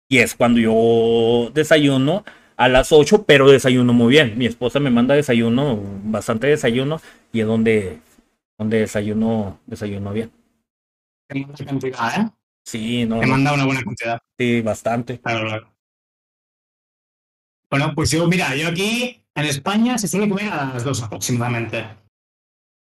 [0.08, 2.24] Y es cuando yo desayuno
[2.56, 4.36] a las 8, pero desayuno muy bien.
[4.36, 7.00] Mi esposa me manda desayuno, bastante desayuno,
[7.32, 8.00] y es donde,
[8.58, 10.32] donde desayuno, desayuno bien.
[11.28, 12.30] Te manda cantidad, ¿eh?
[12.64, 14.18] Sí, no, Te manda una buena cantidad.
[14.36, 15.20] sí, bastante.
[15.20, 15.72] Claro, claro.
[17.70, 21.84] Bueno, pues yo, mira, yo aquí en España se suele comer a las 2 aproximadamente.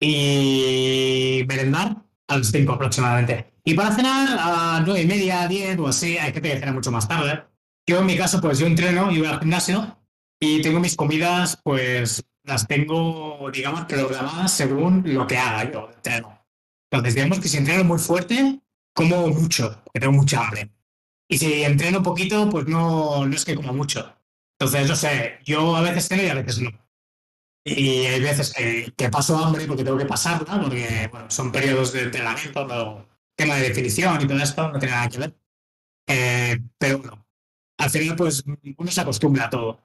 [0.01, 1.97] Y merendar
[2.29, 3.53] a las 5 aproximadamente.
[3.65, 6.73] Y para cenar a las 9 y media, 10 o así, hay gente que cena
[6.73, 7.45] mucho más tarde.
[7.87, 9.99] Yo en mi caso, pues yo entreno y voy al gimnasio
[10.41, 16.47] y tengo mis comidas, pues las tengo, digamos, programadas según lo que haga yo entreno.
[16.91, 18.61] Entonces, digamos que si entreno muy fuerte,
[18.95, 20.71] como mucho, porque tengo mucha hambre.
[21.29, 24.17] Y si entreno poquito, pues no, no es que como mucho.
[24.61, 26.71] Entonces, no sé, yo a veces ceno y a veces no.
[27.65, 31.93] Y hay veces que, que paso hambre porque tengo que pasarla, porque bueno, son periodos
[31.93, 33.07] de entrenamiento, no,
[33.37, 35.37] tema de definición y todo esto no tiene nada que ver.
[36.09, 37.27] Eh, pero bueno,
[37.79, 38.45] al final, pues
[38.79, 39.81] uno se acostumbra a todo.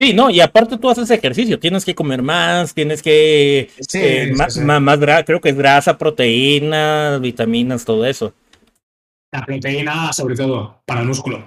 [0.00, 4.26] Sí, no, y aparte tú haces ejercicio, tienes que comer más, tienes que Sí, eh,
[4.34, 4.60] sí, ma- sí.
[4.60, 8.34] ma- más, gra- creo que es grasa, proteínas, vitaminas, todo eso.
[9.32, 11.44] La proteína, sobre todo, para el músculo.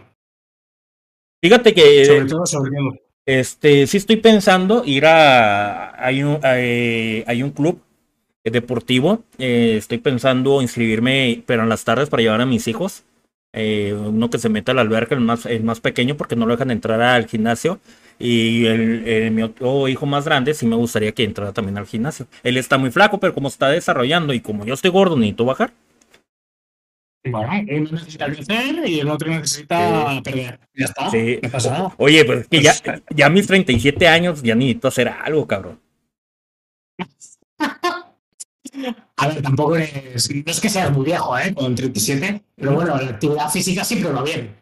[1.45, 2.93] Fíjate que Sobre todo, sobre todo.
[3.25, 7.79] este sí estoy pensando ir a hay un hay, hay un club
[8.43, 13.03] deportivo, eh, estoy pensando inscribirme, pero en las tardes para llevar a mis hijos.
[13.53, 16.45] Eh, uno que se meta a la alberca, el más, el más pequeño, porque no
[16.45, 17.79] lo dejan entrar al gimnasio.
[18.19, 21.87] Y el, el- mi otro hijo más grande, sí me gustaría que entrara también al
[21.87, 22.27] gimnasio.
[22.43, 25.73] Él está muy flaco, pero como está desarrollando y como yo estoy gordo, necesito bajar.
[27.31, 30.59] Bueno, uno necesita crecer y el otro necesita perder.
[30.75, 31.09] Ya está.
[31.09, 31.39] Sí.
[31.41, 31.93] No pasa nada.
[31.97, 35.47] Oye, pues es que ya, Pues- ya a mis 37 años ya necesito hacer algo,
[35.47, 35.79] cabrón.
[39.17, 40.29] A ver, tampoco eres.
[40.33, 41.53] No es que seas muy viejo, ¿eh?
[41.53, 42.41] Con 37.
[42.55, 44.53] Pero bueno, la actividad física siempre va bien.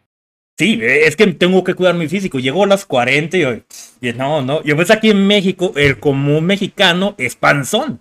[0.56, 2.38] Sí, es que tengo que cuidar mi físico.
[2.38, 3.64] Llego a las 40 y,
[4.00, 4.62] y no, no.
[4.62, 8.00] Yo pues aquí en México, el común mexicano es panzón.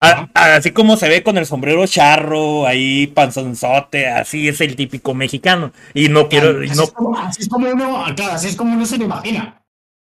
[0.00, 5.12] A- así como se ve con el sombrero charro, ahí panzonzote, así es el típico
[5.14, 5.72] mexicano.
[5.92, 8.04] Y no quiero, y así, no, es como, así es como uno.
[8.14, 9.62] Claro, así es como uno se lo imagina.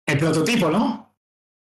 [0.05, 1.07] El prototipo, ¿no?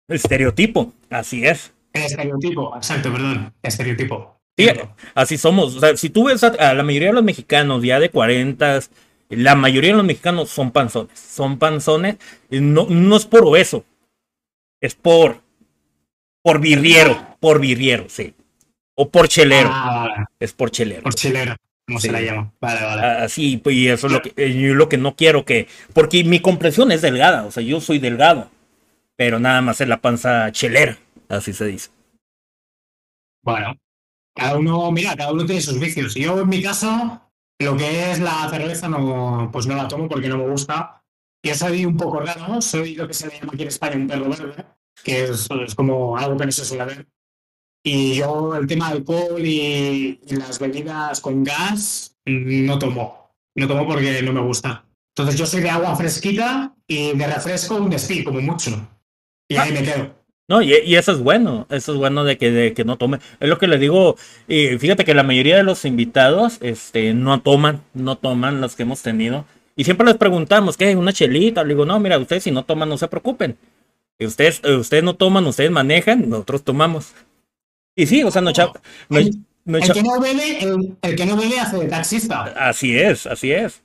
[0.07, 1.73] estereotipo, así es.
[1.93, 2.75] El estereotipo.
[2.75, 3.53] Exacto, perdón.
[3.61, 4.37] Estereotipo.
[4.57, 4.67] Sí,
[5.15, 5.75] así somos.
[5.75, 8.79] O sea, si tú ves a, a la mayoría de los mexicanos ya de 40,
[9.29, 11.17] la mayoría de los mexicanos son panzones.
[11.17, 12.17] Son panzones.
[12.49, 13.85] No, no es por obeso.
[14.81, 15.41] Es por.
[16.43, 17.37] Por birriero.
[17.39, 18.33] Por birriero, sí.
[18.95, 19.69] O por chelero.
[19.71, 20.25] Ah, vale.
[20.39, 21.03] Es por chelero.
[21.03, 21.55] Por chilera.
[21.87, 22.07] ¿Cómo Sí.
[22.07, 22.53] se la llama?
[22.61, 23.01] Vale, vale.
[23.23, 25.67] Así, pues, y eso es lo que, eh, yo lo que no quiero que.
[25.93, 27.43] Porque mi complexión es delgada.
[27.45, 28.49] O sea, yo soy delgado.
[29.17, 30.97] Pero nada más es la panza chelera.
[31.29, 31.89] Así se dice.
[33.43, 33.75] Bueno,
[34.35, 36.13] cada uno, mira, cada uno tiene sus vicios.
[36.15, 37.21] Yo, en mi caso,
[37.59, 41.01] lo que es la cerveza, no, pues no la tomo porque no me gusta.
[41.43, 44.07] Yo soy un poco raro, soy lo que se le llama aquí en España un
[44.07, 44.63] perro verde,
[45.01, 47.07] que es, como algo que no se suele ver.
[47.83, 53.31] Y yo, el tema del alcohol y, las bebidas con gas, mm, no tomo.
[53.55, 54.85] No tomo porque no me gusta.
[55.15, 58.71] Entonces, yo soy de agua fresquita y de refresco un speed, como mucho.
[59.49, 60.21] Y ahí me quedo.
[60.47, 63.19] No, y, y eso es bueno, eso es bueno de que, de que no tome.
[63.39, 64.17] Es lo que le digo,
[64.47, 68.83] y fíjate que la mayoría de los invitados este, no toman, no toman los que
[68.83, 69.45] hemos tenido.
[69.75, 70.95] Y siempre les preguntamos, ¿qué?
[70.95, 71.63] ¿Una chelita?
[71.63, 73.57] Le digo, no, mira, ustedes si no toman, no se preocupen.
[74.25, 77.13] Ustedes, eh, ustedes no toman, ustedes manejan, nosotros tomamos.
[77.95, 78.71] Y sí, o sea, no, echa-
[79.09, 79.19] no,
[79.65, 82.43] no El que no bebe, el, el que no bebe hace taxista.
[82.57, 83.81] así es, así es.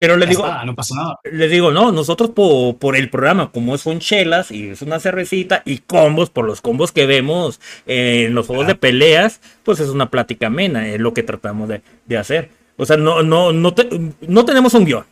[0.00, 1.16] Pero les Ya digo, está, no pasa nada.
[1.24, 5.62] les digo, no, nosotros por, por el programa, como son chelas y es una cervecita
[5.64, 9.88] y combos, por los combos que vemos eh, en los juegos de peleas, pues es
[9.88, 12.50] una plática amena, es lo que tratamos de, de hacer.
[12.76, 13.88] O sea, no, no, no, te-
[14.20, 15.04] no tenemos un guion.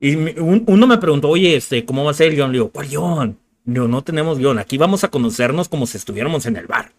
[0.00, 2.50] Y un- uno me preguntó, oye, este, ¿cómo va a ser el guion?
[2.50, 3.38] Le digo, ¿cuál guion?
[3.64, 4.58] No, no tenemos guion.
[4.58, 6.92] Aquí vamos a conocernos como si estuviéramos en el bar.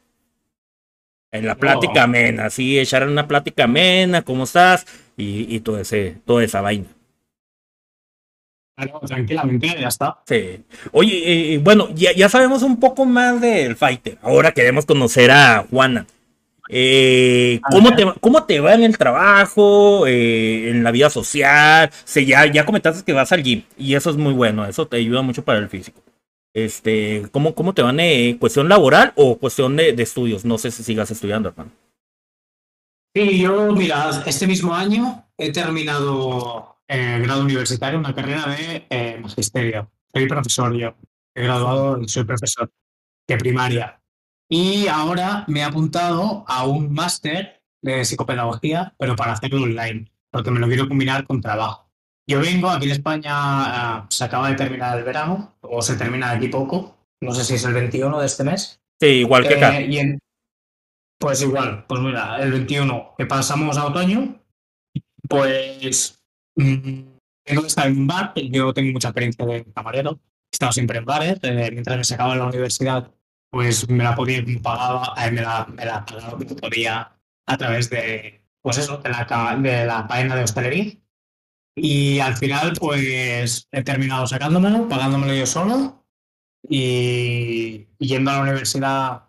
[1.31, 2.03] En la plática Oh.
[2.05, 4.85] amena, sí, echar una plática amena, ¿cómo estás?
[5.17, 6.85] Y, y todo ese, toda esa vaina.
[8.77, 10.19] Claro, tranquilamente, ya está.
[10.27, 10.63] Sí.
[10.91, 14.17] Oye, eh, bueno, ya, ya sabemos un poco más del fighter.
[14.21, 16.05] Ahora queremos conocer a Juana.
[16.69, 21.91] Eh, ¿cómo, te, va- ¿Cómo te va en el trabajo, eh, en la vida social?
[22.05, 24.97] Sí, ya, ya comentaste que vas al gym y eso es muy bueno, eso te
[24.97, 26.01] ayuda mucho para el físico.
[26.55, 30.45] Este, ¿cómo, cómo te van en cuestión laboral o cuestión de, de estudios?
[30.45, 31.69] No sé si sigas estudiando, hermano.
[33.13, 39.19] Sí, yo, mira, este mismo año he terminado eh, grado universitario, una carrera de eh,
[39.21, 39.91] magisterio.
[40.13, 40.95] Soy profesor yo.
[41.35, 42.71] He graduado y soy profesor
[43.27, 44.01] de primaria.
[44.49, 50.51] Y ahora me he apuntado a un máster de psicopedagogía, pero para hacerlo online, porque
[50.51, 51.84] me lo quiero combinar con trabajo.
[52.27, 56.31] Yo vengo, aquí en España ah, se acaba de terminar el verano, o se termina
[56.31, 58.81] de aquí poco, no sé si es el 21 de este mes.
[58.99, 59.79] Sí, igual que acá.
[59.79, 60.19] Eh, y en-
[61.19, 64.39] pues igual, pues mira, el 21 que pasamos a otoño,
[65.29, 66.19] pues
[66.55, 67.01] mm,
[67.45, 70.11] tengo que estar en un bar, yo tengo mucha experiencia de camarero,
[70.51, 73.11] he estado siempre en bares, eh, mientras me sacaba la universidad,
[73.51, 77.11] pues me la podía, me pagaba, eh, me la, me la pagaba podía
[77.47, 80.93] a través de, pues eso, de la, de la cadena de hostelería.
[81.75, 86.05] Y al final, pues he terminado sacándomelo, pagándomelo yo solo
[86.67, 89.23] y yendo a la universidad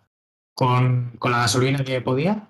[0.53, 2.49] con, con la gasolina que podía,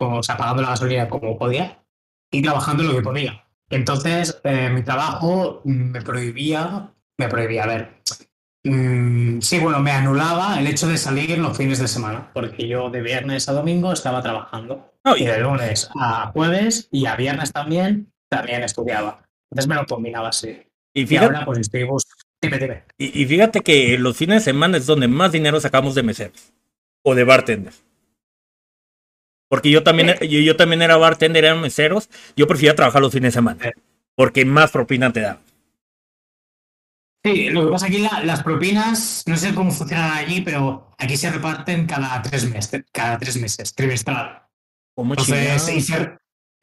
[0.00, 1.82] o sea, pagando la gasolina como podía
[2.30, 3.44] y trabajando lo que podía.
[3.70, 8.02] Entonces, eh, mi trabajo me prohibía, me prohibía, a ver,
[8.64, 12.90] mm, sí, bueno, me anulaba el hecho de salir los fines de semana, porque yo
[12.90, 17.52] de viernes a domingo estaba trabajando y y- de lunes a jueves y a viernes
[17.52, 19.25] también, también estudiaba.
[19.50, 20.48] Entonces me lo combinaba así.
[20.94, 22.04] Y Y fíjate, ahora pues estoy bus-
[22.40, 22.84] Dime, dime.
[22.98, 26.52] y, y fíjate que los fines de semana es donde más dinero sacamos de meseros
[27.02, 27.82] o de bartenders.
[29.48, 32.08] Porque yo también, yo, yo también era bartender, eran meseros.
[32.36, 33.72] Yo prefería trabajar los fines de semana.
[34.16, 35.40] Porque más propina te da.
[37.24, 41.16] Sí, lo que pasa aquí la- las propinas, no sé cómo funcionan allí, pero aquí
[41.16, 44.42] se reparten cada tres meses, cada tres meses, trimestral.
[44.94, 46.16] Como Entonces, y se-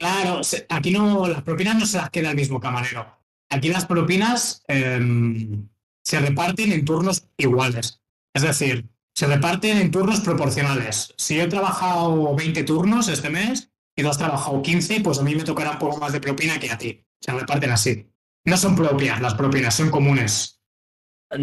[0.04, 3.06] claro, aquí no, las propinas no se las queda el mismo camarero.
[3.50, 5.70] Aquí las propinas em,
[6.04, 8.02] se reparten en turnos iguales.
[8.34, 11.14] Es decir, se reparten en turnos proporcionales.
[11.18, 15.24] Si yo he trabajado 20 turnos este mes y tú has trabajado 15, pues a
[15.24, 17.06] mí me tocará un poco más de propina que a ti.
[17.22, 18.06] Se reparten así.
[18.46, 20.60] No son propias las propinas, son comunes.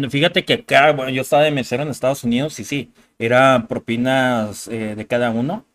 [0.09, 4.67] Fíjate que acá, bueno, yo estaba de mesero en Estados Unidos y sí, era propinas
[4.67, 5.65] eh, de cada uno.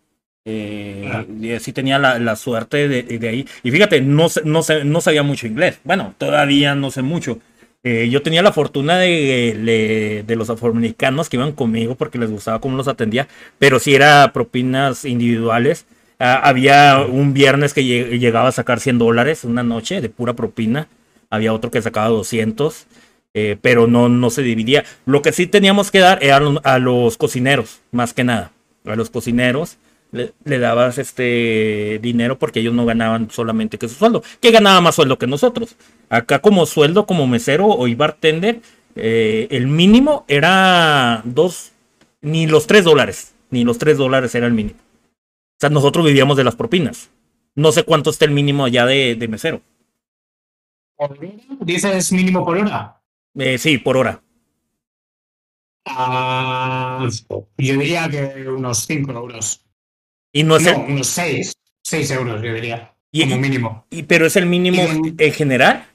[0.48, 3.47] Eh, y así tenía la, suerte de, ahí.
[3.64, 5.81] Y fíjate, no, no, no sabía mucho inglés.
[5.85, 7.40] Bueno, todavía no sé mucho.
[7.82, 12.60] Eh, yo tenía la fortuna de, de, los afroamericanos que iban conmigo porque les gustaba
[12.60, 13.28] cómo los atendía,
[13.59, 15.86] pero si era propinas individuales.
[16.18, 20.32] Ah, había un viernes que lleg- llegaba a sacar 100 dólares una noche de pura
[20.32, 20.89] propina.
[21.28, 22.86] Había otro que sacaba 200
[23.35, 24.85] eh, pero no, no se dividía.
[25.05, 28.52] Lo que sí teníamos que dar era a los cocineros, más que nada.
[28.86, 29.77] A los cocineros
[30.17, 34.81] le, le dabas este dinero porque ellos no ganaban solamente que su sueldo, que ganaba
[34.81, 35.77] más sueldo que nosotros.
[36.09, 38.61] Acá como sueldo, como mesero o bartender,
[38.97, 41.73] eh, el mínimo era dos,
[42.23, 44.79] ni los tres dólares, ni los tres dólares era el mínimo.
[44.79, 47.11] O sea, nosotros vivíamos de las propinas.
[47.55, 49.63] No sé cuánto está el mínimo allá de, de mesero.
[51.61, 53.03] ¿Dices mínimo por hora?
[53.35, 54.23] Eh, sí, por hora.
[55.87, 57.07] Ah,
[57.59, 59.66] yo diría que unos 5 euros.
[60.37, 61.55] Y no es el- No, unos 6.
[61.83, 62.93] 6 euros, yo diría.
[63.11, 63.87] Y- como mínimo.
[63.89, 65.87] Y, pero es el mínimo Y- en general.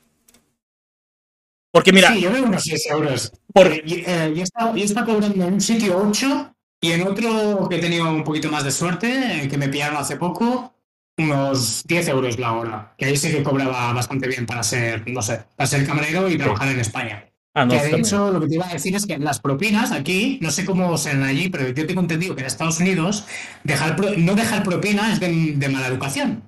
[1.72, 3.32] Porque mira, Sí, yo veo unos 6 euros.
[3.54, 6.56] por- Eh, y- eh, yo, he estado, yo he estado cobrando en un sitio 8
[6.82, 9.98] y en otro que he tenido un poquito más de suerte, eh, que me pillaron
[9.98, 10.74] hace poco,
[11.20, 12.96] unos 10 euros la hora.
[12.98, 16.38] Que ahí sí que cobraba bastante bien para ser, no sé, para ser camarero y
[16.40, 17.31] trabajar en España.
[17.54, 19.92] Ah, no, que de hecho lo que te iba a decir es que las propinas
[19.92, 23.26] aquí, no sé cómo serán allí, pero yo tengo entendido que en Estados Unidos
[23.64, 26.44] dejar pro- no dejar propina es de, de mala educación.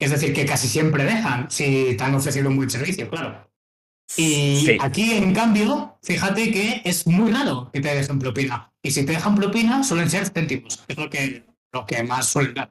[0.00, 3.48] Es decir, que casi siempre dejan si te han ofrecido un buen servicio, claro.
[4.16, 4.76] Y Sí.
[4.80, 8.70] aquí, en cambio, fíjate que es muy raro que te dejen propina.
[8.82, 12.26] Y si te dejan propina, suelen ser céntimos, que es lo que, lo que más
[12.26, 12.70] suelen dar.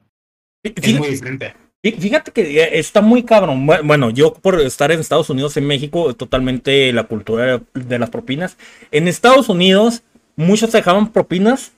[0.62, 1.54] Es muy diferente.
[1.84, 3.66] Fí- Fíjate que eh, está muy cabrón.
[3.66, 8.10] Bu- Bueno, yo por estar en Estados Unidos, en México, totalmente la cultura de las
[8.10, 8.56] propinas.
[8.90, 10.02] En Estados Unidos,
[10.36, 11.72] muchos dejaban propinas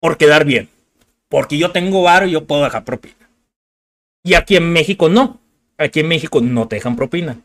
[0.00, 0.68] por quedar bien.
[1.28, 3.14] Porque yo tengo varo y yo puedo dejar propina.
[4.24, 5.40] Y aquí en México no.
[5.78, 7.38] Aquí en México no te dejan propina.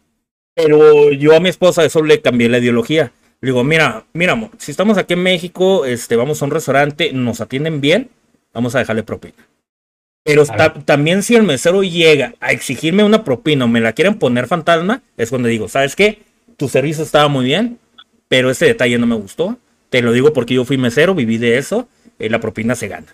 [0.56, 3.12] Pero yo a mi esposa eso le cambié la ideología.
[3.42, 7.12] Le digo, mira, mira, amor, si estamos aquí en México, este, vamos a un restaurante,
[7.14, 8.10] nos atienden bien,
[8.54, 9.36] vamos a dejarle propina.
[10.26, 14.16] Pero ta- también si el mesero llega a exigirme una propina o me la quieren
[14.16, 16.20] poner fantasma, es cuando digo, ¿sabes qué?
[16.58, 17.78] Tu servicio estaba muy bien,
[18.28, 19.58] pero ese detalle no me gustó.
[19.92, 21.88] Te lo digo porque yo fui mesero, viví de eso,
[22.20, 23.08] eh, la propina se gana.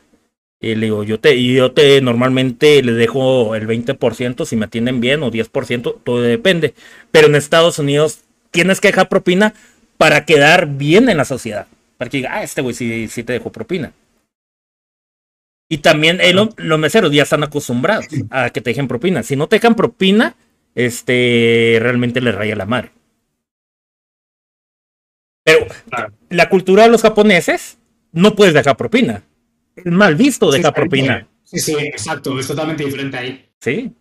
[0.61, 5.01] Y le digo, yo te, yo te normalmente le dejo el 20% si me atienden
[5.01, 6.75] bien o 10%, todo depende.
[7.11, 8.19] Pero en Estados Unidos
[8.51, 9.53] tienes que dejar propina
[9.97, 11.67] para quedar bien en la sociedad.
[11.97, 13.93] Para que diga, ah, este güey sí, sí te dejó propina.
[15.73, 19.23] Y también eh, lo- los meseros ya están acostumbrados a que te dejen propina.
[19.23, 20.35] Si no te dejan propina,
[20.75, 22.91] este realmente le raya la madre.
[25.45, 26.13] Pero Claro.
[26.29, 27.77] la cultura de los japoneses
[28.11, 29.23] no puedes dejar propina.
[29.77, 31.27] Es mal visto dejar Sí, propina.
[31.43, 32.37] Sí, sí, exacto.
[32.37, 33.49] Es totalmente diferente ahí.
[33.61, 33.93] Sí.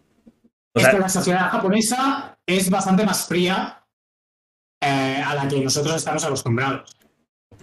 [0.75, 3.85] O es que la sociedad japonesa es bastante más fría
[4.83, 6.97] eh, a la que nosotros estamos acostumbrados.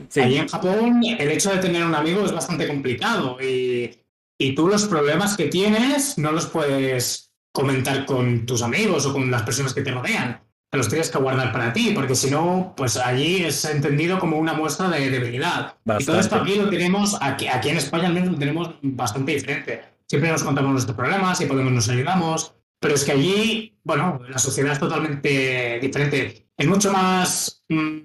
[0.10, 0.22] Sí.
[0.22, 3.92] Allí en Japón, el hecho de tener un amigo es bastante complicado y,
[4.38, 9.32] y tú los problemas que tienes no los puedes comentar con tus amigos o con
[9.32, 10.42] las personas que te rodean.
[10.70, 14.38] Te los tienes que guardar para ti, porque si no, pues allí es entendido como
[14.38, 15.78] una muestra de debilidad.
[15.98, 16.52] Y todo esto Bastante.
[16.52, 19.82] aquí lo tenemos, aquí, aquí en España al menos lo tenemos bastante diferente.
[20.06, 24.38] Siempre nos contamos nuestros problemas, si podemos nos ayudamos, pero es que allí, bueno, la
[24.38, 26.50] sociedad es totalmente diferente.
[26.58, 27.64] Es mucho más...
[27.70, 27.98] mm,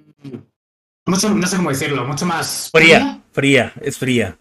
[1.06, 4.38] mucho, no sé cómo decirlo, mucho más Fría, fría, es fría.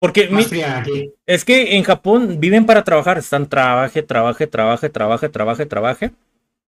[0.00, 1.10] Porque mi- aquí.
[1.26, 6.10] es que en Japón viven para trabajar, están trabaje, trabaje, trabaje, trabaje, trabaje, trabaje.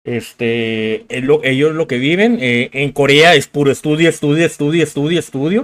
[0.06, 2.38] Este, es lo- ellos lo que viven.
[2.40, 5.62] eh, en Corea es puro estudio, estudio, estudio, estudio, estudio.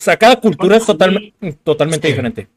[0.00, 1.32] O sea, cada cultura es totalme-
[1.62, 2.12] totalmente Sí.
[2.12, 2.48] diferente.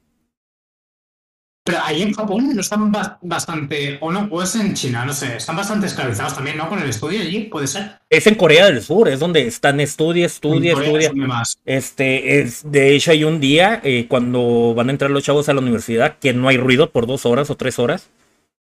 [1.67, 2.91] Pero ahí en Japón no están
[3.21, 6.69] bastante, o no, o es en China, no sé, están bastante esclavizados también, ¿no?
[6.69, 7.91] Con el estudio allí, puede ser.
[8.09, 11.11] Es en Corea del Sur, es donde están estudia, estudia, estudia.
[11.65, 15.53] Este, es, de hecho hay un día eh, cuando van a entrar los chavos a
[15.53, 18.09] la universidad que no hay ruido por dos horas o tres horas.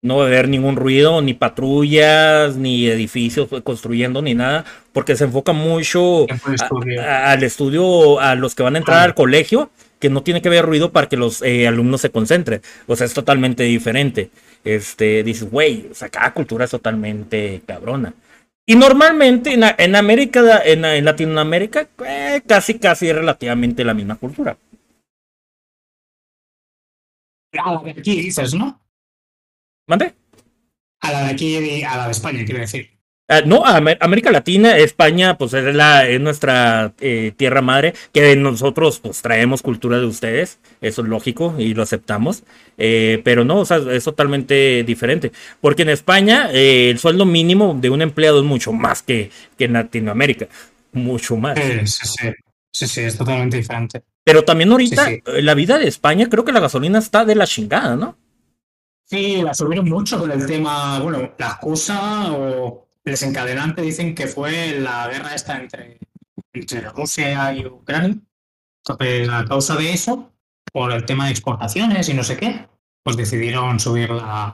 [0.02, 4.64] No va a haber ningún ruido, ni patrullas, ni edificios construyendo, ni nada,
[4.94, 10.10] porque se enfoca mucho al estudio, a los que van a entrar al colegio que
[10.10, 12.62] no tiene que haber ruido para que los eh, alumnos se concentren.
[12.86, 14.30] O sea, es totalmente diferente.
[14.64, 18.14] Este, dices, güey, o sea, cada cultura es totalmente cabrona.
[18.66, 24.58] Y normalmente en, América, en, Latinoamérica, eh, casi, casi es relativamente la misma cultura.
[27.58, 28.82] A la de aquí dices, ¿no?
[29.88, 30.14] ¿Mande?
[31.00, 32.97] A la de aquí, a la de España, quiero decir.
[33.30, 39.00] Ah, no, América Latina, España, pues es, la, es nuestra eh, tierra madre, que nosotros
[39.00, 42.44] pues traemos cultura de ustedes, eso es lógico y lo aceptamos,
[42.78, 47.78] eh, pero no, o sea, es totalmente diferente, porque en España eh, el sueldo mínimo
[47.78, 50.48] de un empleado es mucho más que, que en Latinoamérica,
[50.94, 51.60] mucho más.
[51.60, 52.30] Sí, sí,
[52.72, 54.04] sí, sí, es totalmente diferente.
[54.24, 57.98] Pero también ahorita, la vida de España, creo que la gasolina está de la chingada,
[57.98, 58.18] ¿no?
[59.04, 64.80] Sí, la subieron mucho con el tema, bueno, la excusa o desencadenante dicen que fue
[64.80, 66.00] la guerra esta entre,
[66.54, 68.18] entre Rusia y Ucrania.
[68.86, 70.32] Entonces, a causa de eso,
[70.72, 72.68] por el tema de exportaciones y no sé qué,
[73.04, 74.54] pues decidieron subir la,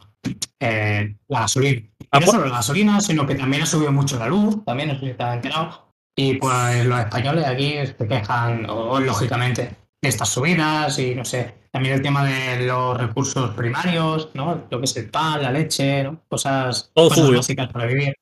[0.59, 1.81] eh, la gasolina.
[2.11, 4.89] Ah, no pues solo la gasolina, sino que también ha subido mucho la luz, también
[4.89, 5.93] no sé enterado.
[6.15, 11.55] Y pues los españoles aquí se quejan, o, lógicamente, de estas subidas y no sé.
[11.71, 14.67] También el tema de los recursos primarios, ¿no?
[14.69, 16.21] Lo que es el pan, la leche, ¿no?
[16.27, 18.13] Cosas, cosas básicas para vivir.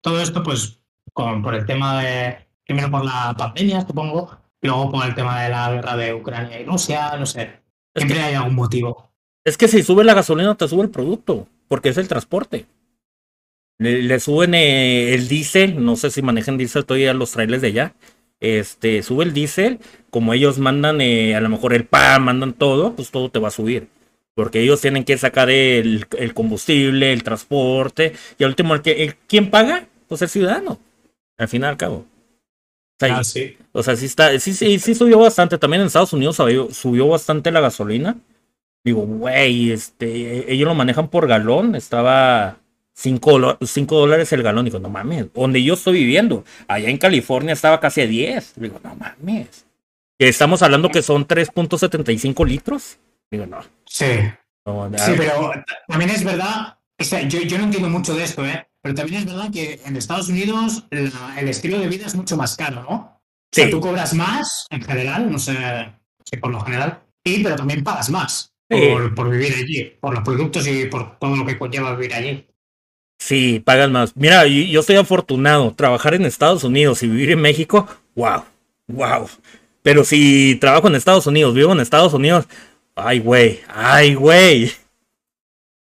[0.00, 0.80] Todo esto, pues,
[1.12, 4.30] con, por el tema de, primero por la pandemia, supongo,
[4.62, 7.60] luego por el tema de la guerra de Ucrania y Rusia, no sé.
[7.94, 9.10] Siempre hay algún motivo.
[9.44, 12.66] Es que si sube la gasolina, te sube el producto, porque es el transporte.
[13.78, 17.94] Le, suben eh, el diésel, no sé si manejan diésel todavía los trailers de allá.
[18.40, 19.80] Este, sube el diésel,
[20.10, 23.48] como ellos mandan eh, a lo mejor el pan, mandan todo, pues todo te va
[23.48, 23.88] a subir.
[24.38, 29.50] Porque ellos tienen que sacar el, combustible, el transporte, y al último, el que, ¿quién
[29.50, 29.88] paga?
[30.06, 30.78] Pues el ciudadano,
[31.36, 31.96] al fin y al cabo.
[31.96, 32.06] O
[33.00, 33.56] sea, ah, sí.
[33.72, 35.58] O sea, sí, está, sí, sí, sí subió bastante.
[35.58, 38.16] También en Estados Unidos subió, bastante la gasolina.
[38.84, 41.74] Digo, güey, este, ellos lo manejan por galón.
[41.74, 42.58] Estaba
[42.94, 43.58] 5
[43.88, 44.66] dólares el galón.
[44.66, 46.44] Digo, no mames, donde yo estoy viviendo.
[46.68, 48.52] Allá en California estaba casi a 10.
[48.54, 49.66] Digo, no mames.
[50.16, 52.98] Estamos hablando que son 3.75 litros.
[53.30, 53.60] Digo, no.
[53.86, 54.06] Sí.
[54.06, 55.52] sí, pero
[55.86, 58.66] también es verdad, yo, yo, no entiendo mucho de esto, ¿eh?
[58.82, 62.56] Pero también es verdad que en Estados Unidos el estilo de vida es mucho más
[62.56, 63.22] caro, ¿no?
[63.52, 63.62] Sí.
[63.62, 65.56] O sea, tú cobras más en general, no sé,
[66.24, 70.22] si por lo general, y pero también pagas más por, por, vivir allí, por los
[70.22, 72.46] productos y por todo lo que conlleva vivir allí.
[73.18, 74.16] Sí, pagas más.
[74.16, 75.74] Mira, yo, yo estoy afortunado.
[75.74, 78.44] Trabajar en Estados Unidos y vivir en México, wow,
[78.86, 79.28] wow.
[79.82, 82.46] Pero si trabajo en Estados Unidos, vivo en Estados Unidos,
[83.00, 84.72] Ay, güey, ay, güey.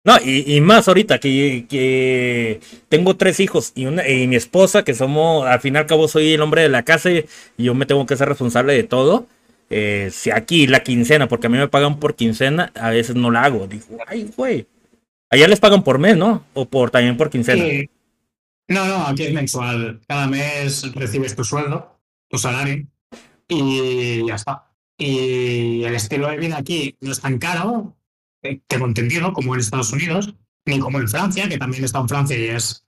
[0.03, 2.59] No, y, más ahorita que, que,
[2.89, 6.07] tengo tres hijos y, una, y mi esposa, que somos, al fin y al cabo
[6.07, 7.25] soy el hombre de la casa y,
[7.57, 9.27] yo me tengo que ser responsable de todo.
[9.69, 13.29] Eh, si aquí la quincena, porque a mí me pagan por quincena, a veces no
[13.29, 13.67] la hago.
[13.67, 14.65] Digo, ay, güey.
[15.29, 16.45] Allá les pagan por mes, ¿no?
[16.53, 17.63] O por también por quincena.
[18.69, 19.99] No, no, aquí es mensual.
[20.07, 22.87] Cada mes recibes tu sueldo, tu salario,
[23.47, 24.70] y ya está
[25.01, 27.97] y el estilo de vida aquí no es tan caro,
[28.43, 32.07] eh, tengo entendido, como en Estados Unidos, ni como en Francia, que también está en
[32.07, 32.85] Francia y es,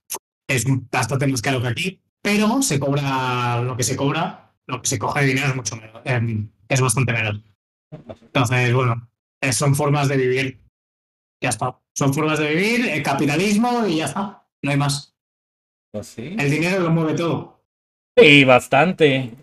[0.48, 4.88] es bastante más caro que aquí, pero se cobra lo que se cobra, lo que
[4.90, 7.42] se coge de dinero es mucho menos, em, es bastante menos.
[8.22, 9.10] Entonces, bueno,
[9.42, 10.62] eh, son formas de vivir,
[11.42, 11.80] ya está.
[11.96, 15.16] Son formas de vivir, el capitalismo y ya está, no hay más.
[15.92, 17.66] Pues el dinero lo mueve todo.
[18.16, 19.43] Sí, bastante.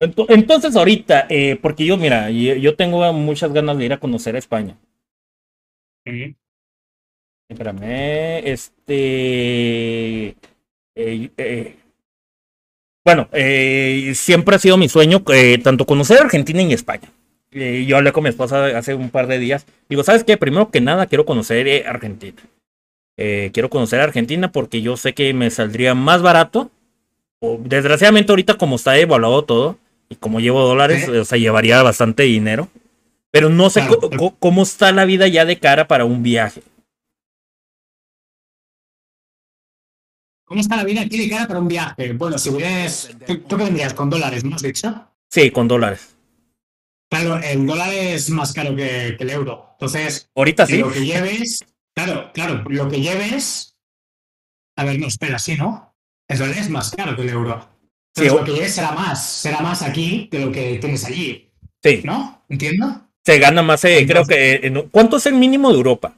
[0.00, 4.38] Entonces ahorita, eh, porque yo, mira, yo, tengo muchas ganas de ir a conocer a
[4.38, 4.76] España.
[7.48, 10.36] Espérame, este...
[10.94, 11.76] Eh, eh,
[13.04, 13.28] bueno,
[14.14, 15.24] siempre ha sido mi sueño
[15.62, 17.10] tanto conocer Argentina y España.
[17.50, 19.66] yo hablé con mi esposa hace un par de días.
[19.88, 20.36] Digo, ¿sabes qué?
[20.36, 22.40] Primero que nada quiero conocer Argentina.
[23.16, 26.70] quiero conocer Argentina porque yo sé que me saldría más barato.
[27.40, 32.68] desgraciadamente ahorita como está evaluado todo, y como llevo dólares, o sea, llevaría bastante dinero.
[33.30, 33.86] Pero no sé
[34.38, 36.62] cómo está la vida ya de cara para un viaje.
[40.44, 42.14] ¿Cómo está la vida aquí de cara para un viaje?
[42.14, 43.14] Bueno, si vienes.
[43.26, 43.92] ¿Tú, qué vendrías?
[43.92, 45.10] ¿Con dólares, no has dicho?
[45.30, 46.16] Sí, con dólares.
[47.10, 49.68] Claro, el dólar es más caro que, que el euro.
[49.72, 50.78] Entonces, Ahorita sí.
[50.78, 51.64] lo que lleves,
[51.94, 53.76] claro, claro, lo que lleves.
[54.76, 55.94] A ver, no, espera, sí, ¿no?
[56.28, 57.77] El dólar es más caro que el euro.
[58.14, 61.50] Sí, Entonces, lo que lleves será más, será más aquí que lo que tienes allí,
[61.82, 62.42] Sí, ¿no?
[62.48, 63.08] ¿Entiendo?
[63.24, 64.54] se gana más, eh, creo que...
[64.62, 66.16] en- ¿Cuánto es el mínimo de Europa?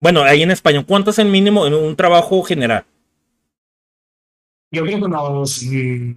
[0.00, 2.84] Bueno, ahí en España, ¿cuánto es el mínimo en un trabajo general?
[4.72, 6.12] Yo creo que unos mm,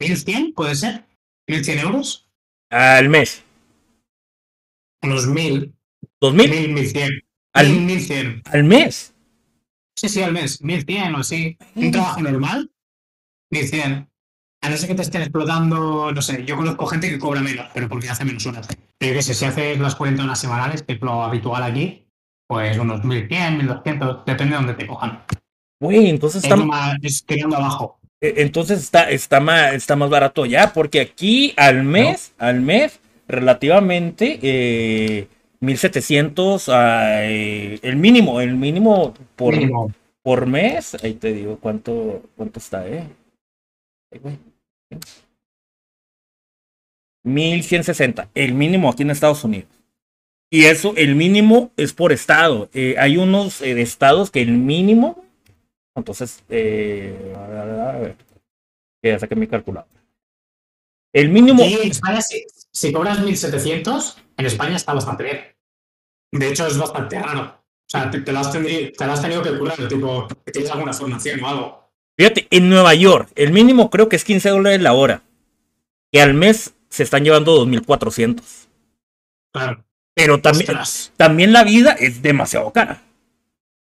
[0.00, 1.04] 1100, ¿puede ser?
[1.48, 2.28] ¿1100 euros?
[2.70, 3.42] Al mes.
[5.02, 5.74] Unos 1000,
[6.20, 6.50] ¿Dos mil?
[6.50, 7.10] 1000, 1100.
[7.52, 8.42] Al- 1000, 1100.
[8.46, 9.14] Al mes.
[9.96, 10.60] Sí, sí, al mes.
[10.62, 11.56] 1100 o así.
[11.74, 12.70] Un trabajo normal,
[13.50, 14.08] 1100.
[14.64, 17.66] A no ser que te estén explotando, no sé, yo conozco gente que cobra menos,
[17.74, 18.66] pero porque hace menos horas.
[18.98, 22.06] Pero yo qué sé, si haces las 40 horas semanales, que es lo habitual aquí,
[22.48, 25.22] pues unos 1100, 1200, depende de dónde te cojan.
[25.80, 27.24] Güey, entonces Es, está, más, es
[27.54, 27.98] abajo.
[28.22, 33.00] eh, entonces está, está, más, está más barato ya, porque aquí al mes, al mes,
[33.28, 35.28] relativamente, eh,
[35.60, 39.92] 1700, ah, eh, el mínimo, el mínimo por, Mínimo.
[40.22, 43.06] por mes, ahí te digo cuánto, cuánto está, eh.
[44.12, 44.38] Ay, güey.
[47.24, 49.68] 1160, el mínimo aquí en Estados Unidos.
[50.50, 52.68] Y eso, el mínimo es por estado.
[52.74, 55.24] Eh, hay unos eh, estados que el mínimo,
[55.96, 58.16] entonces, eh, a ver,
[59.02, 59.90] ya saqué mi calculadora.
[61.12, 65.38] El mínimo, Aquí en España, si, si cobras 1700, en España está bastante bien.
[66.32, 67.42] De hecho, es bastante raro.
[67.86, 70.92] O sea, te, lo, has tendrí- te lo has tenido que currar, tipo, tienes alguna
[70.92, 71.83] formación o algo.
[72.16, 75.22] Fíjate, en Nueva York, el mínimo creo que es 15 dólares la hora.
[76.12, 78.68] Que al mes se están llevando 2400.
[79.52, 79.84] Claro.
[80.14, 81.12] Pero también, Ostras.
[81.16, 83.02] también la vida es demasiado cara.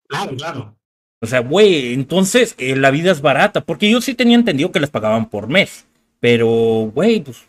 [0.08, 0.76] Claro, claro.
[1.22, 3.62] O sea, güey, entonces eh, la vida es barata.
[3.62, 5.86] Porque yo sí tenía entendido que les pagaban por mes.
[6.20, 6.48] Pero,
[6.94, 7.44] güey, pues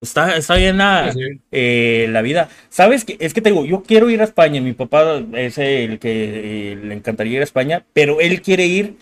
[0.00, 1.40] está, está bien la, Sí, sí.
[1.52, 2.48] eh, la vida.
[2.70, 3.16] ¿Sabes qué?
[3.20, 4.60] Es que te digo, yo quiero ir a España.
[4.62, 7.84] Mi papá es el que eh, le encantaría ir a España.
[7.92, 8.96] Pero él quiere ir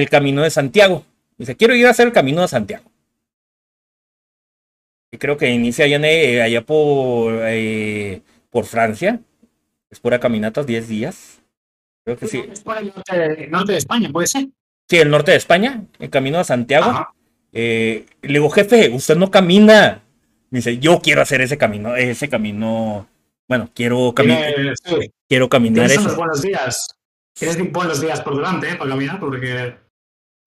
[0.00, 1.04] el camino de Santiago.
[1.38, 2.84] Dice, quiero ir a hacer el camino de Santiago.
[5.12, 9.20] Y creo que inicia allá, en, eh, allá por, eh, por Francia.
[9.90, 11.40] Es pura caminatas, 10 días.
[12.04, 12.42] Creo que sí.
[12.50, 14.46] Es por el norte, norte de España, puede ser.
[14.88, 17.08] Sí, el norte de España, el camino a Santiago.
[17.52, 20.02] Eh, le digo, jefe, usted no camina.
[20.50, 23.08] Me dice, yo quiero hacer ese camino, ese camino.
[23.48, 26.14] Bueno, quiero, cami- Tiene- sí, quiero caminar eso.
[26.16, 26.86] buenos días.
[27.34, 28.76] Tienes buenos días por delante, ¿eh?
[28.76, 29.74] Para caminar, porque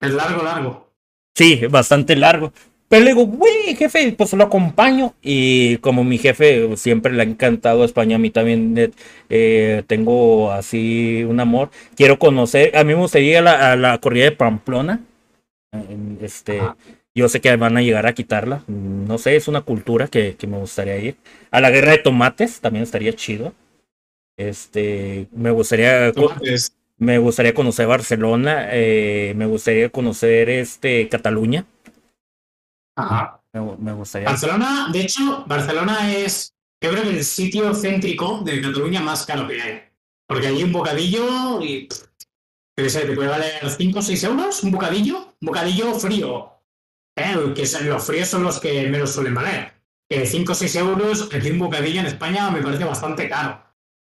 [0.01, 0.91] es largo, largo.
[1.35, 2.51] Sí, bastante largo.
[2.89, 5.13] Pero le digo, güey, jefe, pues lo acompaño.
[5.21, 8.91] Y como mi jefe siempre le ha encantado España, a mí también
[9.29, 11.69] eh, tengo así un amor.
[11.95, 15.01] Quiero conocer, a mí me gustaría ir a la, a la corrida de Pamplona.
[16.19, 16.77] Este, Ajá.
[17.13, 18.63] yo sé que van a llegar a quitarla.
[18.67, 21.15] No sé, es una cultura que, que me gustaría ir.
[21.51, 23.53] A la guerra de tomates también estaría chido.
[24.35, 26.73] Este, me gustaría, Tomates.
[26.99, 28.67] Me gustaría conocer Barcelona.
[28.71, 31.65] eh, me gustaría conocer este Cataluña.
[32.97, 33.41] Ajá.
[33.53, 34.27] Me, me gustaría.
[34.29, 36.53] Barcelona, de hecho, Barcelona es,
[36.83, 39.81] yo creo que el sitio céntrico de Cataluña más caro que hay.
[40.27, 41.87] Porque allí un bocadillo y.
[41.87, 45.33] pff, sé, te puede valer 5 o 6 euros un bocadillo.
[45.41, 46.51] Un bocadillo frío.
[47.17, 47.35] ¿eh?
[47.55, 49.73] Que son- los fríos son los que menos suelen valer.
[50.09, 53.63] Que 5 o 6 euros, aquí un bocadillo en España me parece bastante caro.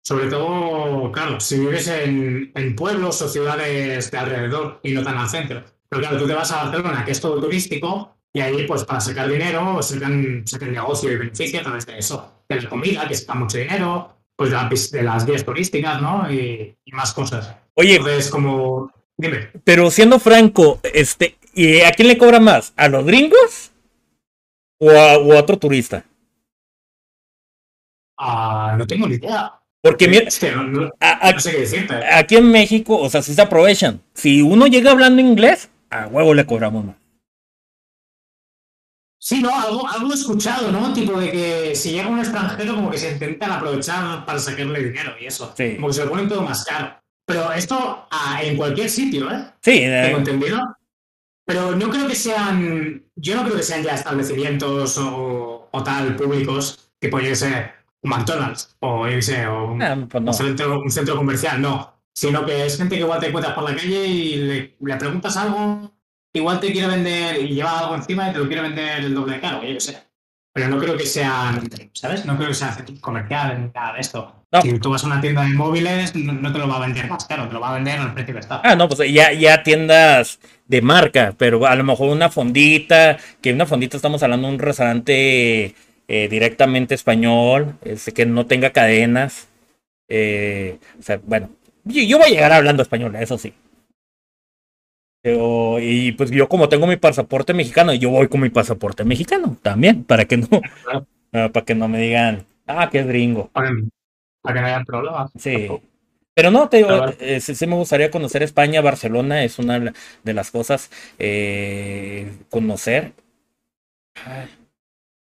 [0.04, 5.16] Sobre todo, claro, si vives en, en pueblos o ciudades de alrededor y no tan
[5.16, 5.62] al centro.
[5.88, 9.00] Pero claro, tú te vas a Barcelona, que es todo turístico, y ahí, pues para
[9.00, 12.44] sacar dinero, sacan, sacan negocio y beneficio a través de eso.
[12.48, 16.32] De la comida, que saca mucho dinero, pues de, la de las guías turísticas, ¿no?
[16.32, 17.54] Y, y más cosas.
[17.74, 18.90] Oye, Entonces, como.
[19.16, 19.50] Dime.
[19.62, 22.72] pero siendo franco, este, ¿y ¿a quién le cobra más?
[22.76, 23.70] ¿A los gringos?
[24.78, 26.04] ¿O a, o a otro turista?
[28.18, 29.61] Ah, no tengo ni idea.
[29.82, 31.94] Porque mira, Es que no, no- a- a- no sé qué decirte.
[32.06, 34.00] aquí en México, o sea, sí se aprovechan.
[34.14, 36.96] Si uno llega hablando inglés, a huevo le cobramos más.
[39.18, 40.92] Sí, no, algo, algo he escuchado, ¿no?
[40.92, 45.12] Tipo de que si llega un extranjero, como que se intentan aprovechar para sacarle dinero
[45.20, 45.52] y eso.
[45.56, 45.76] Sí.
[45.76, 46.96] Como que se lo ponen todo más caro.
[47.24, 49.44] Pero esto ah, en cualquier sitio, ¿eh?
[49.62, 50.60] Sí, Tengo eh, entendido.
[51.46, 53.04] Pero no creo que sean.
[53.14, 57.72] Yo no creo que sean ya establecimientos o, o tal públicos, tipo, yo qué sé,
[58.02, 60.30] McDonald's o yo sé, o un, ah, pues no.
[60.30, 61.92] un centro, un centro comercial, no.
[62.14, 65.36] Sino que es gente que igual te encuentras por la calle y le, le preguntas
[65.36, 65.90] algo,
[66.32, 69.40] igual te quiere vender y lleva algo encima y te lo quiere vender el doble
[69.40, 69.98] caro, yo sé.
[70.54, 72.26] Pero no creo que sean, ¿sabes?
[72.26, 74.44] No creo que sea comercial ni nada de esto.
[74.52, 74.60] No.
[74.60, 77.08] Si tú vas a una tienda de móviles, no, no te lo va a vender
[77.08, 78.60] más caro, te lo va a vender al precio que está.
[78.62, 83.54] Ah, no, pues ya, ya tiendas de marca, pero a lo mejor una fondita, que
[83.54, 85.74] una fondita estamos hablando de un restaurante
[86.08, 89.48] eh, directamente español, este, que no tenga cadenas.
[90.08, 91.50] Eh, o sea, bueno,
[91.84, 93.54] yo, yo voy a llegar hablando español, eso sí.
[95.22, 99.56] Pero, y pues yo como tengo mi pasaporte mexicano, yo voy con mi pasaporte mexicano
[99.62, 100.48] también, para que no,
[101.32, 103.48] ah, para que no me digan, ah, que es gringo.
[103.52, 103.70] Para,
[104.42, 105.30] para que no haya problemas.
[105.38, 105.68] Sí.
[106.34, 109.84] Pero no, te digo, eh, sí, sí me gustaría conocer España, Barcelona es una de
[109.86, 109.92] la-
[110.24, 113.12] de las cosas eh, conocer.
[114.24, 114.48] Ay,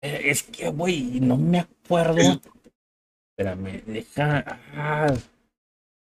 [0.05, 2.41] es que, güey, no me acuerdo.
[3.37, 4.61] Espérame, deja.
[4.75, 5.15] ah.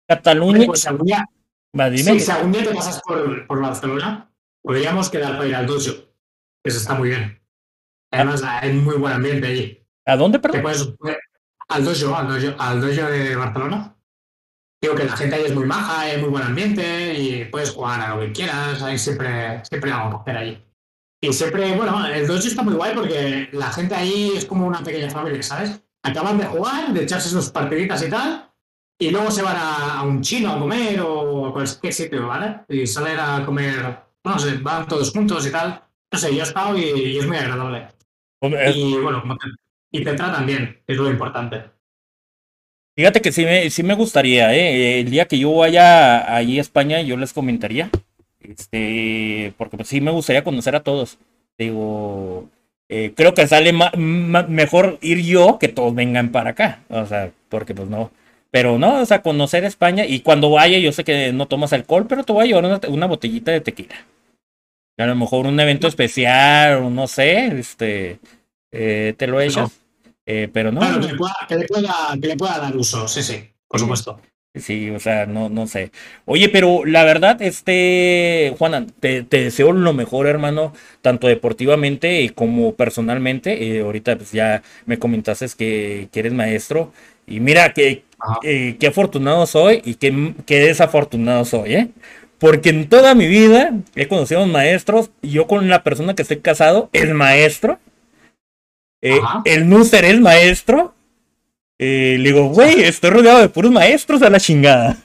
[0.07, 0.65] Cataluña.
[0.67, 1.25] Pues algún día,
[1.77, 2.13] Va, dime.
[2.13, 4.31] sí, si algún día te pasas por, por Barcelona,
[4.61, 5.91] podríamos quedar para ir al dojo.
[6.63, 7.41] Eso está muy bien.
[8.11, 9.85] Además, hay muy buen ambiente allí.
[10.05, 10.61] ¿A dónde, perdón?
[10.61, 10.87] puedes,
[11.67, 13.95] al dojo, al dojo, al dojo de Barcelona.
[14.81, 18.01] Digo que la gente ahí es muy maja, hay muy buen ambiente y puedes jugar
[18.01, 20.63] a lo que quieras, hay siempre, siempre algo que hacer allí.
[21.27, 24.83] Y siempre, bueno, el dojo está muy guay porque la gente ahí es como una
[24.83, 25.81] pequeña familia, ¿sabes?
[26.03, 28.51] Acaban de jugar, de echarse sus partiditas y tal,
[28.99, 32.61] y luego se van a, a un chino a comer o a cualquier sitio, ¿vale?
[32.69, 35.81] Y salen a comer, no sé, van todos juntos y tal.
[36.11, 37.87] No sé, yo he estado y, y es muy agradable.
[38.41, 39.47] Hombre, Y bueno, como te-
[39.91, 41.63] y te tratan bien, es lo importante.
[42.97, 45.01] Fíjate que sí me, sí me gustaría, ¿eh?
[45.01, 47.89] El día que yo vaya allí a España, yo les comentaría.
[48.47, 51.17] Este, porque pues sí me gustaría conocer a todos.
[51.57, 52.49] Digo,
[52.89, 56.83] eh, creo que sale ma- ma- mejor ir yo que todos vengan para acá.
[56.89, 58.11] O sea, porque pues no.
[58.51, 62.05] Pero no, o sea, conocer España y cuando vaya, yo sé que no tomas alcohol,
[62.07, 63.95] pero te voy a llevar una, una botellita de tequila.
[64.97, 68.19] A lo mejor un evento especial, o no sé, este,
[68.71, 69.81] eh, te lo echas.
[70.25, 70.79] Eh, pero no.
[70.79, 73.79] Claro, que le, pueda, que, le pueda, que le pueda dar uso, sí, sí, por
[73.79, 74.19] supuesto.
[74.57, 75.91] Sí, o sea, no, no sé.
[76.23, 80.71] Oye, pero la verdad, este, Juana, te, te deseo lo mejor, hermano,
[81.01, 83.77] tanto deportivamente como personalmente.
[83.77, 86.93] Eh, ahorita pues ya me comentaste que, que eres maestro.
[87.27, 88.05] Y mira, que,
[88.43, 91.89] eh, qué afortunado soy y qué, qué desafortunado soy, ¿eh?
[92.39, 95.11] Porque en toda mi vida he conocido maestros.
[95.21, 97.77] y Yo con la persona que estoy casado es maestro.
[99.01, 100.94] Eh, el Nuser es maestro.
[101.79, 104.97] Eh, le digo, güey, estoy rodeado de puros maestros a la chingada.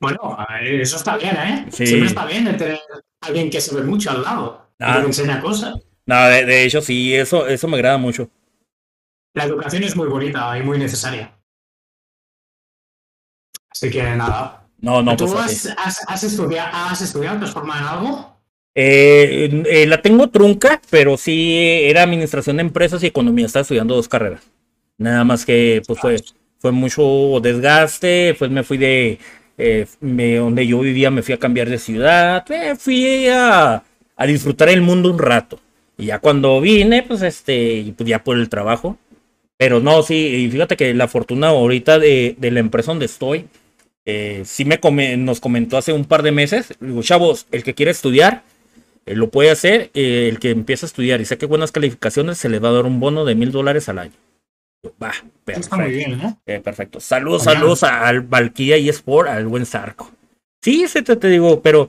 [0.00, 1.66] Bueno, eh, eso está bien, ¿eh?
[1.70, 1.86] Sí.
[1.86, 2.80] Siempre está bien de tener
[3.20, 4.94] a alguien que se ve mucho al lado, y Ah.
[4.96, 5.74] que te enseña cosas.
[6.06, 8.28] No, de, de hecho, sí, eso, eso me agrada mucho.
[9.34, 11.32] La educación es muy bonita y muy necesaria.
[13.70, 14.66] Así que nada.
[14.78, 15.68] No, no, ¿Tú pues has, así.
[15.78, 18.36] has, has estudiado, has estudiado, te has formado en algo?
[18.74, 23.46] Eh, eh, la tengo trunca, pero sí era administración de empresas y economía.
[23.46, 24.42] Estaba estudiando dos carreras.
[25.02, 26.16] Nada más que pues fue,
[26.58, 28.34] fue mucho desgaste.
[28.38, 29.18] Pues me fui de
[29.58, 32.44] eh, donde yo vivía, me fui a cambiar de ciudad.
[32.78, 33.82] fui a,
[34.16, 35.58] a disfrutar el mundo un rato.
[35.98, 38.98] Y ya cuando vine, pues este, pues ya por el trabajo.
[39.58, 43.46] Pero no, sí, y fíjate que la fortuna ahorita de, de la empresa donde estoy,
[44.04, 47.74] eh, sí me come- nos comentó hace un par de meses, digo, chavos, el que
[47.74, 48.42] quiere estudiar,
[49.06, 52.48] eh, lo puede hacer, eh, el que empieza a estudiar y saque buenas calificaciones, se
[52.48, 54.12] le va a dar un bono de mil dólares al año.
[55.00, 55.88] Va, Eso está muy perfecto.
[56.10, 56.36] bien, ¿eh?
[56.46, 57.00] eh, perfecto.
[57.00, 60.10] Saludos, saludos a- al Valkyria y Sport, al buen Zarco.
[60.62, 61.88] Sí, sí te, te digo, pero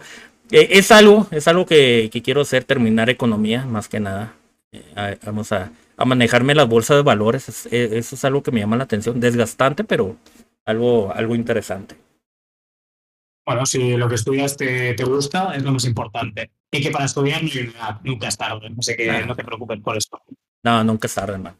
[0.51, 4.33] eh, es algo, es algo que, que quiero hacer, terminar economía, más que nada.
[4.71, 8.51] Eh, a- vamos a, a manejarme las bolsas de valores, es- eso es algo que
[8.51, 10.15] me llama la atención, desgastante, pero
[10.65, 11.95] algo, algo interesante.
[13.45, 16.51] Bueno, si lo que estudias te, te gusta, es lo más importante.
[16.71, 17.41] Y que para estudiar
[18.03, 18.71] nunca es tarde.
[18.79, 20.09] Así que no te preocupes por eso.
[20.63, 21.57] No, nunca es tarde, hermano.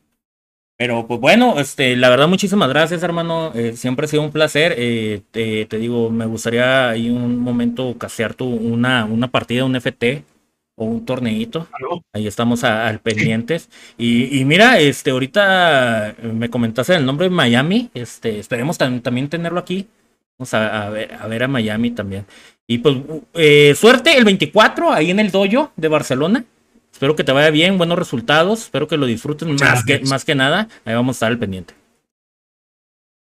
[0.84, 3.54] Pero pues bueno, este, la verdad, muchísimas gracias, hermano.
[3.56, 4.76] Eh, siempre ha sido un placer.
[4.78, 9.78] Eh, te, te digo, me gustaría ahí un momento casear tu, una, una partida, un
[9.78, 10.26] FT
[10.76, 11.68] o un torneito.
[12.12, 13.70] Ahí estamos a- al pendientes.
[13.98, 17.90] Y, y mira, este, ahorita me comentaste el nombre de Miami.
[17.94, 19.88] Este, esperemos tam- también tenerlo aquí.
[20.38, 22.26] Vamos a, a ver, a ver a Miami también.
[22.68, 22.98] Y pues,
[23.36, 26.44] eh, suerte el 24 ahí en el dojo de Barcelona.
[27.04, 28.62] Espero que te vaya bien, buenos resultados.
[28.62, 30.70] Espero que lo disfruten Muchas más que, más que nada.
[30.86, 31.74] Ahí vamos a estar al pendiente.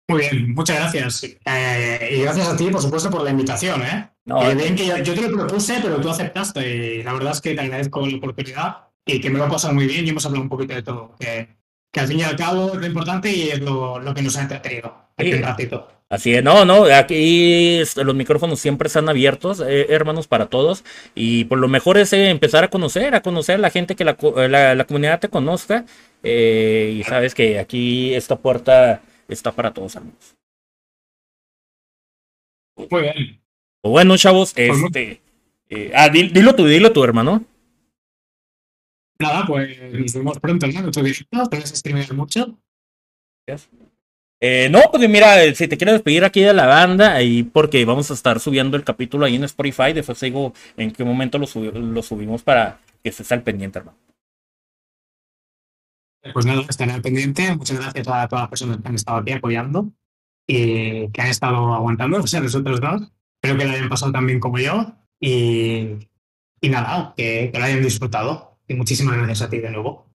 [0.09, 1.25] Muy bien, muchas gracias.
[1.25, 4.11] Eh, y gracias a ti, por supuesto, por la invitación, ¿eh?
[4.27, 6.99] No, Eh, bien que yo, yo te lo propuse, pero tú aceptaste.
[6.99, 9.75] Y la verdad es que te agradezco la oportunidad y que me lo he pasado
[9.75, 11.17] muy bien y hemos hablado un poquito de todo.
[11.19, 11.49] Que,
[11.93, 14.37] que al fin y al cabo es lo importante y es lo, lo que nos
[14.37, 15.39] ha entretenido aquí Sí.
[15.39, 15.89] un ratito.
[16.15, 20.85] Así es, no, no, aquí los micrófonos siempre están abiertos, eh, hermanos, para todos.
[21.15, 24.05] Y por lo mejor es eh, empezar a conocer, a conocer a la gente que
[24.05, 25.85] la, eh, la, la comunidad te conozca.
[26.23, 30.37] eh, y sabes que aquí esta puerta está para todos, hermanos.
[32.77, 33.41] Muy bien.
[33.83, 35.21] Bueno, chavos, este.
[35.95, 37.45] ah, di- dilo tú, dilo tú, hermano.
[39.21, 40.79] Nada, pues nos vemos pronto, ¿no?
[40.81, 42.57] En otro directo, te vas a streamear mucho.
[44.41, 47.85] Eh, no, pues mira, eh, si te quieres despedir aquí de la banda, ahí porque
[47.85, 51.47] vamos a estar subiendo el capítulo ahí en Spotify, después digo en qué momento lo,
[51.47, 53.99] subi- lo subimos para que estés al pendiente, hermano.
[56.33, 57.55] Pues nada, estaré al pendiente.
[57.55, 59.93] Muchas gracias a todas las personas que han estado aquí apoyando
[60.47, 63.03] y que han estado aguantando, o sea, nosotros dos.
[63.43, 65.99] Espero que lo hayan pasado tan bien como yo y,
[66.63, 68.59] nada, que lo hayan disfrutado.
[68.67, 70.07] Y muchísimas gracias a ti de nuevo.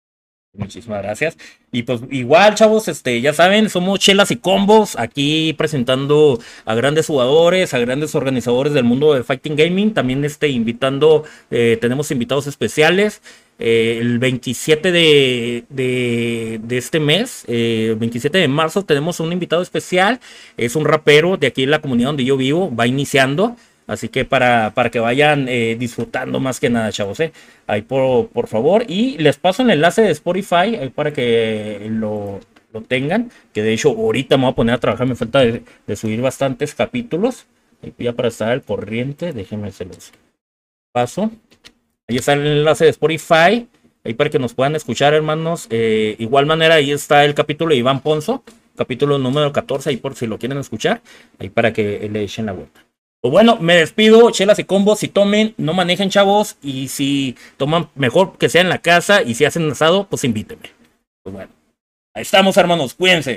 [0.55, 1.37] Muchísimas gracias.
[1.71, 7.07] Y pues igual, chavos, este, ya saben, somos chelas y combos aquí presentando a grandes
[7.07, 9.95] jugadores, a grandes organizadores del mundo de Fighting Gaming.
[9.95, 13.23] También este, invitando, eh, tenemos invitados especiales.
[13.61, 20.21] Eh, el 27 de, de, este mes, eh, 27 de marzo, tenemos un invitado especial.
[20.57, 23.57] Es un rapero de aquí en la comunidad donde yo vivo, va iniciando.
[23.89, 27.33] Así que para, para que vayan eh, disfrutando más que nada, chavos, ¿eh?
[27.67, 28.85] Ahí por, por favor.
[28.87, 32.39] Y les paso el enlace de Spotify ahí para que lo,
[32.75, 33.33] lo tengan.
[33.55, 35.07] Que de hecho ahorita me voy a poner a trabajar.
[35.07, 37.47] Me falta de, subir bastantes capítulos.
[37.97, 40.13] Ya para estar al corriente, déjenme se los
[40.93, 41.31] paso.
[42.09, 43.69] Ahí está el enlace de Spotify.
[44.05, 45.67] Ahí para que nos puedan escuchar, hermanos.
[45.71, 48.45] Eh, igual manera, ahí está el capítulo de Iván Ponzo.
[48.77, 51.01] Capítulo número 14, ahí por si lo quieren escuchar.
[51.39, 52.88] Ahí para que le echen la vuelta.
[53.21, 57.89] Pues bueno, me despido, chelas y combos, si tomen, no manejen chavos, y si toman,
[57.97, 60.71] mejor que sea en la casa, y si hacen asado, pues invítenme.
[61.25, 61.51] Pues bueno,
[62.15, 63.27] ahí estamos hermanos, cuídense.